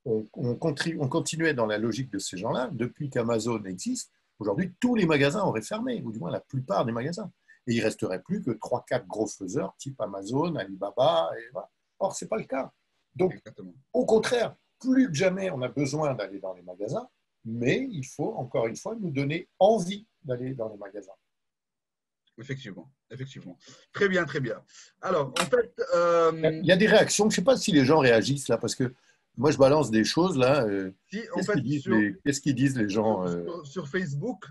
on, 0.05 0.27
on, 0.33 0.57
on 0.59 1.07
continuait 1.07 1.53
dans 1.53 1.65
la 1.65 1.77
logique 1.77 2.11
de 2.11 2.19
ces 2.19 2.37
gens-là, 2.37 2.69
depuis 2.71 3.09
qu'Amazon 3.09 3.63
existe, 3.65 4.11
aujourd'hui, 4.39 4.73
tous 4.79 4.95
les 4.95 5.05
magasins 5.05 5.43
auraient 5.43 5.61
fermé, 5.61 6.01
ou 6.03 6.11
du 6.11 6.19
moins 6.19 6.31
la 6.31 6.39
plupart 6.39 6.85
des 6.85 6.91
magasins. 6.91 7.31
Et 7.69 7.73
il 7.73 7.79
ne 7.79 7.83
resterait 7.83 8.21
plus 8.21 8.41
que 8.41 8.51
3-4 8.51 9.05
gros 9.05 9.27
faiseurs, 9.27 9.75
type 9.77 10.01
Amazon, 10.01 10.55
Alibaba. 10.55 11.29
Et 11.37 11.49
voilà. 11.53 11.69
Or, 11.99 12.15
ce 12.15 12.25
n'est 12.25 12.29
pas 12.29 12.37
le 12.37 12.45
cas. 12.45 12.73
Donc, 13.15 13.33
Exactement. 13.33 13.73
au 13.93 14.05
contraire, 14.05 14.55
plus 14.79 15.07
que 15.07 15.13
jamais, 15.13 15.51
on 15.51 15.61
a 15.61 15.67
besoin 15.67 16.15
d'aller 16.15 16.39
dans 16.39 16.53
les 16.53 16.63
magasins, 16.63 17.07
mais 17.45 17.87
il 17.91 18.03
faut, 18.03 18.33
encore 18.35 18.67
une 18.67 18.75
fois, 18.75 18.95
nous 18.99 19.11
donner 19.11 19.47
envie 19.59 20.07
d'aller 20.23 20.53
dans 20.55 20.69
les 20.69 20.77
magasins. 20.77 21.13
Effectivement, 22.39 22.89
effectivement. 23.11 23.57
Très 23.91 24.07
bien, 24.07 24.25
très 24.25 24.39
bien. 24.39 24.61
Alors, 25.01 25.33
en 25.39 25.45
fait. 25.45 25.73
Euh, 25.93 26.31
il 26.33 26.65
y 26.65 26.71
a 26.71 26.77
des 26.77 26.87
réactions. 26.87 27.25
Je 27.25 27.29
ne 27.29 27.35
sais 27.35 27.43
pas 27.43 27.57
si 27.57 27.71
les 27.71 27.85
gens 27.85 27.99
réagissent 27.99 28.47
là, 28.47 28.57
parce 28.57 28.75
que 28.75 28.93
moi, 29.37 29.51
je 29.51 29.57
balance 29.57 29.91
des 29.91 30.03
choses 30.03 30.37
là. 30.37 30.65
Euh, 30.65 30.91
qu'est-ce, 31.11 31.51
qu'ils 31.51 32.55
disent, 32.55 32.77
les, 32.77 32.89
gens 32.89 33.27
euh? 33.27 33.45
sur, 33.63 33.87
Facebook, 33.87 34.45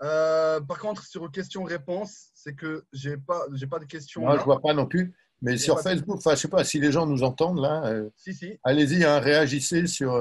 par 0.00 0.78
contre, 0.78 1.04
sur 1.04 1.30
questions-réponses, 1.30 2.30
c'est 2.34 2.54
que 2.54 2.84
je 2.92 3.10
n'ai 3.10 3.16
pas, 3.16 3.44
j'ai 3.52 3.66
pas 3.66 3.78
de 3.78 3.84
questions. 3.84 4.22
Moi, 4.22 4.34
je 4.36 4.40
ne 4.40 4.44
vois 4.44 4.60
pas 4.60 4.74
non 4.74 4.86
plus. 4.86 5.14
Mais 5.42 5.56
sur 5.56 5.80
Facebook, 5.80 6.18
enfin, 6.18 6.34
je 6.34 6.40
sais 6.40 6.48
pas 6.48 6.64
si 6.64 6.78
les 6.78 6.92
gens 6.92 7.06
nous 7.06 7.22
entendent 7.22 7.60
là. 7.60 7.82
si, 8.16 8.34
si. 8.34 8.58
Allez-y, 8.62 9.04
hein, 9.04 9.20
réagissez 9.20 9.86
sur. 9.86 10.14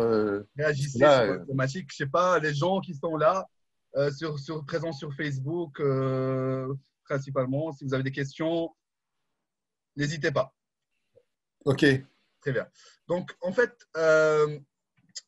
réagissez 0.57 0.99
là, 0.99 1.25
sur 1.25 1.45
thématique. 1.45 1.89
Je 1.91 1.97
sais 1.97 2.07
pas, 2.07 2.39
les 2.39 2.53
gens 2.53 2.79
qui 2.79 2.95
sont 2.95 3.17
là, 3.17 3.47
sur, 4.17 4.39
sur, 4.39 4.65
présents 4.65 4.93
sur 4.93 5.13
Facebook, 5.13 5.81
principalement. 7.03 7.71
Si 7.73 7.83
vous 7.83 7.93
avez 7.93 8.03
des 8.03 8.11
questions, 8.11 8.69
n'hésitez 9.95 10.31
pas. 10.31 10.53
OK. 11.65 11.85
Très 12.41 12.51
bien. 12.53 12.67
Donc, 13.07 13.35
en 13.41 13.51
fait, 13.51 13.73
euh, 13.97 14.59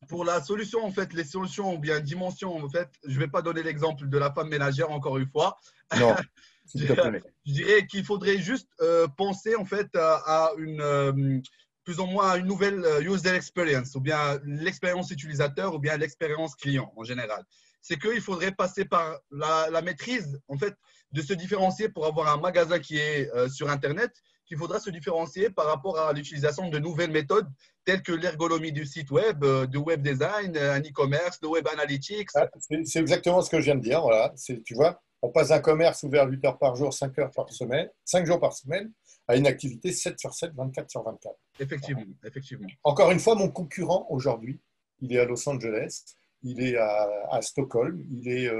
pour 0.07 0.25
la 0.25 0.41
solution, 0.41 0.83
en 0.83 0.91
fait, 0.91 1.13
les 1.13 1.23
solutions 1.23 1.73
ou 1.73 1.79
bien 1.79 1.99
dimensions, 1.99 2.55
en 2.55 2.69
fait, 2.69 2.89
je 3.05 3.15
ne 3.15 3.19
vais 3.19 3.27
pas 3.27 3.41
donner 3.41 3.63
l'exemple 3.63 4.07
de 4.07 4.17
la 4.17 4.31
femme 4.31 4.49
ménagère 4.49 4.91
encore 4.91 5.17
une 5.17 5.27
fois. 5.27 5.57
Non. 5.97 6.15
je, 6.75 7.21
dirais 7.45 7.87
qu'il 7.87 8.03
faudrait 8.05 8.39
juste 8.39 8.69
euh, 8.81 9.07
penser 9.17 9.55
en 9.55 9.65
fait 9.65 9.89
à, 9.95 10.51
une 10.57 10.81
euh, 10.81 11.39
plus 11.83 11.99
ou 11.99 12.05
moins 12.05 12.31
à 12.31 12.37
une 12.37 12.45
nouvelle 12.45 12.85
user 13.01 13.35
experience 13.35 13.95
ou 13.95 13.99
bien 13.99 14.39
l'expérience 14.45 15.11
utilisateur 15.11 15.73
ou 15.73 15.79
bien 15.79 15.97
l'expérience 15.97 16.55
client 16.55 16.93
en 16.95 17.03
général. 17.03 17.43
C'est 17.81 17.99
qu'il 17.99 18.21
faudrait 18.21 18.51
passer 18.51 18.85
par 18.85 19.17
la, 19.31 19.69
la, 19.71 19.81
maîtrise 19.81 20.39
en 20.47 20.57
fait 20.57 20.75
de 21.11 21.21
se 21.21 21.33
différencier 21.33 21.89
pour 21.89 22.05
avoir 22.05 22.31
un 22.31 22.39
magasin 22.39 22.79
qui 22.79 22.97
est 22.97 23.29
euh, 23.33 23.49
sur 23.49 23.69
Internet, 23.69 24.13
qu'il 24.51 24.57
faudra 24.57 24.81
se 24.81 24.89
différencier 24.89 25.49
par 25.49 25.65
rapport 25.65 25.97
à 25.97 26.11
l'utilisation 26.11 26.67
de 26.67 26.77
nouvelles 26.77 27.09
méthodes 27.09 27.47
telles 27.85 28.03
que 28.03 28.11
l'ergonomie 28.11 28.73
du 28.73 28.85
site 28.85 29.09
web, 29.09 29.45
euh, 29.45 29.65
du 29.65 29.77
web 29.77 30.01
design, 30.01 30.57
euh, 30.57 30.73
un 30.73 30.81
e-commerce, 30.81 31.39
de 31.39 31.47
web 31.47 31.65
analytics. 31.71 32.27
Ah, 32.35 32.49
c'est 32.59 32.99
exactement 32.99 33.41
ce 33.41 33.49
que 33.49 33.61
je 33.61 33.65
viens 33.67 33.75
de 33.75 33.81
dire. 33.81 34.01
Voilà. 34.01 34.33
Tu 34.65 34.75
vois, 34.75 35.01
on 35.21 35.29
passe 35.29 35.47
d'un 35.47 35.61
commerce 35.61 36.03
ouvert 36.03 36.27
8 36.27 36.43
heures 36.43 36.57
par 36.57 36.75
jour, 36.75 36.93
5 36.93 37.17
heures 37.19 37.31
par 37.31 37.49
semaine, 37.49 37.89
5 38.03 38.25
jours 38.25 38.41
par 38.41 38.51
semaine, 38.51 38.91
à 39.25 39.37
une 39.37 39.47
activité 39.47 39.93
7 39.93 40.19
sur 40.19 40.33
7, 40.33 40.51
24 40.53 40.91
sur 40.91 41.01
24. 41.01 41.33
Effectivement, 41.61 42.03
effectivement. 42.25 42.67
Encore 42.83 43.09
une 43.11 43.21
fois, 43.21 43.35
mon 43.35 43.49
concurrent 43.49 44.05
aujourd'hui, 44.09 44.59
il 44.99 45.13
est 45.15 45.19
à 45.19 45.23
Los 45.23 45.47
Angeles, 45.47 46.03
il 46.43 46.61
est 46.61 46.75
à, 46.75 47.39
Stockholm, 47.41 48.03
il 48.09 48.27
est 48.27 48.51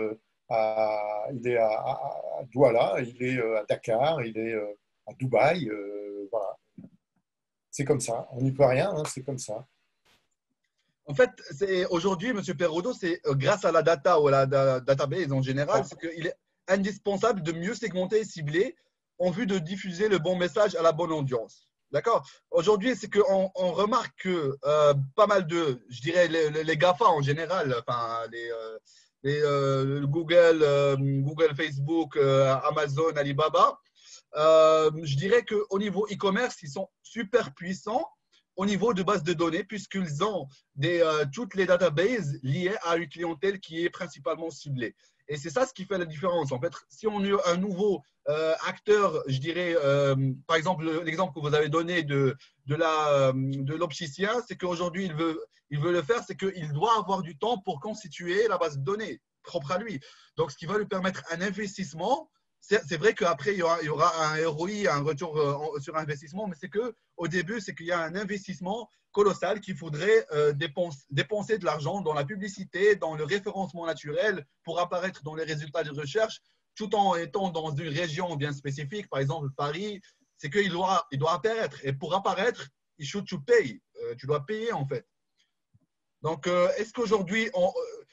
il 1.33 1.47
est 1.47 1.57
à, 1.57 2.45
Douala, 2.51 2.95
il 3.01 3.23
est 3.23 3.37
euh, 3.37 3.59
à 3.59 3.65
Dakar, 3.65 4.21
il 4.23 4.37
est 4.37 4.53
euh, 4.53 4.77
à 5.07 5.13
Dubaï. 5.13 5.69
Euh, 5.69 6.27
voilà. 6.31 6.57
C'est 7.69 7.85
comme 7.85 8.01
ça. 8.01 8.27
On 8.31 8.41
n'y 8.41 8.51
peut 8.51 8.65
rien, 8.65 8.91
hein, 8.91 9.03
c'est 9.05 9.23
comme 9.23 9.37
ça. 9.37 9.65
En 11.05 11.13
fait, 11.13 11.29
aujourd'hui, 11.89 12.29
M. 12.29 12.41
Perrodo, 12.57 12.93
c'est 12.93 13.21
grâce 13.31 13.65
à 13.65 13.71
la 13.71 13.81
data 13.81 14.19
ou 14.19 14.27
à 14.27 14.31
la 14.31 14.79
database 14.79 15.31
en 15.31 15.41
général, 15.41 15.83
c'est 15.85 15.99
qu'il 15.99 16.27
est 16.27 16.35
indispensable 16.67 17.41
de 17.41 17.51
mieux 17.51 17.73
segmenter 17.73 18.19
et 18.19 18.23
cibler 18.23 18.75
en 19.17 19.31
vue 19.31 19.45
de 19.45 19.57
diffuser 19.57 20.07
le 20.09 20.19
bon 20.19 20.35
message 20.37 20.75
à 20.75 20.81
la 20.81 20.91
bonne 20.91 21.11
audience. 21.11 21.67
D'accord? 21.91 22.25
Aujourd'hui, 22.51 22.95
c'est 22.95 23.11
qu'on 23.11 23.51
on 23.55 23.71
remarque 23.71 24.13
que 24.21 24.57
pas 25.15 25.27
mal 25.27 25.47
de, 25.47 25.83
je 25.89 26.01
dirais, 26.01 26.27
les, 26.27 26.77
GAFA 26.77 27.05
en 27.05 27.21
général, 27.21 27.75
enfin, 27.85 28.19
les, 28.31 28.51
euh, 29.25 30.05
Google, 30.07 30.61
euh, 30.63 30.95
Google, 30.97 31.55
Facebook, 31.55 32.17
euh, 32.17 32.55
Amazon, 32.63 33.11
Alibaba, 33.15 33.79
je 34.36 35.15
dirais 35.15 35.43
qu'au 35.45 35.79
niveau 35.79 36.07
e-commerce, 36.11 36.57
ils 36.63 36.69
sont 36.69 36.89
super 37.03 37.53
puissants 37.53 38.07
au 38.57 38.65
niveau 38.65 38.93
de 38.93 39.01
base 39.01 39.23
de 39.23 39.34
données 39.34 39.63
puisqu'ils 39.63 40.23
ont 40.23 40.47
des, 40.75 41.03
toutes 41.34 41.55
les 41.55 41.65
databases 41.65 42.38
liées 42.43 42.75
à 42.84 42.97
une 42.97 43.09
clientèle 43.09 43.59
qui 43.59 43.84
est 43.84 43.89
principalement 43.89 44.49
ciblée. 44.49 44.95
Et 45.27 45.38
c'est 45.38 45.49
ça 45.49 45.65
ce 45.65 45.73
qui 45.73 45.86
fait 45.86 45.97
la 45.97 46.05
différence. 46.05 46.51
En 46.51 46.59
fait, 46.59 46.73
si 46.89 47.07
on 47.07 47.23
a 47.23 47.49
un 47.49 47.57
nouveau 47.57 48.03
acteur, 48.65 49.23
je 49.27 49.38
dirais, 49.38 49.75
par 50.47 50.57
exemple, 50.57 50.86
l'exemple 51.03 51.34
que 51.34 51.39
vous 51.39 51.55
avez 51.55 51.69
donné 51.69 52.03
de, 52.03 52.36
de 52.65 53.73
l'opticien, 53.73 54.32
c'est 54.47 54.57
qu'aujourd'hui, 54.57 55.05
il 55.69 55.79
veut 55.79 55.91
le 55.91 56.01
faire, 56.01 56.21
c'est 56.25 56.36
qu'il 56.36 56.73
doit 56.73 56.97
avoir 56.97 57.21
du 57.21 57.38
temps 57.38 57.57
pour 57.59 57.79
constituer 57.79 58.47
la 58.49 58.57
base 58.57 58.77
de 58.77 58.84
données 58.84 59.21
propre 59.43 59.71
à 59.71 59.77
lui. 59.77 59.99
Donc, 60.36 60.51
ce 60.51 60.57
qui 60.57 60.65
va 60.65 60.77
lui 60.77 60.86
permettre 60.86 61.23
un 61.32 61.41
investissement. 61.41 62.29
C'est 62.62 62.97
vrai 62.97 63.14
qu'après, 63.16 63.53
il, 63.53 63.57
y 63.57 63.89
aura 63.89 64.34
un 64.34 64.47
ROI, 64.47 64.88
un 64.89 65.01
retour 65.01 65.38
euh, 65.38 65.80
sur 65.80 65.97
investissement, 65.97 66.47
mais 66.47 66.55
c'est 66.59 66.70
qu'au 66.70 67.28
début, 67.28 67.59
c'est 67.59 67.74
qu'il 67.74 67.88
y 67.88 67.91
a 67.91 67.99
un 67.99 68.16
investissement 68.16 68.88
colossal 69.12 69.59
qu'il 69.59 69.76
faudrait 69.76 70.26
euh, 70.32 70.53
dépenser 70.53 71.57
de 71.57 71.66
l'argent 71.66 72.01
dans 72.01 72.14
la 72.14 72.24
publicité, 72.24 72.95
dans 72.95 73.16
le 73.16 73.24
référencement 73.24 73.86
naturel 73.86 74.45
pour 74.64 74.80
apparaître 74.80 75.24
dans 75.24 75.36
les 75.36 75.43
résultats 75.43 75.84
de 75.84 75.91
recherche, 75.91 76.39
tout 76.76 76.95
en 76.95 77.16
étant 77.16 77.49
dans 77.49 77.76
une 77.76 77.89
région 77.89 78.36
bien 78.36 78.53
spécifique, 78.53 79.09
par 79.09 79.20
exemple 79.20 79.49
Paris, 79.57 80.01
c'est 80.38 80.49
qu'il 80.49 80.70
doit, 80.70 81.07
apparaître. 81.28 81.80
Et 81.84 81.93
pour 81.93 82.16
apparaître, 82.16 82.68
il 82.97 83.05
should 83.05 83.28
to 83.28 83.39
pay. 83.39 83.82
Euh, 84.01 84.16
tu 84.16 84.26
dois 84.26 84.45
payer 84.45 84.72
en 84.72 84.88
fait. 84.88 85.05
Donc, 86.22 86.47
euh, 86.47 86.70
est-ce 86.78 86.93
qu'aujourd'hui, 86.93 87.49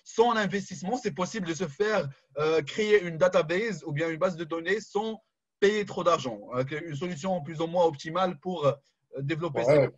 sans 0.08 0.34
investissement, 0.36 0.96
c'est 0.96 1.12
possible 1.12 1.46
de 1.46 1.54
se 1.54 1.68
faire 1.68 2.08
euh, 2.38 2.62
créer 2.62 3.02
une 3.02 3.18
database 3.18 3.84
ou 3.84 3.92
bien 3.92 4.08
une 4.08 4.16
base 4.16 4.36
de 4.36 4.44
données 4.44 4.80
sans 4.80 5.22
payer 5.60 5.84
trop 5.84 6.02
d'argent 6.02 6.40
Une 6.70 6.94
solution 6.94 7.42
plus 7.42 7.60
ou 7.60 7.66
moins 7.66 7.84
optimale 7.84 8.38
pour 8.38 8.72
développer 9.18 9.64
ça 9.64 9.88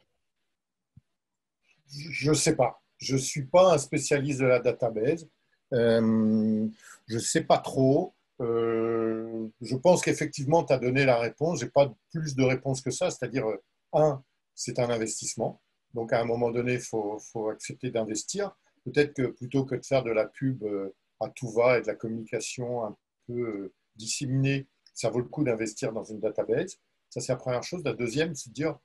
Je 1.87 2.31
ne 2.31 2.35
sais 2.35 2.57
pas. 2.57 2.83
Je 2.99 3.15
ne 3.15 3.21
suis 3.21 3.45
pas 3.45 3.75
un 3.75 3.79
spécialiste 3.79 4.41
de 4.41 4.47
la 4.47 4.59
database. 4.59 5.29
je 5.71 6.01
ne 6.01 7.19
sais 7.19 7.45
pas 7.45 7.59
trop. 7.59 8.15
je 8.41 9.77
pense 9.77 10.03
qu'effectivement, 10.03 10.65
tu 10.65 10.73
as 10.73 10.79
donné 10.79 11.05
la 11.05 11.19
réponse. 11.19 11.61
Je 11.61 11.67
n'ai 11.67 11.71
pas 11.71 11.93
plus 12.11 12.35
de 12.35 12.43
réponse 12.43 12.81
que 12.81 12.91
ça. 12.91 13.11
C'est-à-dire, 13.11 13.45
un, 13.93 14.23
c'est 14.55 14.79
un 14.79 14.91
investissement. 14.91 15.61
Donc, 15.95 16.13
à 16.13 16.21
un 16.21 16.25
moment 16.25 16.51
donné, 16.51 16.75
il 16.75 16.81
faut, 16.81 17.21
accepter 17.51 17.91
d'investir. 17.91 18.55
Peut-être 18.85 19.14
que 19.14 19.26
plutôt 19.26 19.64
que 19.64 19.74
de 19.74 19.85
faire 19.85 20.03
de 20.03 20.11
la 20.11 20.26
pub 20.26 20.62
euh, 20.64 20.95
à 21.20 21.28
tout 21.28 21.51
va 21.51 21.78
et 21.78 21.83
de 21.83 21.87
la 21.87 21.95
communication 21.95 22.85
un 22.85 22.97
peu 23.26 23.41
euh, 23.41 23.74
disséminée, 23.97 24.66
ça 24.95 25.11
vaut 25.11 25.18
le 25.18 25.28
coup 25.28 25.45
d'investir 25.45 25.93
dans 25.93 26.05
une 26.05 26.20
database. 26.20 26.78
Ça, 27.11 27.20
c'est 27.20 27.33
la 27.33 27.39
première 27.39 27.62
chose. 27.62 27.83
La 27.85 27.93
deuxième, 27.93 28.35
c'est 28.35 28.51
de 28.51 28.55
dire, 28.55 28.78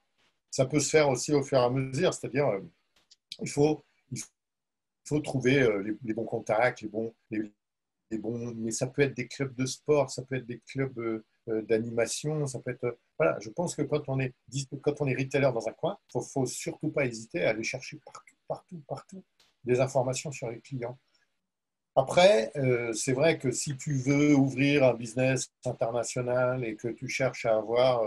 ça 0.51 0.65
peut 0.65 0.79
se 0.79 0.89
faire 0.89 1.09
aussi 1.09 1.33
au 1.33 1.43
fur 1.43 1.57
et 1.57 1.61
à 1.61 1.69
mesure. 1.69 2.13
C'est-à-dire, 2.13 2.47
euh, 2.47 2.61
il, 3.41 3.49
faut, 3.49 3.83
il 4.11 4.21
faut 5.07 5.19
trouver 5.19 5.67
les, 6.03 6.13
bons 6.13 6.25
contacts, 6.25 6.81
les 6.81 6.89
bons, 6.89 7.13
les, 7.31 8.17
bons, 8.17 8.53
mais 8.55 8.71
ça 8.71 8.87
peut 8.87 9.01
être 9.01 9.15
des 9.15 9.27
clubs 9.27 9.53
de 9.55 9.65
sport, 9.65 10.09
ça 10.09 10.23
peut 10.23 10.35
être 10.35 10.45
des 10.45 10.59
clubs 10.59 11.23
d'animation, 11.47 12.47
ça 12.47 12.59
peut 12.59 12.71
être. 12.71 12.97
Voilà, 13.17 13.37
je 13.39 13.49
pense 13.49 13.75
que 13.75 13.81
quand 13.81 14.07
on 14.07 14.19
est, 14.19 14.33
quand 14.81 15.01
on 15.01 15.07
est 15.07 15.15
retailer 15.15 15.51
dans 15.53 15.67
un 15.67 15.73
coin, 15.73 15.97
il 16.13 16.17
ne 16.19 16.23
faut, 16.23 16.45
surtout 16.45 16.89
pas 16.89 17.05
hésiter 17.05 17.43
à 17.43 17.49
aller 17.49 17.63
chercher 17.63 17.99
partout, 18.05 18.35
partout, 18.47 18.83
partout 18.87 19.23
des 19.65 19.79
informations 19.79 20.31
sur 20.31 20.49
les 20.49 20.59
clients. 20.59 20.97
Après, 21.95 22.51
euh, 22.57 22.91
c'est 22.93 23.13
vrai 23.13 23.37
que 23.37 23.51
si 23.51 23.77
tu 23.77 23.95
veux 23.95 24.35
ouvrir 24.35 24.83
un 24.83 24.93
business 24.93 25.51
international 25.65 26.65
et 26.65 26.75
que 26.75 26.89
tu 26.89 27.07
cherches 27.07 27.45
à 27.45 27.57
avoir 27.57 28.03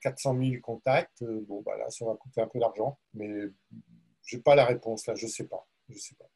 400 0.00 0.36
000 0.38 0.60
contacts, 0.60 1.22
bon, 1.22 1.62
bah 1.62 1.76
là, 1.76 1.88
ça 1.90 2.04
va 2.04 2.14
coûter 2.14 2.40
un 2.40 2.48
peu 2.48 2.58
d'argent, 2.58 2.98
mais 3.14 3.30
je 4.24 4.36
n'ai 4.36 4.42
pas 4.42 4.54
la 4.54 4.64
réponse 4.64 5.06
là, 5.06 5.14
je 5.14 5.26
ne 5.26 5.30
sais 5.30 5.46
pas. 5.46 5.66
Je 5.88 5.98
sais 5.98 6.14
pas. 6.16 6.28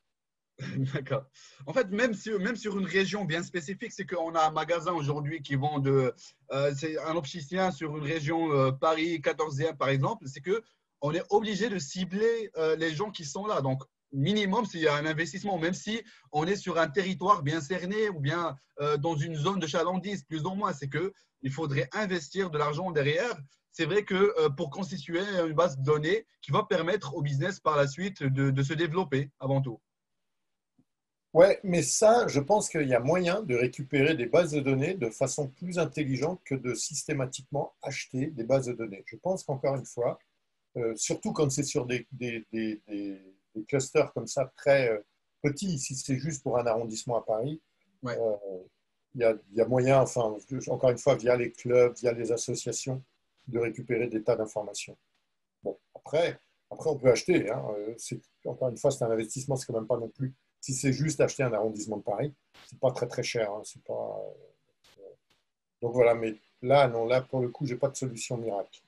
D'accord. 0.94 1.24
En 1.66 1.72
fait, 1.72 1.88
même 1.90 2.14
sur, 2.14 2.38
une 2.38 2.86
région 2.86 3.24
bien 3.24 3.42
spécifique, 3.42 3.92
c'est 3.92 4.06
qu'on 4.06 4.34
a 4.34 4.46
un 4.46 4.50
magasin 4.50 4.92
aujourd'hui 4.92 5.42
qui 5.42 5.54
vend 5.54 5.78
de. 5.78 6.14
Euh, 6.52 6.72
c'est 6.76 6.98
un 6.98 7.16
opticien 7.16 7.70
sur 7.70 7.96
une 7.96 8.04
région 8.04 8.52
euh, 8.52 8.72
Paris 8.72 9.18
14e, 9.18 9.76
par 9.76 9.88
exemple. 9.88 10.26
C'est 10.26 10.42
qu'on 10.42 11.12
est 11.12 11.24
obligé 11.30 11.68
de 11.68 11.78
cibler 11.78 12.50
euh, 12.56 12.76
les 12.76 12.92
gens 12.92 13.10
qui 13.10 13.24
sont 13.24 13.46
là. 13.46 13.60
Donc, 13.60 13.82
minimum, 14.12 14.64
s'il 14.66 14.80
y 14.80 14.88
a 14.88 14.94
un 14.94 15.06
investissement, 15.06 15.58
même 15.58 15.74
si 15.74 16.02
on 16.32 16.46
est 16.46 16.56
sur 16.56 16.78
un 16.78 16.88
territoire 16.88 17.42
bien 17.42 17.60
cerné 17.60 18.08
ou 18.08 18.20
bien 18.20 18.56
dans 18.98 19.14
une 19.14 19.34
zone 19.34 19.60
de 19.60 19.66
chalandise, 19.66 20.24
plus 20.24 20.44
ou 20.44 20.54
moins, 20.54 20.72
c'est 20.72 20.88
qu'il 20.88 21.52
faudrait 21.52 21.88
investir 21.92 22.50
de 22.50 22.58
l'argent 22.58 22.90
derrière 22.90 23.36
c'est 23.72 23.84
vrai 23.84 24.04
que 24.04 24.48
pour 24.56 24.68
constituer 24.70 25.20
une 25.20 25.52
base 25.52 25.78
de 25.78 25.84
données 25.84 26.26
qui 26.42 26.50
va 26.50 26.64
permettre 26.64 27.14
au 27.14 27.22
business 27.22 27.60
par 27.60 27.76
la 27.76 27.86
suite 27.86 28.22
de 28.22 28.62
se 28.62 28.74
développer 28.74 29.30
avant 29.38 29.62
tout. 29.62 29.80
Ouais, 31.32 31.60
mais 31.62 31.82
ça, 31.82 32.26
je 32.26 32.40
pense 32.40 32.68
qu'il 32.68 32.88
y 32.88 32.94
a 32.94 32.98
moyen 32.98 33.42
de 33.42 33.54
récupérer 33.54 34.16
des 34.16 34.26
bases 34.26 34.50
de 34.50 34.60
données 34.60 34.94
de 34.94 35.10
façon 35.10 35.46
plus 35.46 35.78
intelligente 35.78 36.40
que 36.44 36.56
de 36.56 36.74
systématiquement 36.74 37.72
acheter 37.82 38.26
des 38.26 38.42
bases 38.42 38.66
de 38.66 38.72
données. 38.72 39.04
Je 39.06 39.14
pense 39.14 39.44
qu'encore 39.44 39.76
une 39.76 39.86
fois, 39.86 40.18
euh, 40.76 40.92
surtout 40.96 41.32
quand 41.32 41.48
c'est 41.50 41.62
sur 41.62 41.86
des, 41.86 42.08
clusters 43.66 44.12
comme 44.12 44.26
ça 44.26 44.52
très 44.56 44.90
euh, 44.90 44.98
petits, 45.42 45.78
si 45.78 45.94
c'est 45.94 46.16
juste 46.16 46.42
pour 46.42 46.58
un 46.58 46.66
arrondissement 46.66 47.16
à 47.16 47.22
Paris, 47.22 47.60
euh, 48.06 48.36
il, 49.14 49.20
y 49.20 49.24
a, 49.24 49.34
y, 49.52 49.60
a, 49.60 49.66
moyen, 49.66 50.00
enfin, 50.00 50.36
encore 50.68 50.90
une 50.90 50.98
fois, 50.98 51.16
via 51.16 51.36
les 51.36 51.50
clubs, 51.50 51.94
via 51.96 52.12
les 52.12 52.32
associations, 52.32 53.02
de 53.48 53.58
récupérer 53.58 54.06
des 54.06 54.22
tas 54.22 54.36
d'informations. 54.36 54.96
Bon, 55.62 55.76
après, 55.94 56.38
après, 56.70 56.90
on 56.90 56.96
peut 56.96 57.10
acheter. 57.10 57.50
Hein, 57.50 57.62
encore 58.46 58.68
une 58.68 58.76
fois, 58.76 58.90
c'est 58.90 59.04
un 59.04 59.10
investissement, 59.10 59.56
c'est 59.56 59.66
quand 59.66 59.74
même 59.74 59.86
pas 59.86 59.98
non 59.98 60.08
plus 60.08 60.34
si 60.60 60.74
c'est 60.74 60.92
juste 60.92 61.20
acheter 61.20 61.42
un 61.42 61.52
arrondissement 61.52 61.96
de 61.96 62.02
Paris, 62.02 62.34
c'est 62.68 62.78
pas 62.78 62.92
très 62.92 63.06
très 63.06 63.22
cher. 63.22 63.50
Hein, 63.50 63.62
c'est 63.64 63.82
pas, 63.82 64.20
euh, 64.98 65.02
donc 65.80 65.92
voilà, 65.94 66.14
mais 66.14 66.36
là, 66.62 66.86
non, 66.88 67.06
là 67.06 67.22
pour 67.22 67.40
le 67.40 67.48
coup, 67.48 67.66
j'ai 67.66 67.76
pas 67.76 67.88
de 67.88 67.96
solution 67.96 68.36
miracle. 68.36 68.82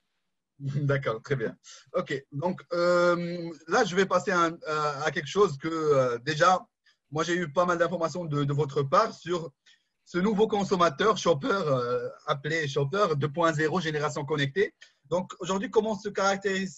D'accord, 0.86 1.20
très 1.22 1.36
bien. 1.36 1.56
Ok, 1.92 2.14
donc 2.32 2.62
euh, 2.72 3.50
là, 3.68 3.84
je 3.84 3.96
vais 3.96 4.06
passer 4.06 4.30
à, 4.30 5.10
quelque 5.12 5.28
chose 5.28 5.58
que 5.58 5.68
euh, 5.68 6.18
déjà, 6.18 6.64
moi, 7.10 7.24
j'ai 7.24 7.34
eu 7.34 7.52
pas 7.52 7.66
mal 7.66 7.78
d'informations 7.78 8.24
de, 8.24 8.52
votre 8.52 8.82
part 8.82 9.12
sur 9.14 9.50
ce 10.04 10.18
nouveau 10.18 10.48
consommateur 10.48 11.16
shopper 11.18 11.60
appelé 12.26 12.66
shopper 12.66 13.14
2.0 13.16 13.80
génération 13.82 14.24
connectée. 14.24 14.74
Donc 15.10 15.32
aujourd'hui, 15.40 15.70
comment 15.70 15.94
se 15.94 16.08
caractérise, 16.08 16.72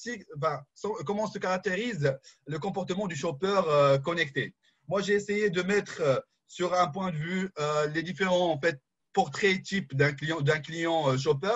le 2.47 2.59
comportement 2.59 3.07
du 3.07 3.14
shopper 3.14 3.61
connecté? 4.03 4.55
Moi, 4.89 5.01
j'ai 5.01 5.14
essayé 5.14 5.51
de 5.51 5.62
mettre 5.62 6.01
euh, 6.01 6.18
sur 6.47 6.74
un 6.74 6.89
point 6.89 7.11
de 7.11 7.16
vue 7.16 7.51
euh, 7.59 7.87
les 7.89 8.03
différents 8.03 8.51
en 8.53 8.61
fait, 8.61 8.80
portraits 9.12 9.62
types 9.62 9.95
d'un 9.95 10.12
client, 10.12 10.41
d'un 10.41 10.61
client 10.61 11.09
euh, 11.09 11.16
shopper 11.16 11.49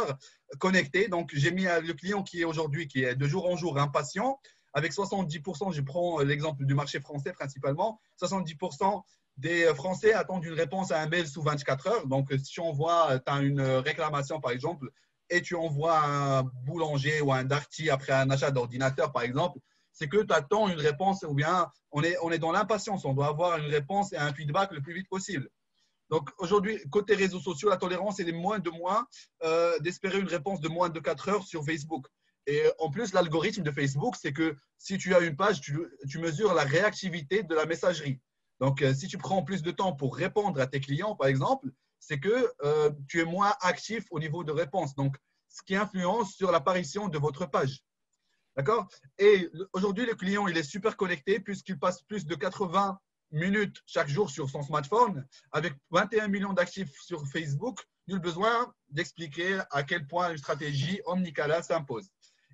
connecté. 0.58 1.08
Donc, 1.08 1.30
j'ai 1.34 1.50
mis 1.50 1.64
le 1.64 1.92
client 1.92 2.22
qui 2.22 2.40
est 2.40 2.44
aujourd'hui, 2.44 2.88
qui 2.88 3.04
est 3.04 3.14
de 3.14 3.26
jour 3.26 3.48
en 3.48 3.56
jour 3.56 3.78
impatient, 3.78 4.40
avec 4.74 4.92
70%, 4.92 5.72
je 5.72 5.80
prends 5.80 6.20
l'exemple 6.20 6.64
du 6.64 6.74
marché 6.74 7.00
français 7.00 7.32
principalement, 7.32 8.00
70% 8.22 9.02
des 9.38 9.72
Français 9.74 10.12
attendent 10.12 10.44
une 10.44 10.52
réponse 10.52 10.90
à 10.90 11.00
un 11.00 11.08
mail 11.08 11.26
sous 11.26 11.42
24 11.42 11.86
heures. 11.86 12.06
Donc, 12.06 12.32
si 12.42 12.60
on 12.60 12.72
voit, 12.72 13.18
tu 13.20 13.32
as 13.32 13.40
une 13.40 13.60
réclamation 13.60 14.40
par 14.40 14.50
exemple, 14.50 14.90
et 15.30 15.42
tu 15.42 15.54
envoies 15.54 15.98
un 15.98 16.42
boulanger 16.42 17.20
ou 17.20 17.32
un 17.32 17.44
darty 17.44 17.90
après 17.90 18.12
un 18.12 18.30
achat 18.30 18.50
d'ordinateur 18.50 19.12
par 19.12 19.22
exemple, 19.22 19.58
c'est 19.92 20.08
que 20.08 20.22
tu 20.22 20.32
attends 20.32 20.68
une 20.68 20.78
réponse 20.78 21.24
ou 21.26 21.34
bien 21.34 21.70
on 21.90 22.02
est, 22.02 22.16
on 22.22 22.30
est 22.30 22.38
dans 22.38 22.52
l'impatience. 22.52 23.04
On 23.04 23.14
doit 23.14 23.28
avoir 23.28 23.58
une 23.58 23.70
réponse 23.70 24.12
et 24.12 24.16
un 24.16 24.32
feedback 24.32 24.72
le 24.72 24.80
plus 24.80 24.94
vite 24.94 25.08
possible. 25.08 25.48
Donc 26.10 26.30
aujourd'hui, 26.38 26.78
côté 26.90 27.14
réseaux 27.14 27.40
sociaux, 27.40 27.68
la 27.68 27.76
tolérance 27.76 28.18
est 28.20 28.24
de 28.24 28.32
moins 28.32 28.58
de 28.58 28.70
moins 28.70 29.06
euh, 29.42 29.78
d'espérer 29.80 30.18
une 30.18 30.28
réponse 30.28 30.60
de 30.60 30.68
moins 30.68 30.88
de 30.88 31.00
4 31.00 31.28
heures 31.28 31.46
sur 31.46 31.64
Facebook. 31.64 32.06
Et 32.46 32.62
en 32.78 32.90
plus, 32.90 33.12
l'algorithme 33.12 33.62
de 33.62 33.70
Facebook, 33.70 34.16
c'est 34.16 34.32
que 34.32 34.56
si 34.78 34.96
tu 34.96 35.14
as 35.14 35.20
une 35.20 35.36
page, 35.36 35.60
tu, 35.60 36.18
mesures 36.18 36.54
la 36.54 36.64
réactivité 36.64 37.42
de 37.42 37.54
la 37.54 37.66
messagerie. 37.66 38.20
Donc, 38.58 38.80
euh, 38.80 38.94
si 38.94 39.06
tu 39.06 39.18
prends 39.18 39.42
plus 39.42 39.62
de 39.62 39.70
temps 39.70 39.92
pour 39.92 40.16
répondre 40.16 40.58
à 40.58 40.66
tes 40.66 40.80
clients, 40.80 41.14
par 41.14 41.28
exemple, 41.28 41.68
c'est 42.00 42.18
que 42.18 42.50
euh, 42.64 42.90
tu 43.06 43.20
es 43.20 43.24
moins 43.24 43.54
actif 43.60 44.06
au 44.10 44.18
niveau 44.18 44.44
de 44.44 44.52
réponse. 44.52 44.94
Donc, 44.94 45.16
ce 45.50 45.62
qui 45.62 45.76
influence 45.76 46.32
sur 46.34 46.50
l'apparition 46.50 47.08
de 47.08 47.18
votre 47.18 47.44
page. 47.44 47.82
D'accord? 48.56 48.88
Et 49.18 49.50
aujourd'hui, 49.74 50.06
le 50.06 50.14
client, 50.14 50.48
il 50.48 50.56
est 50.56 50.62
super 50.62 50.96
connecté 50.96 51.40
puisqu'il 51.40 51.78
passe 51.78 52.02
plus 52.02 52.24
de 52.24 52.34
80 52.34 52.98
minutes 53.30 53.82
chaque 53.86 54.08
jour 54.08 54.30
sur 54.30 54.48
son 54.48 54.62
smartphone 54.62 55.26
avec 55.52 55.74
21 55.90 56.28
millions 56.28 56.52
d'actifs 56.52 56.92
sur 57.00 57.26
Facebook. 57.26 57.80
Nul 58.06 58.20
besoin 58.20 58.72
d'expliquer 58.88 59.60
à 59.70 59.82
quel 59.82 60.06
point 60.06 60.30
une 60.30 60.38
stratégie 60.38 61.00
omnicanal 61.04 61.62
s'impose. 61.62 62.08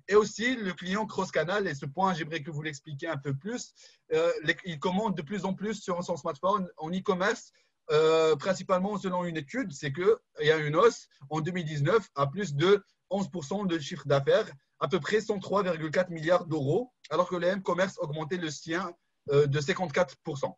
Et 0.07 0.15
aussi, 0.15 0.55
le 0.55 0.73
client 0.73 1.05
cross-canal, 1.07 1.65
et 1.67 1.73
ce 1.73 1.85
point, 1.85 2.13
j'aimerais 2.13 2.43
que 2.43 2.51
vous 2.51 2.61
l'expliquiez 2.61 3.07
un 3.07 3.17
peu 3.17 3.33
plus, 3.33 3.73
euh, 4.13 4.31
il 4.65 4.79
commande 4.79 5.15
de 5.15 5.21
plus 5.21 5.45
en 5.45 5.53
plus 5.53 5.81
sur 5.81 6.03
son 6.03 6.15
smartphone 6.15 6.69
en 6.77 6.91
e-commerce, 6.91 7.51
euh, 7.91 8.35
principalement 8.35 8.97
selon 8.97 9.25
une 9.25 9.37
étude, 9.37 9.71
c'est 9.71 9.93
qu'il 9.93 10.15
y 10.41 10.51
a 10.51 10.57
une 10.57 10.75
hausse 10.75 11.07
en 11.29 11.41
2019 11.41 12.07
à 12.15 12.27
plus 12.27 12.53
de 12.55 12.83
11% 13.11 13.67
de 13.67 13.79
chiffre 13.79 14.07
d'affaires 14.07 14.51
à 14.79 14.87
peu 14.87 14.99
près 14.99 15.19
103,4 15.19 16.11
milliards 16.11 16.45
d'euros, 16.45 16.91
alors 17.09 17.29
que 17.29 17.35
le 17.35 17.47
M-Commerce 17.47 17.97
augmentait 17.99 18.37
le 18.37 18.49
sien 18.49 18.91
euh, 19.31 19.47
de 19.47 19.59
54%. 19.59 20.53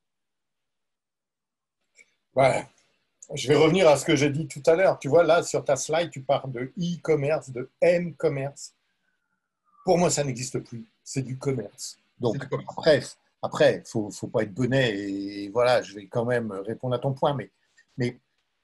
Ouais. 2.38 2.67
Je 3.33 3.47
vais 3.47 3.55
revenir 3.55 3.89
à 3.89 3.97
ce 3.97 4.05
que 4.05 4.15
j'ai 4.15 4.29
dit 4.29 4.47
tout 4.47 4.61
à 4.67 4.75
l'heure. 4.75 4.99
Tu 4.99 5.07
vois, 5.07 5.23
là, 5.23 5.41
sur 5.41 5.65
ta 5.65 5.75
slide, 5.75 6.11
tu 6.11 6.21
parles 6.21 6.51
de 6.51 6.71
e-commerce, 6.77 7.49
de 7.49 7.67
M-commerce. 7.81 8.75
Pour 9.83 9.97
moi, 9.97 10.11
ça 10.11 10.23
n'existe 10.23 10.59
plus. 10.59 10.85
C'est 11.03 11.23
du 11.23 11.38
commerce. 11.38 11.97
Donc, 12.19 12.47
après, 12.69 13.01
après, 13.41 13.83
il 13.95 13.99
ne 13.99 14.11
faut, 14.11 14.27
pas 14.27 14.43
être 14.43 14.53
bonnet. 14.53 14.95
Et 14.95 15.49
voilà, 15.49 15.81
je 15.81 15.95
vais 15.95 16.05
quand 16.05 16.25
même 16.25 16.51
répondre 16.51 16.93
à 16.93 16.99
ton 16.99 17.13
point. 17.13 17.33
Mais, 17.33 17.49
mais 17.97 18.19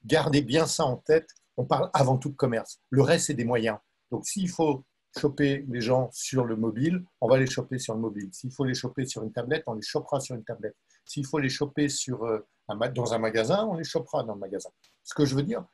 gardez 0.06 0.40
bien 0.40 0.66
ça 0.66 0.84
en 0.84 0.96
tête. 0.96 1.30
On 1.56 1.64
parle 1.64 1.90
avant 1.92 2.16
tout 2.16 2.28
de 2.28 2.36
commerce. 2.36 2.78
Le 2.90 3.02
reste, 3.02 3.26
c'est 3.26 3.34
des 3.34 3.44
moyens. 3.44 3.78
Donc, 4.12 4.24
s'il 4.24 4.48
faut 4.48 4.84
choper 5.18 5.64
les 5.68 5.80
gens 5.80 6.10
sur 6.12 6.44
le 6.44 6.54
mobile, 6.54 7.02
on 7.20 7.28
va 7.28 7.38
les 7.38 7.46
choper 7.46 7.78
sur 7.78 7.94
le 7.94 8.00
mobile. 8.00 8.30
S'il 8.32 8.52
faut 8.52 8.64
les 8.64 8.74
choper 8.74 9.04
sur 9.04 9.24
une 9.24 9.32
tablette, 9.32 9.64
on 9.66 9.74
les 9.74 9.82
chopera 9.82 10.20
sur 10.20 10.36
une 10.36 10.44
tablette. 10.44 10.76
S'il 11.04 11.26
faut 11.26 11.38
les 11.38 11.48
choper 11.48 11.88
euh, 12.08 12.40
dans 12.68 13.14
un 13.14 13.18
magasin, 13.18 13.66
on 13.66 13.76
les 13.76 13.84
chopera 13.84 14.22
dans 14.24 14.34
le 14.34 14.40
magasin. 14.40 14.70
Ce 15.02 15.14
que 15.14 15.24
je 15.24 15.34
veux 15.34 15.42
dire, 15.42 15.64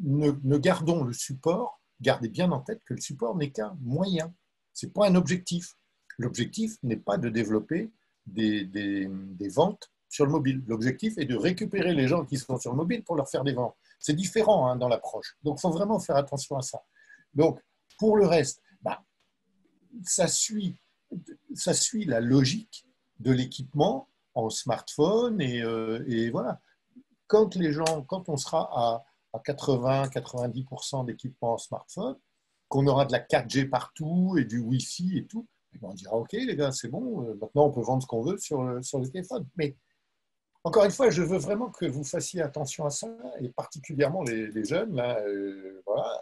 ne, 0.00 0.58
gardons 0.58 1.04
le 1.04 1.12
support, 1.12 1.80
gardez 2.00 2.28
bien 2.28 2.50
en 2.52 2.60
tête 2.60 2.82
que 2.84 2.94
le 2.94 3.00
support 3.00 3.36
n'est 3.36 3.50
qu'un 3.50 3.76
moyen. 3.80 4.32
Ce 4.72 4.86
n'est 4.86 4.92
pas 4.92 5.08
un 5.08 5.14
objectif. 5.14 5.76
L'objectif 6.18 6.76
n'est 6.82 6.96
pas 6.96 7.18
de 7.18 7.28
développer 7.28 7.90
des, 8.26 9.08
ventes 9.52 9.90
sur 10.08 10.24
le 10.24 10.32
mobile. 10.32 10.62
L'objectif 10.66 11.18
est 11.18 11.24
de 11.24 11.36
récupérer 11.36 11.94
les 11.94 12.08
gens 12.08 12.24
qui 12.24 12.36
sont 12.36 12.58
sur 12.58 12.70
le 12.70 12.76
mobile 12.76 13.02
pour 13.02 13.16
leur 13.16 13.28
faire 13.28 13.44
des 13.44 13.52
ventes. 13.52 13.76
C'est 13.98 14.14
différent 14.14 14.68
hein, 14.68 14.76
dans 14.76 14.88
l'approche. 14.88 15.36
Donc, 15.42 15.58
il 15.58 15.60
faut 15.62 15.70
vraiment 15.70 15.98
faire 15.98 16.16
attention 16.16 16.56
à 16.56 16.62
ça. 16.62 16.82
Donc, 17.34 17.60
pour 17.98 18.16
le 18.16 18.26
reste, 18.26 18.62
bah, 18.82 19.02
ça 20.04 20.26
suit 20.26 20.78
la 22.06 22.20
logique 22.20 22.86
de 23.18 23.32
l'équipement 23.32 24.09
en 24.34 24.50
smartphone 24.50 25.40
et, 25.40 25.62
euh, 25.62 26.04
et, 26.06 26.30
voilà. 26.30 26.60
Quand 27.26 27.54
les 27.54 27.72
gens, 27.72 28.02
quand 28.08 28.28
on 28.28 28.36
sera 28.36 28.70
à, 28.72 29.04
80-90% 29.38 31.06
d'équipement 31.06 31.52
en 31.52 31.58
smartphone, 31.58 32.16
qu'on 32.68 32.86
aura 32.88 33.04
de 33.04 33.12
la 33.12 33.20
4G 33.20 33.68
partout 33.68 34.36
et 34.38 34.44
du 34.44 34.58
Wi-Fi 34.58 35.18
et 35.18 35.26
tout, 35.26 35.46
eh 35.72 35.78
ben, 35.78 35.88
on 35.90 35.94
dira 35.94 36.16
OK 36.16 36.32
les 36.32 36.56
gars, 36.56 36.72
c'est 36.72 36.88
bon, 36.88 37.22
euh, 37.22 37.34
maintenant 37.40 37.66
on 37.66 37.70
peut 37.70 37.80
vendre 37.80 38.02
ce 38.02 38.08
qu'on 38.08 38.22
veut 38.22 38.38
sur 38.38 38.64
le, 38.64 38.82
sur 38.82 39.00
téléphone. 39.02 39.46
Mais 39.56 39.76
encore 40.64 40.84
une 40.84 40.90
fois, 40.90 41.10
je 41.10 41.22
veux 41.22 41.38
vraiment 41.38 41.70
que 41.70 41.86
vous 41.86 42.04
fassiez 42.04 42.42
attention 42.42 42.84
à 42.84 42.90
ça, 42.90 43.08
et 43.40 43.48
particulièrement 43.50 44.22
les, 44.22 44.64
jeunes. 44.64 44.98
Euh, 44.98 45.80
voilà, 45.86 46.20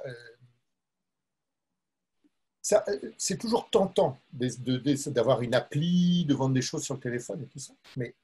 c'est 3.16 3.38
toujours 3.38 3.70
tentant 3.70 4.18
d'avoir 4.32 5.42
une 5.42 5.54
appli, 5.54 6.24
de 6.24 6.34
vendre 6.34 6.54
des 6.54 6.62
choses 6.62 6.82
sur 6.82 6.94
le 6.94 7.00
téléphone 7.00 7.42
et 7.42 7.46
tout 7.46 7.58
ça. 7.58 7.72
Mais 7.96 8.14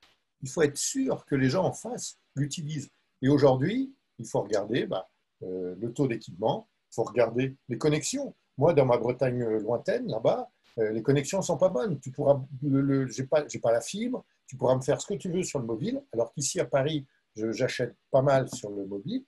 il 0.43 0.49
faut 0.49 0.63
être 0.63 0.77
sûr 0.77 1.25
que 1.25 1.35
les 1.35 1.49
gens 1.49 1.65
en 1.65 1.73
face 1.73 2.19
l'utilisent. 2.35 2.91
Et 3.23 3.29
aujourd'hui, 3.29 3.95
il 4.19 4.27
faut 4.27 4.43
regarder 4.43 4.87
bah, 4.87 5.09
euh, 5.43 5.75
le 5.81 5.93
taux 5.93 6.07
d'équipement, 6.07 6.69
il 6.91 6.95
faut 6.95 7.05
regarder 7.05 7.57
les 7.69 7.79
connexions. 7.79 8.35
Moi, 8.59 8.75
dans 8.75 8.87
ma 8.87 8.99
Bretagne 8.99 9.43
lointaine, 9.43 10.07
là-bas, 10.09 10.51
euh, 10.79 10.91
les 10.91 11.03
connexions 11.03 11.39
ne 11.39 11.45
sont 11.45 11.57
pas 11.57 11.69
bonnes. 11.71 11.99
Tu 12.01 12.11
pourras, 12.11 12.41
le, 12.63 13.07
j'ai 13.07 13.25
pas, 13.25 13.47
la 13.73 13.81
fibre, 13.81 14.25
tu 14.47 14.57
pourras 14.57 14.77
me 14.77 14.83
faire 14.83 15.01
ce 15.01 15.07
que 15.07 15.15
tu 15.15 15.31
veux 15.31 15.43
sur 15.43 15.59
le 15.59 15.67
mobile, 15.67 16.03
alors 16.13 16.33
qu'ici 16.33 16.61
à 16.61 16.65
Paris, 16.65 17.07
j'achète 17.35 17.97
pas 18.11 18.23
mal 18.23 18.49
sur 18.49 18.71
le 18.71 18.85
mobile. 18.85 19.25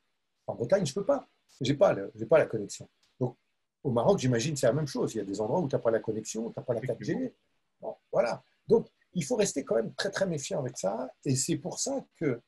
En 0.47 0.55
Bretagne, 0.55 0.85
je 0.85 0.93
ne 0.93 0.95
peux 0.95 1.05
pas. 1.05 1.29
Je 1.61 1.73
n'ai 1.73 1.79
pas 1.79 2.39
la 2.39 2.47
connexion. 2.47 2.89
Au 3.87 3.93
Maroc, 3.93 4.19
j'imagine, 4.19 4.57
c'est 4.57 4.67
la 4.67 4.73
même 4.73 4.89
chose. 4.89 5.15
Il 5.15 5.19
y 5.19 5.21
a 5.21 5.25
des 5.25 5.41
endroits 5.41 5.61
où 5.61 5.69
tu 5.69 5.77
n'as 5.77 5.81
pas 5.81 5.93
la 5.93 6.01
connexion, 6.01 6.51
tu 6.51 6.59
n'as 6.59 6.65
pas 6.65 6.75
la 6.75 6.81
4G. 6.81 7.33
voilà. 8.11 8.43
Donc, 8.67 8.89
il 9.15 9.25
faut 9.25 9.37
rester 9.37 9.65
quand 9.65 9.77
même 9.77 9.95
très, 9.95 10.11
très 10.11 10.27
méfiant 10.27 10.59
avec 10.59 10.77
ça. 10.77 11.09
Et 11.25 11.37
c'est 11.37 11.55
pour 11.55 11.79
ça 11.79 12.05
que 12.17 12.41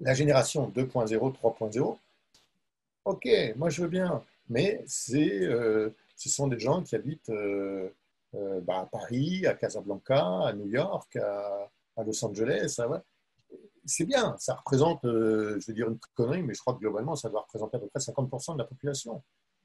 la 0.00 0.12
génération 0.12 0.68
2.0, 0.68 1.32
3.0, 1.32 1.98
ok, 3.06 3.28
moi 3.56 3.70
je 3.70 3.80
veux 3.80 3.88
bien, 3.88 4.22
mais 4.50 4.84
c'est, 4.86 5.40
euh, 5.40 5.88
ce 6.16 6.28
sont 6.28 6.48
des 6.48 6.58
gens 6.58 6.82
qui 6.82 6.94
habitent 6.96 7.30
euh, 7.30 7.88
euh, 8.34 8.60
bah, 8.60 8.80
à 8.80 8.86
Paris, 8.86 9.46
à 9.46 9.54
Casablanca, 9.54 10.48
à 10.48 10.52
New 10.52 10.68
York, 10.68 11.16
à, 11.16 12.04
Los 12.04 12.22
Angeles. 12.26 12.78
C'est 13.86 14.04
bien, 14.04 14.36
ça 14.38 14.56
représente, 14.56 15.00
je 15.04 15.66
vais 15.66 15.72
dire 15.72 15.88
une 15.88 15.98
connerie, 16.14 16.42
mais 16.42 16.52
je 16.52 16.60
crois 16.60 16.74
que 16.74 16.80
globalement, 16.80 17.16
ça 17.16 17.30
doit 17.30 17.40
représenter 17.40 17.78
à 17.78 17.80
peu 17.80 17.86
près 17.86 18.00
50% 18.00 18.52
de 18.52 18.58
la 18.58 18.64
population. 18.64 19.22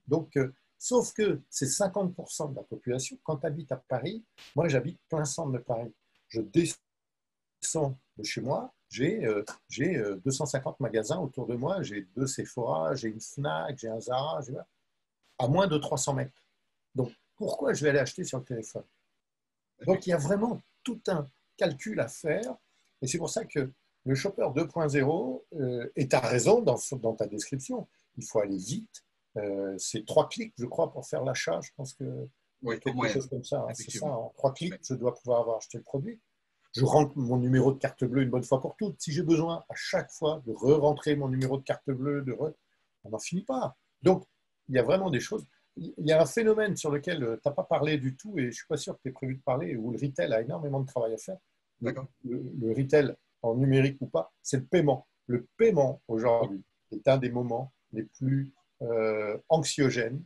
Donc, 0.07 0.37
Sauf 0.83 1.13
que 1.13 1.39
c'est 1.47 1.67
50% 1.67 2.53
de 2.53 2.55
la 2.55 2.63
population. 2.63 3.15
Quand 3.21 3.37
tu 3.37 3.45
habites 3.45 3.71
à 3.71 3.77
Paris, 3.77 4.25
moi 4.55 4.67
j'habite 4.67 4.99
plein 5.07 5.25
centre 5.25 5.51
de 5.51 5.59
Paris. 5.59 5.93
Je 6.27 6.41
descends 6.41 7.99
de 8.17 8.23
chez 8.23 8.41
moi, 8.41 8.73
j'ai 8.89 9.21
250 9.69 10.73
euh, 10.73 10.75
magasins 10.79 11.19
autour 11.19 11.45
de 11.45 11.53
moi, 11.53 11.83
j'ai 11.83 12.07
deux 12.15 12.25
Sephora, 12.25 12.95
j'ai 12.95 13.09
une 13.09 13.21
Fnac, 13.21 13.77
j'ai 13.77 13.89
un 13.89 13.99
Zara, 13.99 14.41
à 15.37 15.47
moins 15.47 15.67
de 15.67 15.77
300 15.77 16.15
mètres. 16.15 16.43
Donc 16.95 17.13
pourquoi 17.35 17.73
je 17.73 17.83
vais 17.83 17.91
aller 17.91 17.99
acheter 17.99 18.23
sur 18.23 18.39
le 18.39 18.45
téléphone? 18.45 18.85
Donc 19.85 20.07
il 20.07 20.09
y 20.09 20.13
a 20.13 20.17
vraiment 20.17 20.59
tout 20.83 20.99
un 21.09 21.27
calcul 21.57 21.99
à 21.99 22.07
faire. 22.07 22.55
Et 23.03 23.07
c'est 23.07 23.19
pour 23.19 23.29
ça 23.29 23.45
que 23.45 23.71
le 24.05 24.15
shopper 24.15 24.41
2.0, 24.41 25.43
euh, 25.53 25.91
et 25.95 26.07
tu 26.07 26.15
as 26.15 26.21
raison 26.21 26.63
dans, 26.63 27.13
ta 27.13 27.27
description, 27.27 27.87
il 28.17 28.25
faut 28.25 28.39
aller 28.39 28.57
vite. 28.57 29.05
Euh, 29.37 29.75
c'est 29.77 30.05
trois 30.05 30.27
clics, 30.29 30.53
je 30.57 30.65
crois, 30.65 30.91
pour 30.91 31.07
faire 31.07 31.23
l'achat. 31.23 31.59
Je 31.61 31.69
pense 31.75 31.93
que 31.93 32.27
oui, 32.63 32.79
quelque 32.79 33.07
chose 33.07 33.27
comme 33.27 33.43
ça. 33.43 33.65
Hein. 33.67 33.73
c'est 33.73 33.91
ça, 33.91 34.07
en 34.07 34.29
trois 34.35 34.53
clics, 34.53 34.75
je 34.83 34.93
dois 34.93 35.13
pouvoir 35.15 35.41
avoir 35.41 35.57
acheté 35.57 35.77
le 35.77 35.83
produit. 35.83 36.19
Je 36.75 36.85
rentre 36.85 37.17
mon 37.17 37.37
numéro 37.37 37.73
de 37.73 37.77
carte 37.77 38.03
bleue 38.05 38.23
une 38.23 38.29
bonne 38.29 38.43
fois 38.43 38.61
pour 38.61 38.75
toutes. 38.77 39.01
Si 39.01 39.11
j'ai 39.11 39.23
besoin 39.23 39.63
à 39.67 39.75
chaque 39.75 40.11
fois 40.11 40.41
de 40.45 40.53
re-rentrer 40.53 41.15
mon 41.15 41.27
numéro 41.27 41.57
de 41.57 41.63
carte 41.63 41.89
bleue, 41.89 42.21
de 42.21 42.35
on 43.03 43.09
n'en 43.09 43.19
finit 43.19 43.43
pas. 43.43 43.75
Donc, 44.03 44.25
il 44.69 44.75
y 44.75 44.79
a 44.79 44.83
vraiment 44.83 45.09
des 45.09 45.19
choses. 45.19 45.45
Il 45.75 45.93
y 46.05 46.11
a 46.11 46.21
un 46.21 46.25
phénomène 46.25 46.75
sur 46.77 46.91
lequel 46.91 47.23
euh, 47.23 47.37
tu 47.41 47.47
n'as 47.47 47.53
pas 47.53 47.63
parlé 47.63 47.97
du 47.97 48.15
tout 48.15 48.37
et 48.37 48.43
je 48.43 48.47
ne 48.47 48.51
suis 48.51 48.67
pas 48.67 48.77
sûr 48.77 48.95
que 48.95 49.01
tu 49.03 49.09
aies 49.09 49.13
prévu 49.13 49.35
de 49.35 49.41
parler, 49.41 49.75
où 49.75 49.91
le 49.91 49.97
retail 49.97 50.31
a 50.33 50.41
énormément 50.41 50.81
de 50.81 50.85
travail 50.85 51.13
à 51.13 51.17
faire. 51.17 51.37
Le, 51.81 51.93
le, 52.23 52.73
retail 52.73 53.15
en 53.41 53.55
numérique 53.55 53.97
ou 54.01 54.07
pas, 54.07 54.31
c'est 54.43 54.57
le 54.57 54.65
paiement. 54.65 55.07
Le 55.25 55.47
paiement 55.57 56.01
aujourd'hui 56.07 56.63
est 56.91 57.07
un 57.07 57.17
des 57.17 57.31
moments 57.31 57.73
les 57.91 58.03
plus 58.03 58.53
anxiogènes 59.49 60.23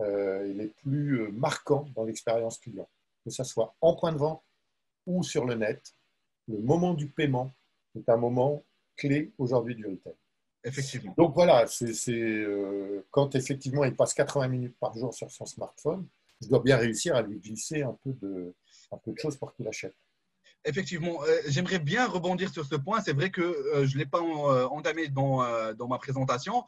euh, 0.00 0.46
et 0.46 0.54
les 0.54 0.68
plus 0.68 1.22
euh, 1.22 1.30
marquants 1.32 1.86
dans 1.94 2.04
l'expérience 2.04 2.58
client. 2.58 2.88
Que 3.24 3.30
ce 3.30 3.44
soit 3.44 3.74
en 3.80 3.94
point 3.94 4.12
de 4.12 4.18
vente 4.18 4.42
ou 5.06 5.22
sur 5.22 5.44
le 5.44 5.54
net, 5.54 5.94
le 6.48 6.58
moment 6.58 6.94
du 6.94 7.08
paiement 7.08 7.52
est 7.94 8.08
un 8.08 8.16
moment 8.16 8.64
clé 8.96 9.32
aujourd'hui 9.36 9.74
du 9.74 9.86
retail. 9.86 10.14
Effectivement. 10.64 11.14
Donc 11.16 11.34
voilà, 11.34 11.66
c'est 11.66 12.46
quand 13.10 13.34
effectivement 13.34 13.84
il 13.84 13.96
passe 13.96 14.14
80 14.14 14.48
minutes 14.48 14.76
par 14.78 14.96
jour 14.96 15.12
sur 15.12 15.30
son 15.30 15.46
smartphone, 15.46 16.06
je 16.40 16.48
dois 16.48 16.60
bien 16.60 16.76
réussir 16.76 17.16
à 17.16 17.22
lui 17.22 17.38
glisser 17.38 17.82
un 17.82 17.96
peu 18.04 18.12
de, 18.12 18.54
un 18.92 18.98
peu 18.98 19.12
de 19.12 19.18
choses 19.18 19.36
pour 19.36 19.54
qu'il 19.54 19.66
achète. 19.68 19.94
Effectivement, 20.66 21.22
euh, 21.22 21.40
j'aimerais 21.48 21.78
bien 21.78 22.06
rebondir 22.06 22.52
sur 22.52 22.66
ce 22.66 22.74
point. 22.74 23.00
C'est 23.00 23.14
vrai 23.14 23.30
que 23.30 23.40
euh, 23.40 23.86
je 23.86 23.94
ne 23.94 24.00
l'ai 24.00 24.06
pas 24.06 24.18
euh, 24.18 24.68
entamé 24.68 25.08
dans, 25.08 25.42
dans, 25.74 25.88
ma 25.88 25.96
présentation. 25.96 26.64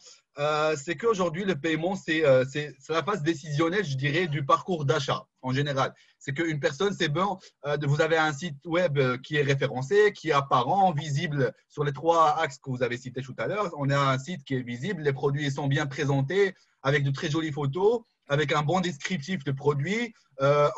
c'est 0.76 0.96
qu'aujourd'hui, 0.96 1.44
le 1.44 1.56
paiement, 1.56 1.94
c'est 1.94 2.22
la 2.22 3.02
phase 3.02 3.22
décisionnelle, 3.22 3.84
je 3.84 3.96
dirais, 3.96 4.28
du 4.28 4.44
parcours 4.44 4.86
d'achat 4.86 5.26
en 5.42 5.52
général. 5.52 5.94
C'est 6.18 6.32
qu'une 6.32 6.58
personne, 6.58 6.94
c'est 6.98 7.08
bon, 7.08 7.38
vous 7.82 8.00
avez 8.00 8.16
un 8.16 8.32
site 8.32 8.56
web 8.64 8.98
qui 9.22 9.36
est 9.36 9.42
référencé, 9.42 10.12
qui 10.12 10.30
est 10.30 10.32
apparent, 10.32 10.92
visible 10.92 11.52
sur 11.68 11.84
les 11.84 11.92
trois 11.92 12.38
axes 12.40 12.58
que 12.58 12.70
vous 12.70 12.82
avez 12.82 12.96
cités 12.96 13.22
tout 13.22 13.34
à 13.38 13.46
l'heure. 13.46 13.70
On 13.76 13.90
a 13.90 13.98
un 13.98 14.18
site 14.18 14.44
qui 14.44 14.54
est 14.54 14.62
visible, 14.62 15.02
les 15.02 15.12
produits 15.12 15.50
sont 15.50 15.66
bien 15.66 15.86
présentés, 15.86 16.54
avec 16.82 17.04
de 17.04 17.10
très 17.10 17.28
jolies 17.28 17.52
photos, 17.52 18.00
avec 18.28 18.52
un 18.52 18.62
bon 18.62 18.80
descriptif 18.80 19.44
de 19.44 19.52
produits. 19.52 20.14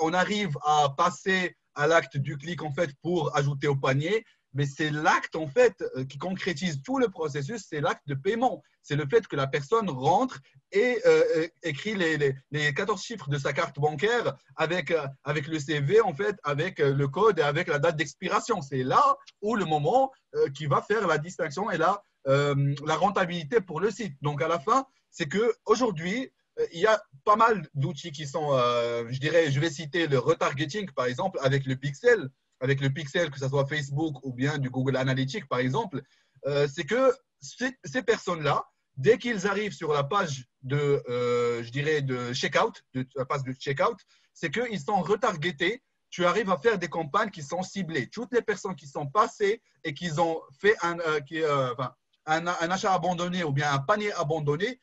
on 0.01 0.13
arrive 0.13 0.57
à 0.65 0.89
passer 0.97 1.57
à 1.75 1.87
l'acte 1.87 2.17
du 2.17 2.37
clic 2.37 2.63
en 2.63 2.73
fait 2.73 2.91
pour 3.03 3.37
ajouter 3.37 3.69
au 3.69 3.77
panier, 3.77 4.25
mais 4.55 4.67
c'est 4.67 4.91
l'acte 4.91 5.37
en 5.37 5.47
fait 5.47 5.83
euh, 5.97 6.05
qui 6.05 6.17
concrétise 6.17 6.81
tout 6.83 6.99
le 6.99 7.09
processus, 7.09 7.67
c'est 7.69 7.81
l'acte 7.81 8.07
de 8.07 8.15
paiement. 8.15 8.63
C'est 8.83 8.97
le 8.97 9.07
fait 9.07 9.27
que 9.27 9.37
la 9.37 9.47
personne 9.47 9.91
rentre 9.91 10.41
et 10.71 11.01
euh, 11.07 11.23
euh, 11.37 11.49
écrit 11.63 11.95
les, 11.95 12.35
les, 12.51 12.75
14 12.75 13.03
chiffres 13.03 13.29
de 13.29 13.39
sa 13.39 13.53
carte 13.53 13.79
bancaire 13.79 14.35
avec, 14.57 14.93
avec 15.25 15.49
le 15.49 15.59
CV 15.59 16.01
en 16.01 16.15
fait, 16.15 16.37
avec 16.45 16.79
le 16.79 17.09
code 17.09 17.39
et 17.39 17.43
avec 17.43 17.69
la 17.69 17.79
date 17.79 17.97
d'expiration. 17.97 18.63
C'est 18.63 18.85
là 18.85 19.17
où 19.43 19.57
le 19.57 19.65
moment 19.65 20.13
qui 20.55 20.67
va 20.67 20.83
faire 20.83 21.07
la 21.07 21.19
distinction 21.19 21.71
et 21.71 21.79
la, 21.79 22.03
la 22.27 22.97
rentabilité 22.97 23.61
pour 23.61 23.81
le 23.81 23.91
site. 23.91 24.17
Donc 24.23 24.43
à 24.43 24.49
la 24.49 24.59
fin, 24.59 24.85
c'est 25.11 25.29
que 25.29 25.55
aujourd'hui 25.65 26.33
il 26.73 26.81
y 26.81 26.87
a 26.87 27.03
pas 27.25 27.37
mal 27.37 27.67
d'outils 27.75 28.13
qui 28.13 28.27
sont, 28.27 28.53
euh, 28.53 29.07
je 29.11 29.19
dirais, 29.19 29.51
je 29.51 29.59
vais 29.61 29.71
citer 29.71 30.07
le 30.07 30.19
retargeting 30.19 30.91
par 30.93 31.07
exemple 31.07 31.39
avec 31.43 31.67
le 31.67 31.77
pixel, 31.77 32.29
avec 32.61 32.81
le 32.81 32.91
pixel, 32.91 33.31
que 33.31 33.39
ce 33.39 33.49
soit 33.49 33.67
Facebook 33.67 34.25
ou 34.25 34.33
bien 34.33 34.59
du 34.59 34.71
Google 34.71 34.97
Analytics 34.97 35.49
par 35.49 35.59
exemple, 35.59 36.03
euh, 36.47 36.69
c'est 36.73 36.85
que 36.85 37.13
ces, 37.41 38.03
personnes-là, 38.03 38.65
dès 38.97 39.19
qu'ils 39.19 39.47
arrivent 39.47 39.75
sur 39.75 39.93
la 39.93 40.05
page 40.05 40.47
de, 40.63 41.03
euh, 41.09 41.63
je 41.63 41.71
dirais, 41.71 42.01
de 42.01 42.33
checkout, 42.33 42.83
la 43.17 43.25
page 43.25 43.43
de 43.43 43.53
checkout, 43.53 43.97
c'est 44.33 44.51
qu'ils 44.51 44.81
sont 44.81 45.03
retargetés. 45.03 45.83
Tu 46.11 46.25
arrives 46.25 46.51
à 46.51 46.57
faire 46.57 46.79
des 46.79 46.89
campagnes 46.89 47.31
qui 47.31 47.43
sont 47.43 47.63
ciblées. 47.63 48.09
Toutes 48.09 48.33
les 48.33 48.41
personnes 48.41 48.77
qui 48.77 48.87
sont 48.87 49.07
passées 49.07 49.61
et 49.83 49.93
qui 49.93 50.11
ont 50.19 50.41
fait 50.61 50.77
un, 50.81 50.97
qui, 51.27 51.45
enfin, 51.45 51.93
un, 52.27 52.47
un, 52.47 52.71
achat 52.71 52.95
abandonné 52.95 53.43
ou 53.45 53.53
bien 53.53 53.73
un 53.73 53.81
panier 53.81 54.13
abandonné, 54.13 54.79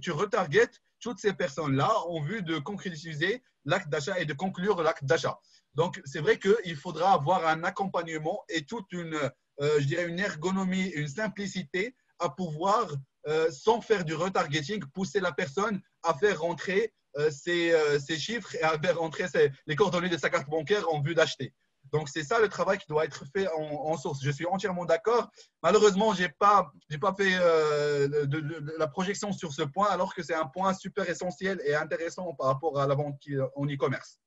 tu, 0.00 0.10
retargetes 0.10 0.80
toutes 1.00 1.18
ces 1.18 1.32
personnes-là 1.32 1.90
ont 2.08 2.20
vu 2.20 2.42
de 2.42 2.58
concrétiser 2.58 3.42
l'acte 3.64 3.88
d'achat 3.88 4.18
et 4.20 4.24
de 4.24 4.32
conclure 4.32 4.82
l'acte 4.82 5.04
d'achat. 5.04 5.38
Donc, 5.74 6.00
c'est 6.04 6.20
vrai 6.20 6.38
qu'il 6.38 6.76
faudra 6.76 7.12
avoir 7.12 7.46
un 7.46 7.64
accompagnement 7.64 8.42
et 8.48 8.64
toute 8.64 8.92
une, 8.92 9.18
euh, 9.60 9.80
ergonomie, 10.18 10.88
une 10.88 11.08
simplicité 11.08 11.94
à 12.18 12.28
pouvoir, 12.28 12.86
euh, 13.26 13.50
sans 13.50 13.80
faire 13.80 14.04
du 14.04 14.14
retargeting, 14.14 14.84
pousser 14.92 15.20
la 15.20 15.32
personne 15.32 15.80
à 16.02 16.14
faire 16.14 16.40
rentrer 16.40 16.92
euh, 17.16 17.30
ses, 17.30 18.18
chiffres 18.18 18.54
et 18.54 18.62
à 18.62 18.78
faire 18.78 18.98
rentrer 18.98 19.26
les 19.66 19.76
coordonnées 19.76 20.08
de 20.08 20.16
sa 20.16 20.30
carte 20.30 20.48
bancaire 20.48 20.88
en 20.92 21.00
vue 21.00 21.14
d'acheter. 21.14 21.52
Donc, 21.92 22.08
c'est 22.08 22.22
ça 22.22 22.38
le 22.38 22.48
travail 22.48 22.78
qui 22.78 22.86
doit 22.88 23.04
être 23.04 23.24
fait 23.34 23.48
en, 23.48 23.96
source. 23.96 24.20
Je 24.22 24.30
suis 24.30 24.46
entièrement 24.46 24.84
d'accord. 24.84 25.30
Malheureusement, 25.62 26.14
je 26.14 26.22
n'ai 26.22 26.28
pas, 26.28 26.70
pas 27.00 27.14
fait 27.14 27.32
euh, 27.40 28.26
de, 28.26 28.76
la 28.78 28.86
projection 28.86 29.32
sur 29.32 29.52
ce 29.52 29.62
point, 29.62 29.88
alors 29.88 30.14
que 30.14 30.22
c'est 30.22 30.34
un 30.34 30.46
point 30.46 30.72
super 30.74 31.08
essentiel 31.08 31.60
et 31.64 31.74
intéressant 31.74 32.32
par 32.34 32.48
rapport 32.48 32.78
à 32.80 32.86
la 32.86 32.94
vente 32.94 33.16
en 33.56 33.66
e-commerce. 33.66 34.18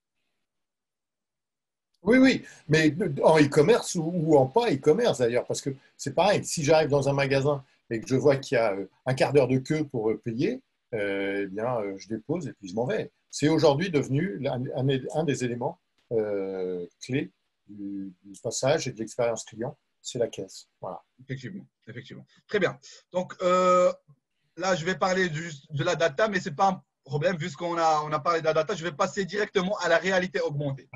Oui, 2.04 2.18
oui, 2.18 2.44
mais 2.68 2.94
en 3.24 3.40
e-commerce 3.40 3.96
ou, 3.96 4.36
en 4.36 4.46
pas 4.46 4.70
e-commerce 4.70 5.20
d'ailleurs, 5.20 5.46
parce 5.46 5.62
que 5.62 5.70
c'est 5.96 6.14
pareil, 6.14 6.44
si 6.44 6.62
j'arrive 6.64 6.90
dans 6.90 7.08
un 7.08 7.14
magasin 7.14 7.64
et 7.90 8.02
que 8.02 8.08
je 8.08 8.16
vois 8.16 8.36
qu'il 8.36 8.58
y 8.58 8.60
a 8.60 8.74
euh, 8.74 8.90
un 9.06 9.14
quart 9.14 9.32
d'heure 9.32 9.48
de 9.48 9.58
queue 9.58 9.86
pour 9.86 10.10
euh, 10.10 10.18
payer, 10.18 10.62
eh 10.92 11.48
bien, 11.48 11.78
je 11.98 12.08
dépose 12.08 12.48
et 12.48 12.54
puis 12.54 12.68
je 12.68 12.76
m'en 12.76 12.86
vais. 12.86 13.12
C'est 13.32 13.50
aujourd'hui 13.50 13.90
devenu 13.90 14.40
un, 14.46 15.24
des 15.24 15.44
éléments 15.44 15.80
clés 17.02 17.32
du, 17.68 18.14
passage 18.42 18.88
et 18.88 18.92
de 18.92 19.00
l'expérience 19.00 19.44
client, 19.46 19.78
c'est 20.02 20.20
la 20.20 20.28
caisse. 20.28 20.68
Voilà. 20.82 21.02
Effectivement, 21.22 21.66
effectivement. 21.88 22.26
Très 22.48 22.60
bien. 22.60 22.78
Donc 23.12 23.34
euh, 23.42 23.92
là, 24.58 24.76
je 24.76 24.86
vais 24.86 24.96
parler 24.96 25.30
de 25.30 25.84
la 25.84 25.96
data, 25.96 26.28
mais 26.28 26.40
ce 26.40 26.50
n'est 26.50 26.56
pas 26.56 26.70
un 26.70 26.84
problème, 27.04 27.38
vu 27.38 27.52
qu'on 27.52 27.78
a, 27.78 28.02
on 28.04 28.12
a 28.12 28.20
parlé 28.20 28.42
de 28.42 28.46
la 28.46 28.54
data, 28.54 28.76
je 28.76 28.84
vais 28.84 28.92
passer 28.92 29.26
directement 29.26 29.78
à 29.80 29.90
la 29.90 29.98
réalité 29.98 30.40
augmentée. 30.40 30.90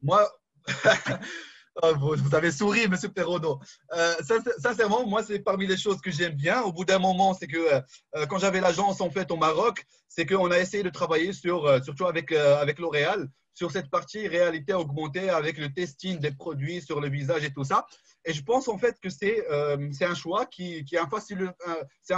Moi, 0.00 0.28
oh, 1.82 1.92
vous, 1.98 2.34
avez 2.34 2.50
souri, 2.50 2.88
monsieur 2.88 3.08
Perrodo. 3.08 3.60
Euh, 3.96 4.14
sincèrement, 4.58 5.06
moi, 5.06 5.22
c'est 5.22 5.38
parmi 5.38 5.66
les 5.66 5.76
choses 5.76 6.00
que 6.00 6.10
j'aime 6.10 6.34
bien. 6.34 6.62
Au 6.62 6.72
bout 6.72 6.84
d'un 6.84 6.98
moment, 6.98 7.34
c'est 7.34 7.46
que 7.46 7.82
euh, 8.16 8.26
quand 8.26 8.38
j'avais 8.38 8.60
l'agence 8.60 9.00
en 9.00 9.10
fait 9.10 9.30
au 9.30 9.36
Maroc, 9.36 9.84
c'est 10.08 10.26
qu'on 10.26 10.50
a 10.50 10.58
essayé 10.58 10.82
de 10.82 10.90
travailler 10.90 11.32
sur, 11.32 11.82
surtout 11.82 12.06
avec, 12.06 12.32
avec 12.32 12.78
L'Oréal, 12.78 13.28
sur 13.54 13.70
cette 13.70 13.90
partie 13.90 14.28
réalité 14.28 14.72
augmentée 14.74 15.30
avec 15.30 15.58
le 15.58 15.72
testing 15.72 16.18
des 16.18 16.32
produits 16.32 16.80
sur 16.80 17.00
le 17.00 17.08
visage 17.08 17.44
et 17.44 17.52
tout 17.52 17.64
ça. 17.64 17.86
Et 18.24 18.32
je 18.32 18.42
pense 18.42 18.68
en 18.68 18.78
fait 18.78 18.98
que 19.00 19.10
c'est 19.10 19.46
euh, 19.50 19.90
un 20.00 20.14
choix 20.14 20.46
qui, 20.46 20.84
qui 20.84 20.94
est 20.94 20.98
un, 20.98 21.08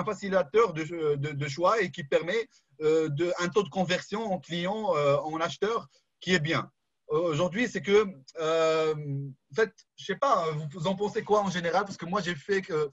facilitateur 0.05 0.73
de, 0.75 1.15
de, 1.17 1.49
choix 1.49 1.81
et 1.81 1.91
qui 1.91 2.05
permet 2.05 2.49
euh, 2.83 3.09
de, 3.09 3.33
un 3.41 3.49
taux 3.49 3.63
de 3.63 3.69
conversion 3.69 4.33
en 4.33 4.39
client, 4.39 4.95
euh, 4.97 5.17
en 5.17 5.39
acheteur 5.41 5.89
qui 6.21 6.35
est 6.35 6.41
bien. 6.41 6.71
Aujourd'hui, 7.09 7.69
c'est 7.69 7.83
que, 7.83 8.05
en 8.05 9.55
fait, 9.55 9.73
je 9.97 10.05
sais 10.05 10.17
pas, 10.17 10.51
vous 10.73 10.87
en 10.87 10.97
pensez 10.97 11.23
quoi 11.23 11.43
en 11.43 11.51
général? 11.51 11.85
Parce 11.85 11.97
que 11.97 12.07
moi, 12.07 12.21
j'ai 12.21 12.35
fait 12.35 12.63
que 12.63 12.91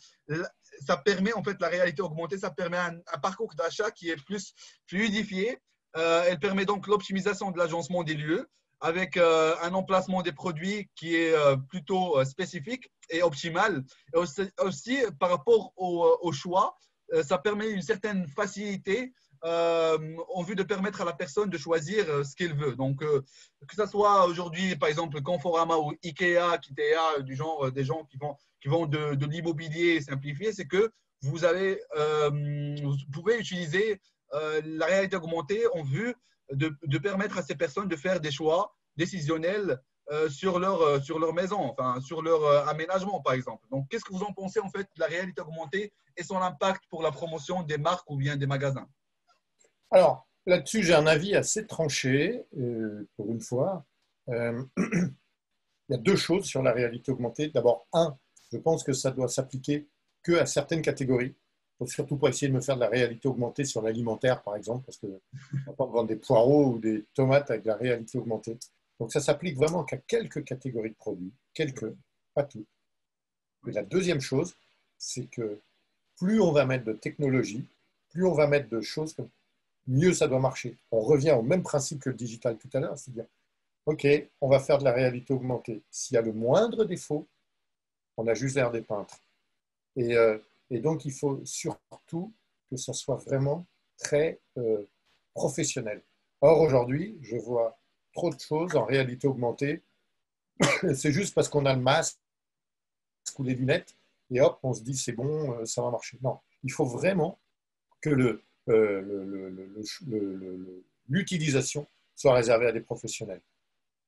ça 0.86 0.98
permet, 0.98 1.34
en 1.34 1.44
fait, 1.44 1.60
la 1.60 1.70
réalité 1.70 2.02
augmentée, 2.02 2.38
ça 2.38 2.52
permet 2.52 2.78
un, 2.78 2.98
un 3.12 3.20
parcours 3.20 3.54
d'achat 3.56 3.90
qui 3.92 4.10
est 4.10 4.24
plus 4.26 4.54
fluidifié 4.88 5.60
euh, 5.98 6.24
elle 6.28 6.40
permet 6.40 6.66
donc 6.66 6.88
l'optimisation 6.88 7.52
de 7.52 7.58
l'agencement 7.58 8.04
des 8.04 8.14
lieux 8.14 8.50
avec 8.80 9.18
euh, 9.18 9.56
un 9.62 9.74
emplacement 9.74 10.22
des 10.22 10.32
produits 10.32 10.90
qui 10.96 11.16
est 11.16 11.34
euh, 11.34 11.56
plutôt 11.58 12.24
spécifique 12.24 12.92
et 13.10 13.22
optimal. 13.22 13.84
Et 14.14 14.18
aussi, 14.18 15.04
par 15.20 15.30
rapport 15.30 15.74
au, 15.76 16.32
choix, 16.32 16.76
ça 17.24 17.38
permet 17.38 17.70
une 17.70 17.82
certaine 17.82 18.26
facilité 18.28 19.14
en 19.44 20.44
vue 20.44 20.56
de 20.56 20.64
permettre 20.64 21.02
à 21.02 21.06
la 21.06 21.14
personne 21.14 21.50
de 21.50 21.58
choisir 21.58 22.06
ce 22.26 22.36
qu'elle 22.36 22.56
veut. 22.56 22.76
Donc, 22.76 23.00
que 23.00 23.76
ce 23.76 23.86
soit 23.86 24.26
aujourd'hui, 24.26 24.76
par 24.76 24.90
exemple, 24.90 25.22
Conforama 25.22 25.78
ou 25.78 25.94
Ikea, 26.04 26.58
Kitea, 26.62 27.22
du 27.22 27.36
genre 27.36 27.72
des 27.72 27.84
gens 27.84 28.06
qui 28.06 28.18
vont, 28.18 28.36
qui 28.62 28.68
vont 28.68 28.86
de, 28.86 29.26
l'immobilier 29.26 30.02
simplifié, 30.02 30.54
c'est 30.54 30.68
que 30.68 30.92
vous, 31.22 31.44
avez, 31.44 31.82
vous 32.30 32.96
pouvez 33.12 33.40
utiliser 33.40 34.00
la 34.32 34.86
réalité 34.86 35.16
augmentée 35.16 35.64
en 35.74 35.84
vue 35.84 36.16
de, 36.52 36.76
de, 36.84 36.98
permettre 36.98 37.38
à 37.38 37.42
ces 37.42 37.56
personnes 37.56 37.88
de 37.88 37.96
faire 37.96 38.20
des 38.20 38.32
choix 38.32 38.76
décisionnels 38.98 39.80
sur, 40.30 40.60
leur, 40.60 41.02
sur 41.04 41.20
leur 41.20 41.34
maison, 41.34 41.60
enfin, 41.60 42.00
sur 42.02 42.22
leur 42.22 42.68
aménagement, 42.68 43.22
par 43.22 43.34
exemple. 43.34 43.66
Donc, 43.72 43.88
qu'est-ce 43.90 44.04
que 44.04 44.14
vous 44.14 44.24
en 44.24 44.34
pensez, 44.34 44.60
en 44.60 44.70
fait, 44.70 44.84
de 44.96 45.00
la 45.00 45.08
réalité 45.08 45.42
augmentée 45.42 45.94
et 46.18 46.24
son 46.24 46.38
impact 46.38 46.84
pour 46.90 47.02
la 47.02 47.12
promotion 47.12 47.64
des 47.64 47.78
marques 47.78 48.10
ou 48.10 48.18
bien 48.18 48.36
des 48.36 48.48
magasins? 48.48 48.88
Alors, 49.92 50.28
là-dessus, 50.46 50.84
j'ai 50.84 50.94
un 50.94 51.08
avis 51.08 51.36
assez 51.36 51.68
tranché, 51.68 52.46
pour 53.16 53.30
une 53.30 53.42
fois. 53.42 53.86
il 54.28 55.14
y 55.90 55.94
a 55.94 55.98
deux 55.98 56.16
choses 56.16 56.46
sur 56.46 56.64
la 56.64 56.72
réalité 56.72 57.12
augmentée. 57.12 57.50
D'abord, 57.50 57.88
un, 57.92 58.18
je 58.52 58.58
pense 58.58 58.84
que 58.84 58.94
ça 58.94 59.12
doit 59.12 59.28
s'appliquer 59.28 59.88
que 60.24 60.34
à 60.34 60.46
certaines 60.46 60.82
catégories. 60.82 61.36
surtout 61.86 62.16
pour 62.16 62.30
essayer 62.30 62.48
de 62.48 62.54
me 62.54 62.62
faire 62.62 62.76
de 62.76 62.82
la 62.82 62.90
réalité 62.90 63.28
augmentée 63.28 63.66
sur 63.66 63.82
l'alimentaire, 63.82 64.42
par 64.44 64.56
exemple, 64.56 64.86
parce 64.86 64.98
que 64.98 65.08
on 65.68 65.72
va 65.72 65.86
vendre 65.92 66.08
des 66.08 66.16
poireaux 66.16 66.74
ou 66.74 66.80
des 66.80 67.06
tomates 67.14 67.50
avec 67.50 67.64
de 67.64 67.70
la 67.70 67.76
réalité 67.76 68.18
augmentée. 68.18 68.58
Donc 69.00 69.12
ça 69.12 69.20
s'applique 69.20 69.58
vraiment 69.58 69.84
qu'à 69.84 69.98
quelques 69.98 70.44
catégories 70.44 70.92
de 70.92 70.96
produits, 70.96 71.34
quelques, 71.54 71.92
pas 72.36 72.44
toutes. 72.44 72.68
Et 73.68 73.72
la 73.72 73.84
deuxième 73.84 74.22
chose, 74.22 74.56
c'est 74.98 75.26
que 75.26 75.60
plus 76.18 76.40
on 76.40 76.52
va 76.52 76.66
mettre 76.66 76.86
de 76.86 76.94
technologie, 76.94 77.68
plus 78.10 78.26
on 78.26 78.34
va 78.34 78.48
mettre 78.48 78.70
de 78.70 78.80
choses, 78.80 79.16
mieux 79.88 80.14
ça 80.14 80.28
doit 80.28 80.40
marcher. 80.40 80.78
On 80.92 81.02
revient 81.02 81.32
au 81.32 81.42
même 81.42 81.64
principe 81.64 82.02
que 82.02 82.10
le 82.10 82.16
digital 82.16 82.58
tout 82.58 82.70
à 82.74 82.80
l'heure, 82.80 82.98
c'est-à-dire 82.98 83.26
OK, 83.86 84.08
on 84.42 84.48
va 84.48 84.60
faire 84.60 84.78
de 84.78 84.84
la 84.84 84.92
réalité 84.92 85.34
augmentée. 85.34 85.84
S'il 85.90 86.16
y 86.16 86.18
a 86.18 86.22
le 86.22 86.34
moindre 86.34 86.86
défaut, 86.86 87.28
on 88.18 88.28
a 88.28 88.34
juste 88.34 88.56
l'air 88.56 88.72
des 88.72 88.82
peintres. 88.82 89.20
Euh, 89.98 90.40
et, 90.70 90.80
donc, 90.80 91.06
il 91.06 91.12
faut 91.12 91.42
surtout 91.46 92.34
que 92.70 92.78
ça 92.78 92.94
soit 92.94 93.16
vraiment 93.16 93.66
très 93.98 94.40
euh, 94.58 94.86
professionnel. 95.34 96.04
Or, 96.42 96.62
aujourd'hui, 96.62 97.18
je 97.22 97.36
vois 97.38 97.78
trop 98.14 98.30
de 98.30 98.40
choses 98.40 98.76
en 98.76 98.86
réalité 98.86 99.28
augmentée. 99.28 99.82
c'est 100.96 101.12
juste 101.12 101.34
parce 101.34 101.50
qu'on 101.50 101.66
a 101.66 101.74
le 101.74 101.82
masque 101.82 102.20
ou 103.38 103.44
les 103.44 103.56
lunettes, 103.56 103.96
et 104.30 104.42
hop, 104.42 104.60
on 104.64 104.74
se 104.74 104.82
dit 104.82 104.96
c'est 104.96 105.14
bon, 105.14 105.54
euh, 105.54 105.66
ça 105.66 105.82
va 105.82 105.90
marcher. 105.90 106.18
Non, 106.22 106.40
il 106.64 106.72
faut 106.72 106.86
vraiment 106.86 107.40
que 108.02 108.10
l'utilisation 111.08 111.88
soit 112.16 112.34
réservée 112.34 112.68
à 112.68 112.72
des 112.72 112.82
professionnels. 112.82 113.42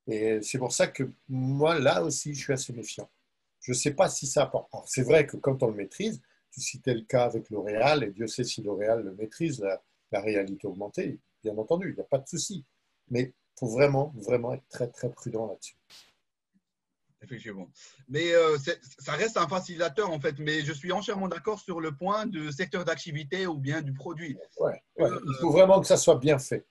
Et 0.08 0.42
c'est 0.42 0.58
pour 0.58 0.72
ça 0.72 0.88
que 0.88 1.10
moi, 1.30 1.80
là 1.80 2.04
aussi, 2.04 2.34
je 2.34 2.42
suis 2.42 2.54
assez 2.54 2.74
méfiant. 2.74 3.10
Je 3.62 3.72
ne 3.72 3.78
sais 3.78 3.94
pas 3.94 4.10
si 4.10 4.28
ça. 4.28 4.52
C'est 4.86 5.04
vrai 5.04 5.26
que 5.26 5.38
quand 5.38 5.64
on 5.64 5.68
le 5.68 5.76
maîtrise, 5.76 6.22
tu 6.52 6.62
citais 6.62 6.94
le 6.94 7.02
cas 7.02 7.26
avec 7.26 7.50
L'Oréal, 7.50 8.04
et 8.04 8.12
Dieu 8.12 8.28
sait 8.28 8.44
si 8.44 8.62
L'Oréal 8.62 9.04
le 9.04 9.14
maîtrise, 9.14 9.62
la, 9.62 9.82
réalité 10.22 10.68
augmentée, 10.68 11.20
bien 11.44 11.58
entendu, 11.58 11.90
il 11.90 11.96
n'y 11.96 12.02
a 12.02 12.06
pas 12.06 12.20
de 12.20 12.28
souci. 12.28 12.64
Mais 13.10 13.22
il 13.22 13.60
faut 13.60 13.68
vraiment, 13.68 14.14
vraiment 14.18 14.54
être 14.54 14.68
très, 14.70 14.88
très 14.88 15.10
prudent 15.10 15.48
là-dessus. 15.48 15.76
Effectivement. 17.24 17.70
Mais 18.10 18.34
euh, 18.34 18.58
ça 19.00 19.14
reste 19.14 19.38
un 19.38 19.48
facilitateur, 19.48 20.12
en 20.12 20.20
fait. 20.20 20.38
Mais 20.40 20.62
je 20.62 20.74
suis 20.74 20.92
entièrement 20.92 21.30
d'accord 21.30 21.60
sur 21.60 21.80
le 21.80 21.96
point 21.96 22.26
du 22.26 22.52
secteur 22.52 22.84
d'activité 22.84 23.48
ou 23.48 23.58
bien 23.58 23.82
du 23.82 23.94
produit. 23.94 24.38
Ouais, 24.60 24.82
euh, 25.00 25.20
il 25.26 25.36
faut 25.40 25.52
vraiment 25.52 25.80
que 25.80 25.88
ça 25.88 25.98
soit 25.98 26.18
bien 26.18 26.38
fait. 26.38 26.66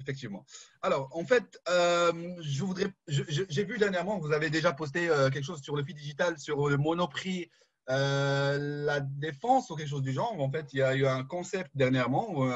Effectivement. 0.00 0.46
Alors, 0.80 1.08
en 1.10 1.24
fait, 1.24 1.60
euh, 1.68 2.12
je 2.40 2.62
voudrais, 2.62 2.86
j'ai 3.08 3.64
vu 3.64 3.78
dernièrement, 3.78 4.20
vous 4.20 4.30
avez 4.30 4.48
déjà 4.48 4.72
posté 4.72 5.08
quelque 5.32 5.42
chose 5.42 5.60
sur 5.60 5.74
le 5.74 5.82
fil 5.82 5.96
digital, 5.96 6.38
sur 6.38 6.68
le 6.68 6.76
monoprix, 6.76 7.50
la 7.88 9.00
défense 9.00 9.70
ou 9.70 9.74
quelque 9.74 9.88
chose 9.88 10.02
du 10.02 10.12
genre. 10.12 10.40
En 10.40 10.50
fait, 10.52 10.72
il 10.72 10.78
y 10.78 10.82
a 10.82 10.94
eu 10.94 11.04
un 11.04 11.24
concept 11.24 11.72
dernièrement, 11.74 12.48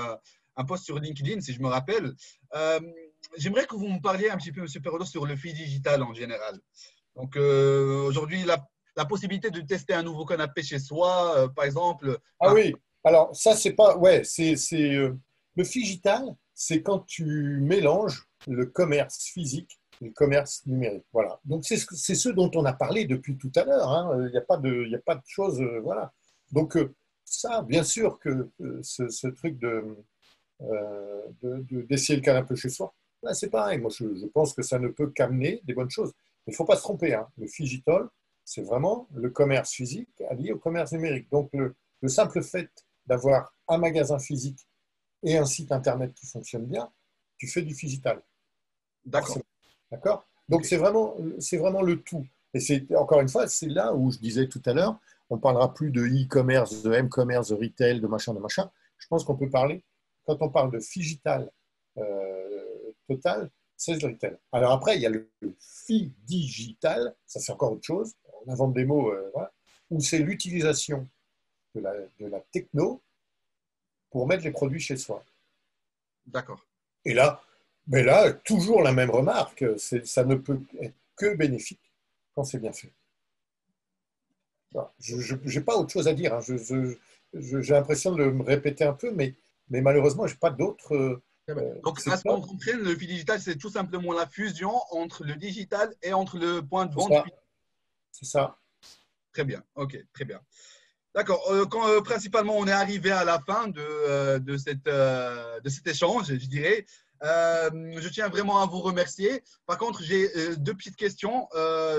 un 0.57 0.65
post 0.65 0.85
sur 0.85 1.01
LinkedIn, 1.01 1.41
si 1.41 1.53
je 1.53 1.61
me 1.61 1.67
rappelle. 1.67 2.15
J'aimerais 3.37 3.67
que 3.67 3.75
vous 3.75 3.89
me 3.89 4.01
parliez 4.01 4.31
un 4.31 4.37
petit 4.37 4.53
peu, 4.53 4.61
M. 4.61 4.83
Perrolo, 4.83 5.05
sur 5.05 5.27
le 5.27 5.37
fil 5.37 5.55
digital 5.55 6.03
en 6.03 6.13
général. 6.13 6.59
Donc, 7.17 7.37
aujourd'hui, 7.37 8.45
la, 8.45 8.65
la, 8.97 9.05
possibilité 9.05 9.51
de 9.51 9.61
tester 9.61 9.95
un 9.95 10.03
nouveau 10.03 10.25
canapé 10.25 10.63
chez 10.63 10.79
soi, 10.79 11.51
par 11.55 11.65
exemple. 11.65 12.19
Ah 12.41 12.53
oui, 12.53 12.75
alors 13.05 13.35
ça, 13.35 13.55
c'est 13.55 13.73
pas. 13.73 13.97
Ouais, 13.97 14.23
c'est. 14.25 14.57
Le 15.55 15.65
figital, 15.65 16.35
c'est 16.55 16.83
quand 16.83 17.01
tu 17.01 17.59
mélanges 17.61 18.27
le 18.49 18.67
commerce 18.67 19.25
physique 19.25 19.81
et 20.01 20.07
le 20.07 20.13
commerce 20.13 20.65
numérique. 20.67 21.05
Voilà. 21.13 21.39
Donc, 21.45 21.65
c'est 21.65 21.77
ce, 21.77 22.29
dont 22.31 22.51
on 22.55 22.65
a 22.65 22.73
parlé 22.73 23.05
depuis 23.05 23.37
tout 23.37 23.53
à 23.57 23.65
l'heure. 23.65 23.89
Hein. 23.89 24.27
Il 24.27 24.33
n'y 24.33 24.39
a, 24.39 24.43
pas 24.43 24.57
de, 24.57 24.95
a 24.95 24.99
pas 24.99 25.17
de 25.17 25.23
choses. 25.27 25.61
Euh, 25.61 25.81
voilà. 25.81 26.13
Donc, 26.51 26.77
euh, 26.77 26.95
ça, 27.25 27.63
bien 27.63 27.85
sûr 27.85 28.19
que 28.19 28.51
euh, 28.61 28.81
ce, 28.83 29.27
truc 29.29 29.59
de, 29.59 29.97
d'essayer 31.89 32.17
le 32.17 32.23
canapé 32.23 32.57
chez 32.57 32.69
soi, 32.69 32.95
c'est 33.33 33.51
pareil. 33.51 33.79
Moi, 33.79 33.91
je, 33.91 34.27
pense 34.27 34.55
que 34.55 34.63
ça 34.63 34.79
ne 34.79 34.89
peut 34.89 35.11
qu'amener 35.11 35.61
des 35.65 35.75
bonnes 35.75 35.91
choses. 35.91 36.13
Mais 36.47 36.51
il 36.51 36.53
ne 36.53 36.57
faut 36.57 36.65
pas 36.65 36.77
se 36.77 36.83
tromper. 36.83 37.15
Hein. 37.15 37.29
Le 37.39 37.47
Figitol, 37.47 38.09
c'est 38.45 38.63
vraiment 38.63 39.09
le 39.15 39.31
commerce 39.31 39.73
physique 39.73 40.09
allié 40.29 40.53
au 40.53 40.59
commerce 40.59 40.93
numérique. 40.93 41.31
Donc, 41.31 41.51
le 41.53 42.09
simple 42.09 42.43
fait 42.43 42.69
d'avoir 43.07 43.55
un 43.69 43.79
magasin 43.79 44.19
physique 44.19 44.67
et 45.23 45.37
un 45.37 45.45
site 45.45 45.73
internet 45.73 46.13
qui 46.15 46.27
fonctionne 46.27 46.67
bien, 46.67 46.91
tu 47.39 47.47
fais 47.47 47.63
du 47.63 47.75
digital. 47.75 48.23
D'accord. 49.05 49.39
D'accord? 49.91 50.27
Donc 50.49 50.65
c'est 50.65 50.77
vraiment, 50.77 51.17
vraiment 51.53 51.83
le 51.83 52.01
tout. 52.03 52.27
Et 52.55 52.61
c'est 52.61 52.95
encore 52.97 53.21
une 53.21 53.29
fois, 53.29 53.47
c'est 53.49 53.69
là 53.69 53.95
où 53.95 54.11
je 54.11 54.19
disais 54.19 54.47
tout 54.49 54.63
à 54.67 54.73
l'heure, 54.73 54.99
on 55.31 55.37
ne 55.37 55.41
parlera 55.41 55.73
plus 55.73 55.91
de 55.91 56.03
e-commerce, 56.03 56.83
de 56.83 56.93
m-commerce, 56.93 57.49
de 57.49 57.55
retail, 57.55 58.01
de 58.01 58.07
machin, 58.07 58.35
de 58.35 58.39
machin. 58.39 58.71
Je 58.99 59.07
pense 59.09 59.25
qu'on 59.25 59.37
peut 59.37 59.49
parler, 59.49 59.83
quand 60.27 60.37
on 60.41 60.51
parle 60.51 60.71
de 60.71 60.79
digital 60.79 61.51
euh, 61.97 62.52
total, 63.15 63.51
c'est 63.77 64.03
retail. 64.03 64.37
Alors 64.53 64.73
après, 64.73 64.97
il 64.97 65.03
y 65.03 65.07
a 65.07 65.11
le 65.11 65.29
fi 65.59 66.13
digital, 66.25 67.15
ça 67.27 67.41
c'est 67.41 67.53
encore 67.53 67.73
autre 67.73 67.87
chose, 67.87 68.15
on 68.47 68.53
invente 68.53 68.75
des 68.75 68.85
mots, 68.85 69.11
euh, 69.11 69.31
voilà, 69.33 69.53
où 69.91 70.01
c'est 70.01 70.19
l'utilisation 70.19 71.09
de 71.75 71.81
la, 71.81 71.93
de 72.21 72.27
la 72.27 72.41
techno 72.41 73.03
pour 74.11 74.27
mettre 74.27 74.45
les 74.45 74.51
produits 74.51 74.81
chez 74.81 74.97
soi. 74.97 75.25
D'accord. 76.27 76.65
Et 77.05 77.15
là, 77.15 77.43
mais 77.89 78.03
là, 78.03 78.33
toujours 78.33 78.83
la 78.83 78.93
même 78.93 79.11
remarque, 79.11 79.65
ça 79.79 80.25
ne 80.25 80.37
peut 80.37 80.61
être 80.81 80.95
que 81.17 81.35
bénéfique 81.35 81.93
quand 82.35 82.45
c'est 82.45 82.59
bien 82.59 82.73
fait. 82.73 82.93
Je 85.01 85.35
n'ai 85.35 85.65
pas 85.65 85.77
autre 85.77 85.93
chose 85.93 86.09
à 86.09 86.15
dire. 86.15 86.35
Hein. 86.35 86.41
J'ai 87.35 87.75
l'impression 87.75 88.15
de 88.15 88.25
me 88.25 88.43
répéter 88.43 88.85
un 88.85 88.93
peu, 88.93 89.11
mais, 89.11 89.35
mais 89.69 89.81
malheureusement, 89.81 90.27
je 90.27 90.35
n'ai 90.35 90.39
pas 90.39 90.51
d'autres. 90.51 91.21
Donc, 91.49 92.07
à 92.07 92.17
ce 92.17 92.23
qu'on 92.23 92.41
comprenne, 92.41 92.81
le 92.81 92.95
digital, 92.95 93.41
c'est 93.41 93.57
tout 93.57 93.71
simplement 93.71 94.13
la 94.13 94.27
fusion 94.27 94.73
entre 94.91 95.25
le 95.25 95.35
digital 95.35 95.93
et 96.03 96.13
entre 96.13 96.39
le 96.39 96.63
point 96.63 96.87
de 96.87 96.95
vente. 96.95 97.13
C'est 98.13 98.27
ça. 98.27 98.59
Très 99.33 99.45
bien. 99.45 99.63
OK, 99.75 99.97
très 100.13 100.25
bien. 100.25 100.41
D'accord. 101.15 101.47
Euh, 101.51 101.67
quand 101.67 101.87
euh, 101.89 102.01
principalement 102.01 102.57
on 102.57 102.67
est 102.67 102.73
arrivé 102.73 103.11
à 103.11 103.25
la 103.25 103.39
fin 103.41 103.69
de, 103.69 103.81
euh, 103.81 104.39
de, 104.39 104.57
cette, 104.57 104.85
de 104.85 105.69
cet 105.69 105.87
échange, 105.87 106.27
je 106.27 106.47
dirais, 106.47 106.87
je 107.23 108.09
tiens 108.09 108.29
vraiment 108.29 108.61
à 108.63 108.67
vous 108.67 108.81
remercier. 108.81 109.43
Par 109.67 109.79
contre, 109.79 110.03
j'ai 110.03 110.57
deux 110.57 110.75
petites 110.75 110.97
questions 110.97 111.49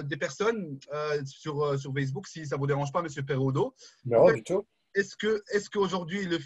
des 0.03 0.17
personnes 0.17 0.79
sur, 1.25 1.79
sur 1.79 1.93
Facebook, 1.93 2.27
si 2.27 2.45
ça 2.45 2.55
ne 2.55 2.59
vous 2.59 2.67
dérange 2.67 2.91
pas, 2.91 3.01
Monsieur 3.01 3.23
Perrodo. 3.23 3.73
Non, 4.05 4.31
du 4.31 4.43
tout. 4.43 4.65
Est-ce 4.95 5.15
que 5.15 5.43
est-ce 5.51 5.69
qu'aujourd'hui 5.69 6.25
le, 6.25 6.39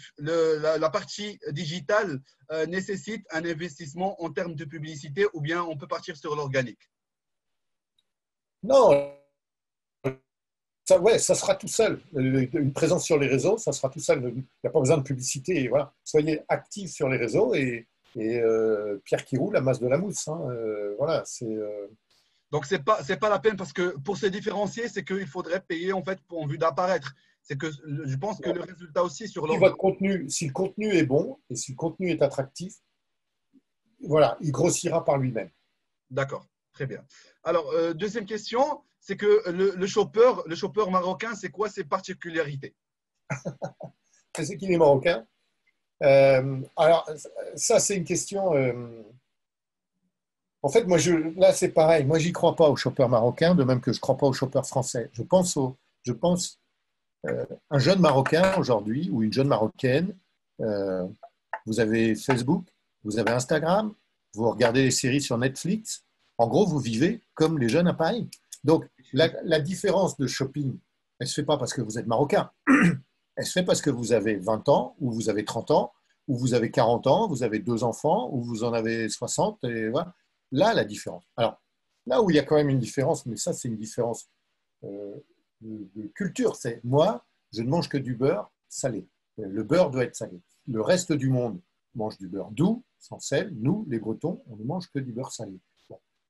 la, 0.58 0.78
la, 0.78 0.90
partie 0.90 1.38
digitale 1.50 2.20
nécessite 2.66 3.26
un 3.30 3.44
investissement 3.44 4.22
en 4.22 4.30
termes 4.30 4.54
de 4.54 4.64
publicité 4.64 5.26
ou 5.34 5.40
bien 5.40 5.62
on 5.62 5.76
peut 5.76 5.86
partir 5.86 6.16
sur 6.16 6.34
l'organique? 6.34 6.90
Non, 8.62 9.12
ça, 10.88 10.98
ouais, 10.98 11.18
ça 11.18 11.34
sera 11.34 11.54
tout 11.54 11.68
seul. 11.68 12.00
Une 12.14 12.72
présence 12.72 13.04
sur 13.04 13.18
les 13.18 13.26
réseaux, 13.26 13.58
ça 13.58 13.72
sera 13.72 13.90
tout 13.90 14.00
seul. 14.00 14.22
Il 14.34 14.36
n'y 14.36 14.68
a 14.68 14.70
pas 14.70 14.80
besoin 14.80 14.96
de 14.96 15.02
publicité. 15.02 15.68
voilà. 15.68 15.92
Soyez 16.02 16.40
actifs 16.48 16.92
sur 16.92 17.10
les 17.10 17.18
réseaux 17.18 17.54
et, 17.54 17.86
euh, 18.16 18.96
Pierre 19.04 19.22
qui 19.26 19.36
roule, 19.36 19.52
la 19.52 19.60
masse 19.60 19.80
de 19.80 19.86
la 19.86 19.98
mousse. 19.98 20.26
Hein. 20.28 20.40
Euh, 20.50 20.94
voilà, 20.96 21.22
c'est. 21.26 21.44
Euh, 21.44 21.88
Donc 22.50 22.64
c'est 22.64 22.82
pas 22.82 23.04
c'est 23.04 23.18
pas 23.18 23.28
la 23.28 23.38
peine 23.38 23.56
parce 23.56 23.74
que 23.74 23.98
pour 23.98 24.16
se 24.16 24.24
différencier, 24.24 24.88
c'est 24.88 25.04
qu'il 25.04 25.26
faudrait 25.26 25.60
payer 25.60 25.92
en 25.92 26.02
fait 26.02 26.20
pour 26.26 26.40
en 26.42 26.46
vue 26.46 26.56
d'apparaître. 26.56 27.12
C'est 27.48 27.56
que 27.56 27.70
je 27.70 28.16
pense 28.16 28.40
que 28.40 28.50
le 28.50 28.60
résultat 28.60 29.02
aussi 29.02 29.26
sur 29.26 29.50
si 29.50 29.56
votre 29.56 29.78
contenu, 29.78 30.28
si 30.28 30.46
le 30.46 30.52
contenu 30.52 30.92
est 30.92 31.06
bon 31.06 31.38
et 31.48 31.56
si 31.56 31.72
le 31.72 31.76
contenu 31.76 32.10
est 32.10 32.20
attractif, 32.20 32.74
voilà, 34.00 34.36
il 34.42 34.52
grossira 34.52 35.02
par 35.02 35.16
lui-même. 35.16 35.50
D'accord, 36.10 36.46
très 36.74 36.84
bien. 36.86 37.02
Alors 37.42 37.72
deuxième 37.94 38.26
question, 38.26 38.82
c'est 39.00 39.16
que 39.16 39.50
le, 39.50 39.74
le, 39.74 39.86
chopper, 39.86 40.30
le 40.44 40.54
chopper 40.54 40.84
marocain, 40.90 41.34
c'est 41.34 41.48
quoi 41.48 41.70
ses 41.70 41.84
particularités? 41.84 42.76
C'est 44.36 44.56
qu'il 44.56 44.70
est 44.70 44.78
marocain? 44.78 45.26
Euh, 46.02 46.60
alors, 46.76 47.10
ça, 47.56 47.80
c'est 47.80 47.96
une 47.96 48.04
question. 48.04 48.54
Euh, 48.54 49.02
en 50.62 50.68
fait, 50.68 50.84
moi, 50.84 50.98
je, 50.98 51.12
là, 51.38 51.52
c'est 51.52 51.70
pareil. 51.70 52.04
Moi, 52.04 52.18
j'y 52.18 52.32
crois 52.32 52.54
pas 52.54 52.68
au 52.68 52.76
chopper 52.76 53.08
marocain, 53.08 53.54
de 53.54 53.64
même 53.64 53.80
que 53.80 53.92
je 53.92 53.98
ne 53.98 54.00
crois 54.00 54.16
pas 54.16 54.26
au 54.26 54.32
chopper 54.32 54.62
français. 54.62 55.10
Je 55.12 55.22
pense 55.22 55.56
au, 55.56 55.76
je 56.04 56.12
pense, 56.12 56.60
euh, 56.60 56.67
un 57.24 57.78
jeune 57.78 58.00
marocain 58.00 58.56
aujourd'hui 58.58 59.10
ou 59.10 59.22
une 59.22 59.32
jeune 59.32 59.48
marocaine 59.48 60.14
euh, 60.60 61.06
vous 61.66 61.80
avez 61.80 62.14
Facebook, 62.14 62.66
vous 63.04 63.18
avez 63.18 63.30
Instagram, 63.30 63.94
vous 64.34 64.50
regardez 64.50 64.84
les 64.84 64.90
séries 64.90 65.20
sur 65.20 65.38
Netflix. 65.38 66.04
En 66.38 66.48
gros, 66.48 66.66
vous 66.66 66.78
vivez 66.78 67.22
comme 67.34 67.58
les 67.58 67.68
jeunes 67.68 67.88
à 67.88 67.94
Paris. 67.94 68.28
Donc, 68.64 68.86
la, 69.12 69.30
la 69.42 69.60
différence 69.60 70.16
de 70.16 70.26
shopping, 70.26 70.78
elle 71.18 71.26
ne 71.26 71.28
se 71.28 71.34
fait 71.34 71.44
pas 71.44 71.58
parce 71.58 71.74
que 71.74 71.82
vous 71.82 71.98
êtes 71.98 72.06
marocain. 72.06 72.50
Elle 73.36 73.46
se 73.46 73.52
fait 73.52 73.62
parce 73.64 73.80
que 73.80 73.90
vous 73.90 74.12
avez 74.12 74.34
20 74.34 74.68
ans, 74.68 74.96
ou 74.98 75.12
vous 75.12 75.28
avez 75.28 75.44
30 75.44 75.70
ans, 75.70 75.92
ou 76.26 76.36
vous 76.36 76.54
avez 76.54 76.72
40 76.72 77.06
ans, 77.06 77.28
vous 77.28 77.44
avez 77.44 77.60
deux 77.60 77.84
enfants, 77.84 78.28
ou 78.32 78.42
vous 78.42 78.64
en 78.64 78.72
avez 78.72 79.08
60. 79.08 79.62
Et 79.62 79.90
voilà. 79.90 80.12
Là, 80.50 80.74
la 80.74 80.84
différence. 80.84 81.22
Alors, 81.36 81.62
là 82.06 82.20
où 82.20 82.30
il 82.30 82.36
y 82.36 82.40
a 82.40 82.42
quand 82.42 82.56
même 82.56 82.68
une 82.68 82.80
différence, 82.80 83.26
mais 83.26 83.36
ça, 83.36 83.52
c'est 83.52 83.68
une 83.68 83.76
différence 83.76 84.28
euh, 84.82 85.14
de, 85.60 86.06
culture. 86.14 86.56
C'est 86.56 86.82
moi, 86.84 87.26
je 87.52 87.62
ne 87.62 87.68
mange 87.68 87.88
que 87.88 87.98
du 87.98 88.14
beurre 88.14 88.50
salé. 88.68 89.06
Le 89.36 89.62
beurre 89.62 89.90
doit 89.90 90.04
être 90.04 90.16
salé. 90.16 90.40
Le 90.66 90.80
reste 90.82 91.12
du 91.12 91.30
monde 91.30 91.60
mange 91.94 92.18
du 92.18 92.28
beurre 92.28 92.50
doux, 92.50 92.84
sans 92.98 93.18
sel. 93.18 93.52
Nous, 93.56 93.86
les 93.88 93.98
Bretons, 93.98 94.42
on 94.46 94.56
ne 94.56 94.64
mange 94.64 94.88
que 94.90 94.98
du 94.98 95.12
beurre 95.12 95.32
salé. 95.32 95.58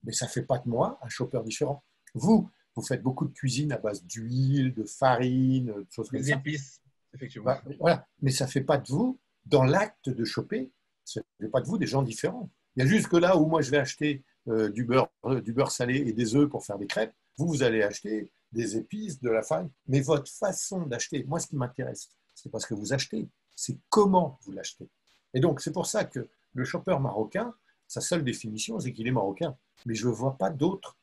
Mais 0.05 0.13
ça 0.13 0.27
ne 0.27 0.31
fait 0.31 0.43
pas 0.43 0.59
de 0.59 0.69
moi 0.69 0.99
un 1.03 1.09
chopper 1.09 1.41
différent. 1.45 1.83
Vous, 2.15 2.49
vous 2.75 2.83
faites 2.83 3.03
beaucoup 3.03 3.27
de 3.27 3.33
cuisine 3.33 3.73
à 3.73 3.79
base 3.79 4.05
d'huile, 4.05 4.73
de 4.75 4.85
farine, 4.85 5.67
de 5.67 5.87
choses 5.91 6.09
comme 6.09 6.23
ça. 6.23 6.37
épices, 6.37 6.81
effectivement. 7.13 7.47
Bah, 7.47 7.63
voilà. 7.81 8.07
Mais 8.23 8.31
ça 8.31 8.47
ne 8.47 8.51
fait 8.51 8.63
pas 8.63 8.79
de 8.79 8.89
vous, 8.89 9.19
dans 9.47 9.65
l'acte 9.65 10.09
de 10.09 10.25
choper, 10.25 10.71
ça 11.05 11.21
ne 11.21 11.47
fait 11.47 11.51
pas 11.51 11.61
de 11.61 11.67
vous 11.67 11.79
des 11.79 11.87
gens 11.87 12.03
différents. 12.03 12.51
Il 12.77 12.85
y 12.85 12.87
a 12.87 12.89
juste 12.89 13.09
que 13.09 13.17
là 13.17 13.37
où 13.37 13.47
moi 13.47 13.61
je 13.61 13.71
vais 13.71 13.79
acheter 13.79 14.23
euh, 14.47 14.71
du, 14.71 14.85
beurre, 14.85 15.11
euh, 15.25 15.41
du 15.41 15.53
beurre 15.53 15.73
salé 15.73 15.97
et 15.97 16.13
des 16.13 16.37
œufs 16.37 16.49
pour 16.49 16.65
faire 16.65 16.79
des 16.79 16.87
crêpes, 16.87 17.13
vous, 17.37 17.49
vous 17.49 17.63
allez 17.63 17.83
acheter 17.83 18.31
des 18.53 18.77
épices, 18.77 19.21
de 19.21 19.31
la 19.31 19.43
farine. 19.43 19.71
Mais 19.87 20.01
votre 20.01 20.31
façon 20.31 20.83
d'acheter, 20.87 21.25
moi 21.25 21.39
ce 21.39 21.47
qui 21.47 21.57
m'intéresse, 21.57 22.09
c'est 22.35 22.51
parce 22.51 22.67
que 22.67 22.75
vous 22.75 22.93
achetez, 22.93 23.29
c'est 23.55 23.79
comment 23.89 24.39
vous 24.43 24.53
l'achetez. 24.53 24.89
Et 25.35 25.41
donc 25.41 25.61
c'est 25.61 25.73
pour 25.73 25.87
ça 25.87 26.05
que 26.05 26.29
le 26.55 26.65
shopper 26.65 26.99
marocain, 26.99 27.55
sa 27.87 28.01
seule 28.01 28.25
définition, 28.25 28.79
c'est 28.79 28.93
qu'il 28.93 29.07
est 29.07 29.13
marocain. 29.13 29.57
Mais 29.87 29.95
je 29.95 30.09
ne 30.09 30.13
vois 30.13 30.37
pas 30.37 30.51
d'autres. 30.51 30.97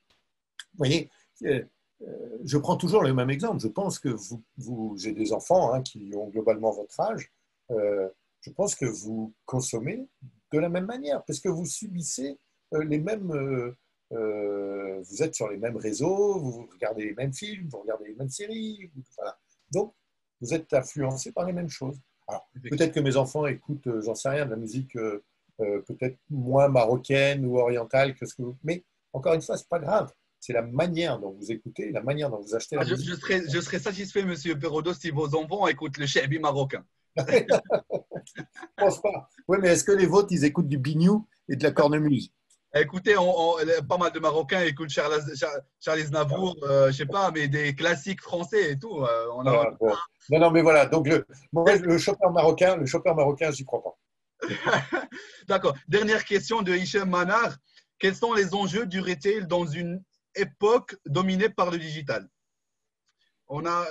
Vous 0.74 0.78
voyez, 0.78 1.10
euh, 1.43 1.64
je 2.43 2.58
prends 2.58 2.78
toujours 2.78 3.04
le 3.04 3.14
même 3.14 3.30
exemple. 3.30 3.60
Je 3.60 3.68
pense 3.68 4.00
que 4.00 4.10
vous, 4.58 4.96
j'ai 4.98 5.14
des 5.14 5.34
enfants 5.34 5.74
hein, 5.74 5.82
qui 5.82 6.12
ont 6.16 6.30
globalement 6.30 6.72
votre 6.72 7.00
âge. 7.00 7.32
Euh, 7.72 8.10
je 8.41 8.52
pense 8.52 8.76
que 8.76 8.86
vous 8.86 9.34
consommez 9.46 10.08
de 10.52 10.60
la 10.60 10.70
même 10.70 10.86
manière, 10.86 11.24
parce 11.26 11.39
que 11.39 11.50
vous 11.50 11.66
subissez 11.66 12.38
euh, 12.74 12.84
les 12.84 13.00
mêmes. 13.00 13.76
Vous 14.12 15.24
êtes 15.24 15.36
sur 15.36 15.49
les 15.49 15.58
mêmes 15.58 15.78
réseaux, 15.78 16.39
vous 16.39 16.68
regardez 16.72 17.06
les 17.06 17.14
mêmes 17.14 17.34
films, 17.34 17.68
vous 17.70 17.82
regardez 17.82 18.10
les 18.10 18.16
mêmes 18.16 18.30
séries. 18.30 18.91
Donc, 19.72 19.93
vous 20.41 20.53
êtes 20.53 20.74
influencé 20.74 21.32
par 21.32 21.45
les 21.45 21.53
mêmes 21.53 21.70
choses. 21.70 21.99
peut-être 22.70 22.93
que 22.93 22.99
mes 22.99 23.18
enfants 23.18 23.45
écoutent, 23.47 24.01
j'en 24.01 24.16
sais 24.16 24.30
rien, 24.30 24.45
de 24.45 24.51
la 24.51 24.58
musique 24.58 24.97
peut-être 25.58 26.18
moins 26.30 26.68
marocaine 26.68 27.45
ou 27.45 27.58
orientale 27.58 28.16
que 28.16 28.26
ce 28.26 28.36
que 28.36 28.43
vous. 28.43 28.58
Mais 28.64 28.84
encore 29.14 29.34
une 29.34 29.41
fois, 29.41 29.58
ce 29.58 29.64
n'est 29.64 29.70
pas 29.70 29.80
grave 29.80 30.12
c'est 30.45 30.53
la 30.53 30.62
manière 30.62 31.20
dont 31.20 31.32
vous 31.32 31.51
écoutez, 31.51 31.91
la 31.91 32.03
manière 32.03 32.30
dont 32.30 32.39
vous 32.39 32.53
achetez 32.53 32.76
la 32.76 32.84
ah, 32.84 32.86
je, 32.86 32.95
serais, 32.95 33.41
je, 33.51 33.60
serais, 33.60 33.80
satisfait, 33.80 34.24
Monsieur 34.24 34.58
Perodo, 34.58 34.93
si 34.93 35.10
vos 35.10 35.34
enfants 35.34 35.68
écoutent 35.68 35.97
le 35.97 36.06
Chebi 36.06 36.38
marocain. 36.38 36.86
je 37.18 37.24
pense 38.78 39.01
pas. 39.01 39.28
Oui, 39.47 39.58
mais 39.60 39.70
est-ce 39.70 39.84
que 39.84 39.91
les 39.91 40.06
vôtres, 40.06 40.28
ils 40.32 40.45
écoutent 40.45 40.68
du 40.68 40.78
bignou 40.78 41.28
et 41.49 41.56
de 41.56 41.64
la 41.64 41.72
cornemuse 41.72 42.32
Écoutez, 42.78 43.17
on, 43.17 43.55
pas 43.88 43.97
mal 43.97 44.11
de 44.11 44.19
Marocains 44.19 44.61
écoutent 44.61 44.89
Charles, 44.89 45.23
Charles 45.80 46.09
Navour, 46.11 46.57
euh, 46.63 46.88
je 46.91 46.97
sais 46.97 47.05
pas, 47.05 47.32
mais 47.32 47.47
des 47.47 47.73
classiques 47.73 48.21
français 48.21 48.71
et 48.71 48.78
tout. 48.78 49.01
Euh, 49.01 49.28
on 49.34 49.45
a... 49.45 49.63
Ah, 49.82 49.95
non, 50.30 50.39
non, 50.39 50.51
mais 50.51 50.61
voilà. 50.61 50.86
Donc 50.86 51.07
le, 51.07 51.26
le 51.53 51.97
chauffeur 51.97 52.32
marocain, 52.32 52.76
le 52.76 52.86
chauffeur 52.86 53.15
marocain, 53.15 53.49
j'y 53.51 53.63
crois 53.63 53.82
pas. 53.82 53.97
D'accord. 55.47 55.73
Dernière 55.88 56.26
question 56.26 56.61
de 56.61 56.76
Hichem 56.76 57.09
Manar. 57.09 57.55
Quels 57.97 58.15
sont 58.15 58.34
les 58.34 58.53
enjeux 58.53 58.86
du 58.86 58.99
retail 58.99 59.47
dans 59.47 59.65
une 59.65 60.03
époque 60.36 60.97
dominée 61.05 61.47
par 61.47 61.71
le 61.71 61.78
digital? 61.78 62.28
On 63.48 63.66
a, 63.66 63.86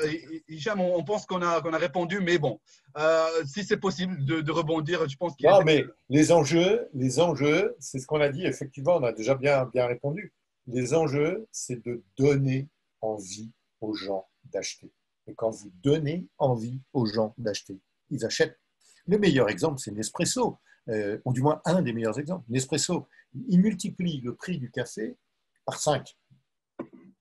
on 0.76 1.04
pense 1.04 1.26
qu'on 1.26 1.42
a, 1.42 1.60
qu'on 1.60 1.72
a 1.72 1.78
répondu, 1.78 2.20
mais 2.20 2.38
bon, 2.38 2.60
euh, 2.96 3.26
si 3.46 3.64
c'est 3.64 3.76
possible 3.76 4.24
de, 4.24 4.50
rebondir, 4.50 5.08
je 5.08 5.16
pense 5.16 5.36
qu'il 5.36 5.48
Non, 5.48 5.62
mais 5.62 5.84
les 6.08 6.32
enjeux, 6.32 6.88
les 6.94 7.20
enjeux, 7.20 7.74
c'est 7.78 7.98
ce 7.98 8.06
qu'on 8.06 8.20
a 8.20 8.28
dit, 8.28 8.44
effectivement, 8.44 8.96
on 8.96 9.02
a 9.04 9.12
déjà 9.12 9.34
bien, 9.34 9.66
bien 9.66 9.86
répondu. 9.86 10.32
Les 10.66 10.94
enjeux, 10.94 11.46
c'est 11.52 11.84
de 11.84 12.02
donner 12.18 12.68
envie 13.00 13.52
aux 13.80 13.94
gens 13.94 14.26
d'acheter. 14.44 14.90
Et 15.26 15.34
quand 15.34 15.50
vous 15.50 15.70
donnez 15.82 16.26
envie 16.38 16.80
aux 16.92 17.06
gens 17.06 17.34
d'acheter, 17.38 17.78
ils 18.10 18.24
achètent. 18.24 18.58
Le 19.06 19.18
meilleur 19.18 19.48
exemple, 19.48 19.78
c'est 19.78 19.92
Nespresso, 19.92 20.58
euh, 20.88 21.18
ou 21.24 21.32
du 21.32 21.42
moins 21.42 21.60
un 21.64 21.82
des 21.82 21.92
meilleurs 21.92 22.18
exemples. 22.18 22.44
Nespresso, 22.48 23.06
il 23.48 23.60
multiplie 23.60 24.20
le 24.22 24.34
prix 24.34 24.58
du 24.58 24.70
café 24.70 25.16
par 25.64 25.78
5 25.78 26.14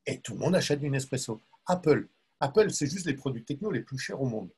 et 0.05 0.19
tout 0.19 0.33
le 0.33 0.39
monde 0.39 0.55
achète 0.55 0.79
du 0.79 0.89
Nespresso. 0.89 1.41
Apple, 1.65 2.07
Apple, 2.43 2.71
c'est 2.71 2.87
juste 2.87 3.05
les 3.05 3.13
produits 3.13 3.45
techno 3.45 3.71
les 3.71 3.81
plus 3.81 3.97
chers 3.97 4.21
au 4.21 4.25
monde. 4.25 4.49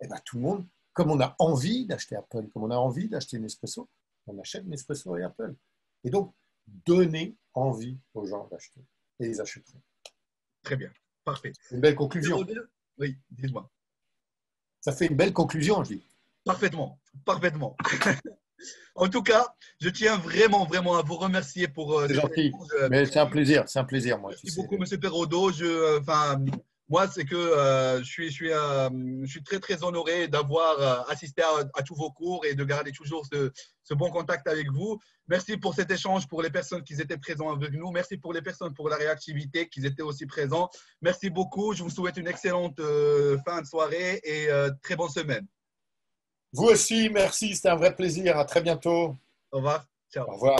Et 0.00 0.04
eh 0.04 0.08
bien 0.08 0.16
tout 0.24 0.36
le 0.36 0.42
monde, 0.42 0.66
comme 0.94 1.10
on 1.10 1.20
a 1.20 1.36
envie 1.38 1.86
d'acheter 1.86 2.16
Apple, 2.16 2.48
comme 2.48 2.64
on 2.64 2.70
a 2.70 2.76
envie 2.76 3.08
d'acheter 3.08 3.38
Nespresso, 3.38 3.88
on 4.26 4.38
achète 4.40 4.64
Nespresso 4.64 5.16
et 5.16 5.22
Apple. 5.22 5.54
Et 6.04 6.10
donc, 6.10 6.34
donner 6.66 7.36
envie 7.54 7.98
aux 8.14 8.26
gens 8.26 8.48
d'acheter. 8.48 8.80
Et 9.20 9.28
ils 9.28 9.40
achèteront. 9.40 9.80
Très 10.62 10.76
bien, 10.76 10.90
parfait. 11.24 11.52
Une 11.70 11.80
belle 11.80 11.94
conclusion. 11.94 12.44
Oui, 12.98 13.18
dis-moi. 13.30 13.70
Ça 14.80 14.92
fait 14.92 15.06
une 15.06 15.16
belle 15.16 15.32
conclusion, 15.32 15.84
je 15.84 15.94
dis. 15.94 16.02
Parfaitement, 16.44 16.98
parfaitement. 17.24 17.76
En 18.94 19.08
tout 19.08 19.22
cas, 19.22 19.54
je 19.80 19.88
tiens 19.88 20.18
vraiment, 20.18 20.66
vraiment 20.66 20.96
à 20.96 21.02
vous 21.02 21.16
remercier 21.16 21.66
pour. 21.66 21.98
Euh, 21.98 22.06
c'est 22.08 22.14
gentil, 22.14 22.52
euh, 22.74 22.88
mais 22.90 23.06
c'est 23.06 23.18
un 23.18 23.26
plaisir, 23.26 23.64
c'est 23.66 23.78
un 23.78 23.84
plaisir, 23.84 24.18
moi. 24.18 24.30
Merci 24.30 24.54
beaucoup, 24.54 24.76
Monsieur 24.76 24.98
Perrodo. 24.98 25.50
Je, 25.50 25.64
euh, 25.64 26.00
enfin, 26.00 26.44
moi, 26.88 27.08
c'est 27.08 27.24
que 27.24 27.98
je, 27.98 28.04
suis, 28.04 28.28
je, 28.28 28.32
suis, 28.32 28.48
je 28.50 29.26
suis 29.26 29.42
très, 29.42 29.60
très 29.60 29.82
honoré 29.82 30.28
d'avoir 30.28 31.08
assisté 31.10 31.42
à, 31.42 31.82
tous 31.82 31.94
vos 31.94 32.10
cours 32.10 32.44
et 32.44 32.54
de 32.54 32.64
garder 32.64 32.92
toujours 32.92 33.24
ce, 33.32 33.50
ce, 33.82 33.94
bon 33.94 34.10
contact 34.10 34.46
avec 34.46 34.70
vous. 34.70 34.98
Merci 35.28 35.56
pour 35.56 35.74
cet 35.74 35.90
échange, 35.90 36.26
pour 36.28 36.42
les 36.42 36.50
personnes 36.50 36.82
qui 36.82 36.94
étaient 36.94 37.16
présentes 37.16 37.56
avec 37.56 37.72
nous. 37.72 37.90
Merci 37.90 38.18
pour 38.18 38.32
les 38.32 38.42
personnes 38.42 38.74
pour 38.74 38.88
la 38.88 38.96
réactivité, 38.96 39.68
qui 39.68 39.84
étaient 39.86 40.02
aussi 40.02 40.26
présents. 40.26 40.68
Merci 41.00 41.30
beaucoup. 41.30 41.72
Je 41.72 41.82
vous 41.82 41.90
souhaite 41.90 42.16
une 42.18 42.28
excellente 42.28 42.80
fin 43.44 43.62
de 43.62 43.66
soirée 43.66 44.20
et 44.24 44.48
très 44.82 44.96
bonne 44.96 45.10
semaine. 45.10 45.46
Vous 46.52 46.64
aussi, 46.64 47.08
merci, 47.08 47.56
c'était 47.56 47.70
un 47.70 47.76
vrai 47.76 47.94
plaisir. 47.94 48.36
À 48.36 48.44
très 48.44 48.60
bientôt. 48.60 49.16
Au 49.50 49.56
revoir. 49.56 49.86
Ciao. 50.12 50.28
Au 50.28 50.34
revoir. 50.34 50.58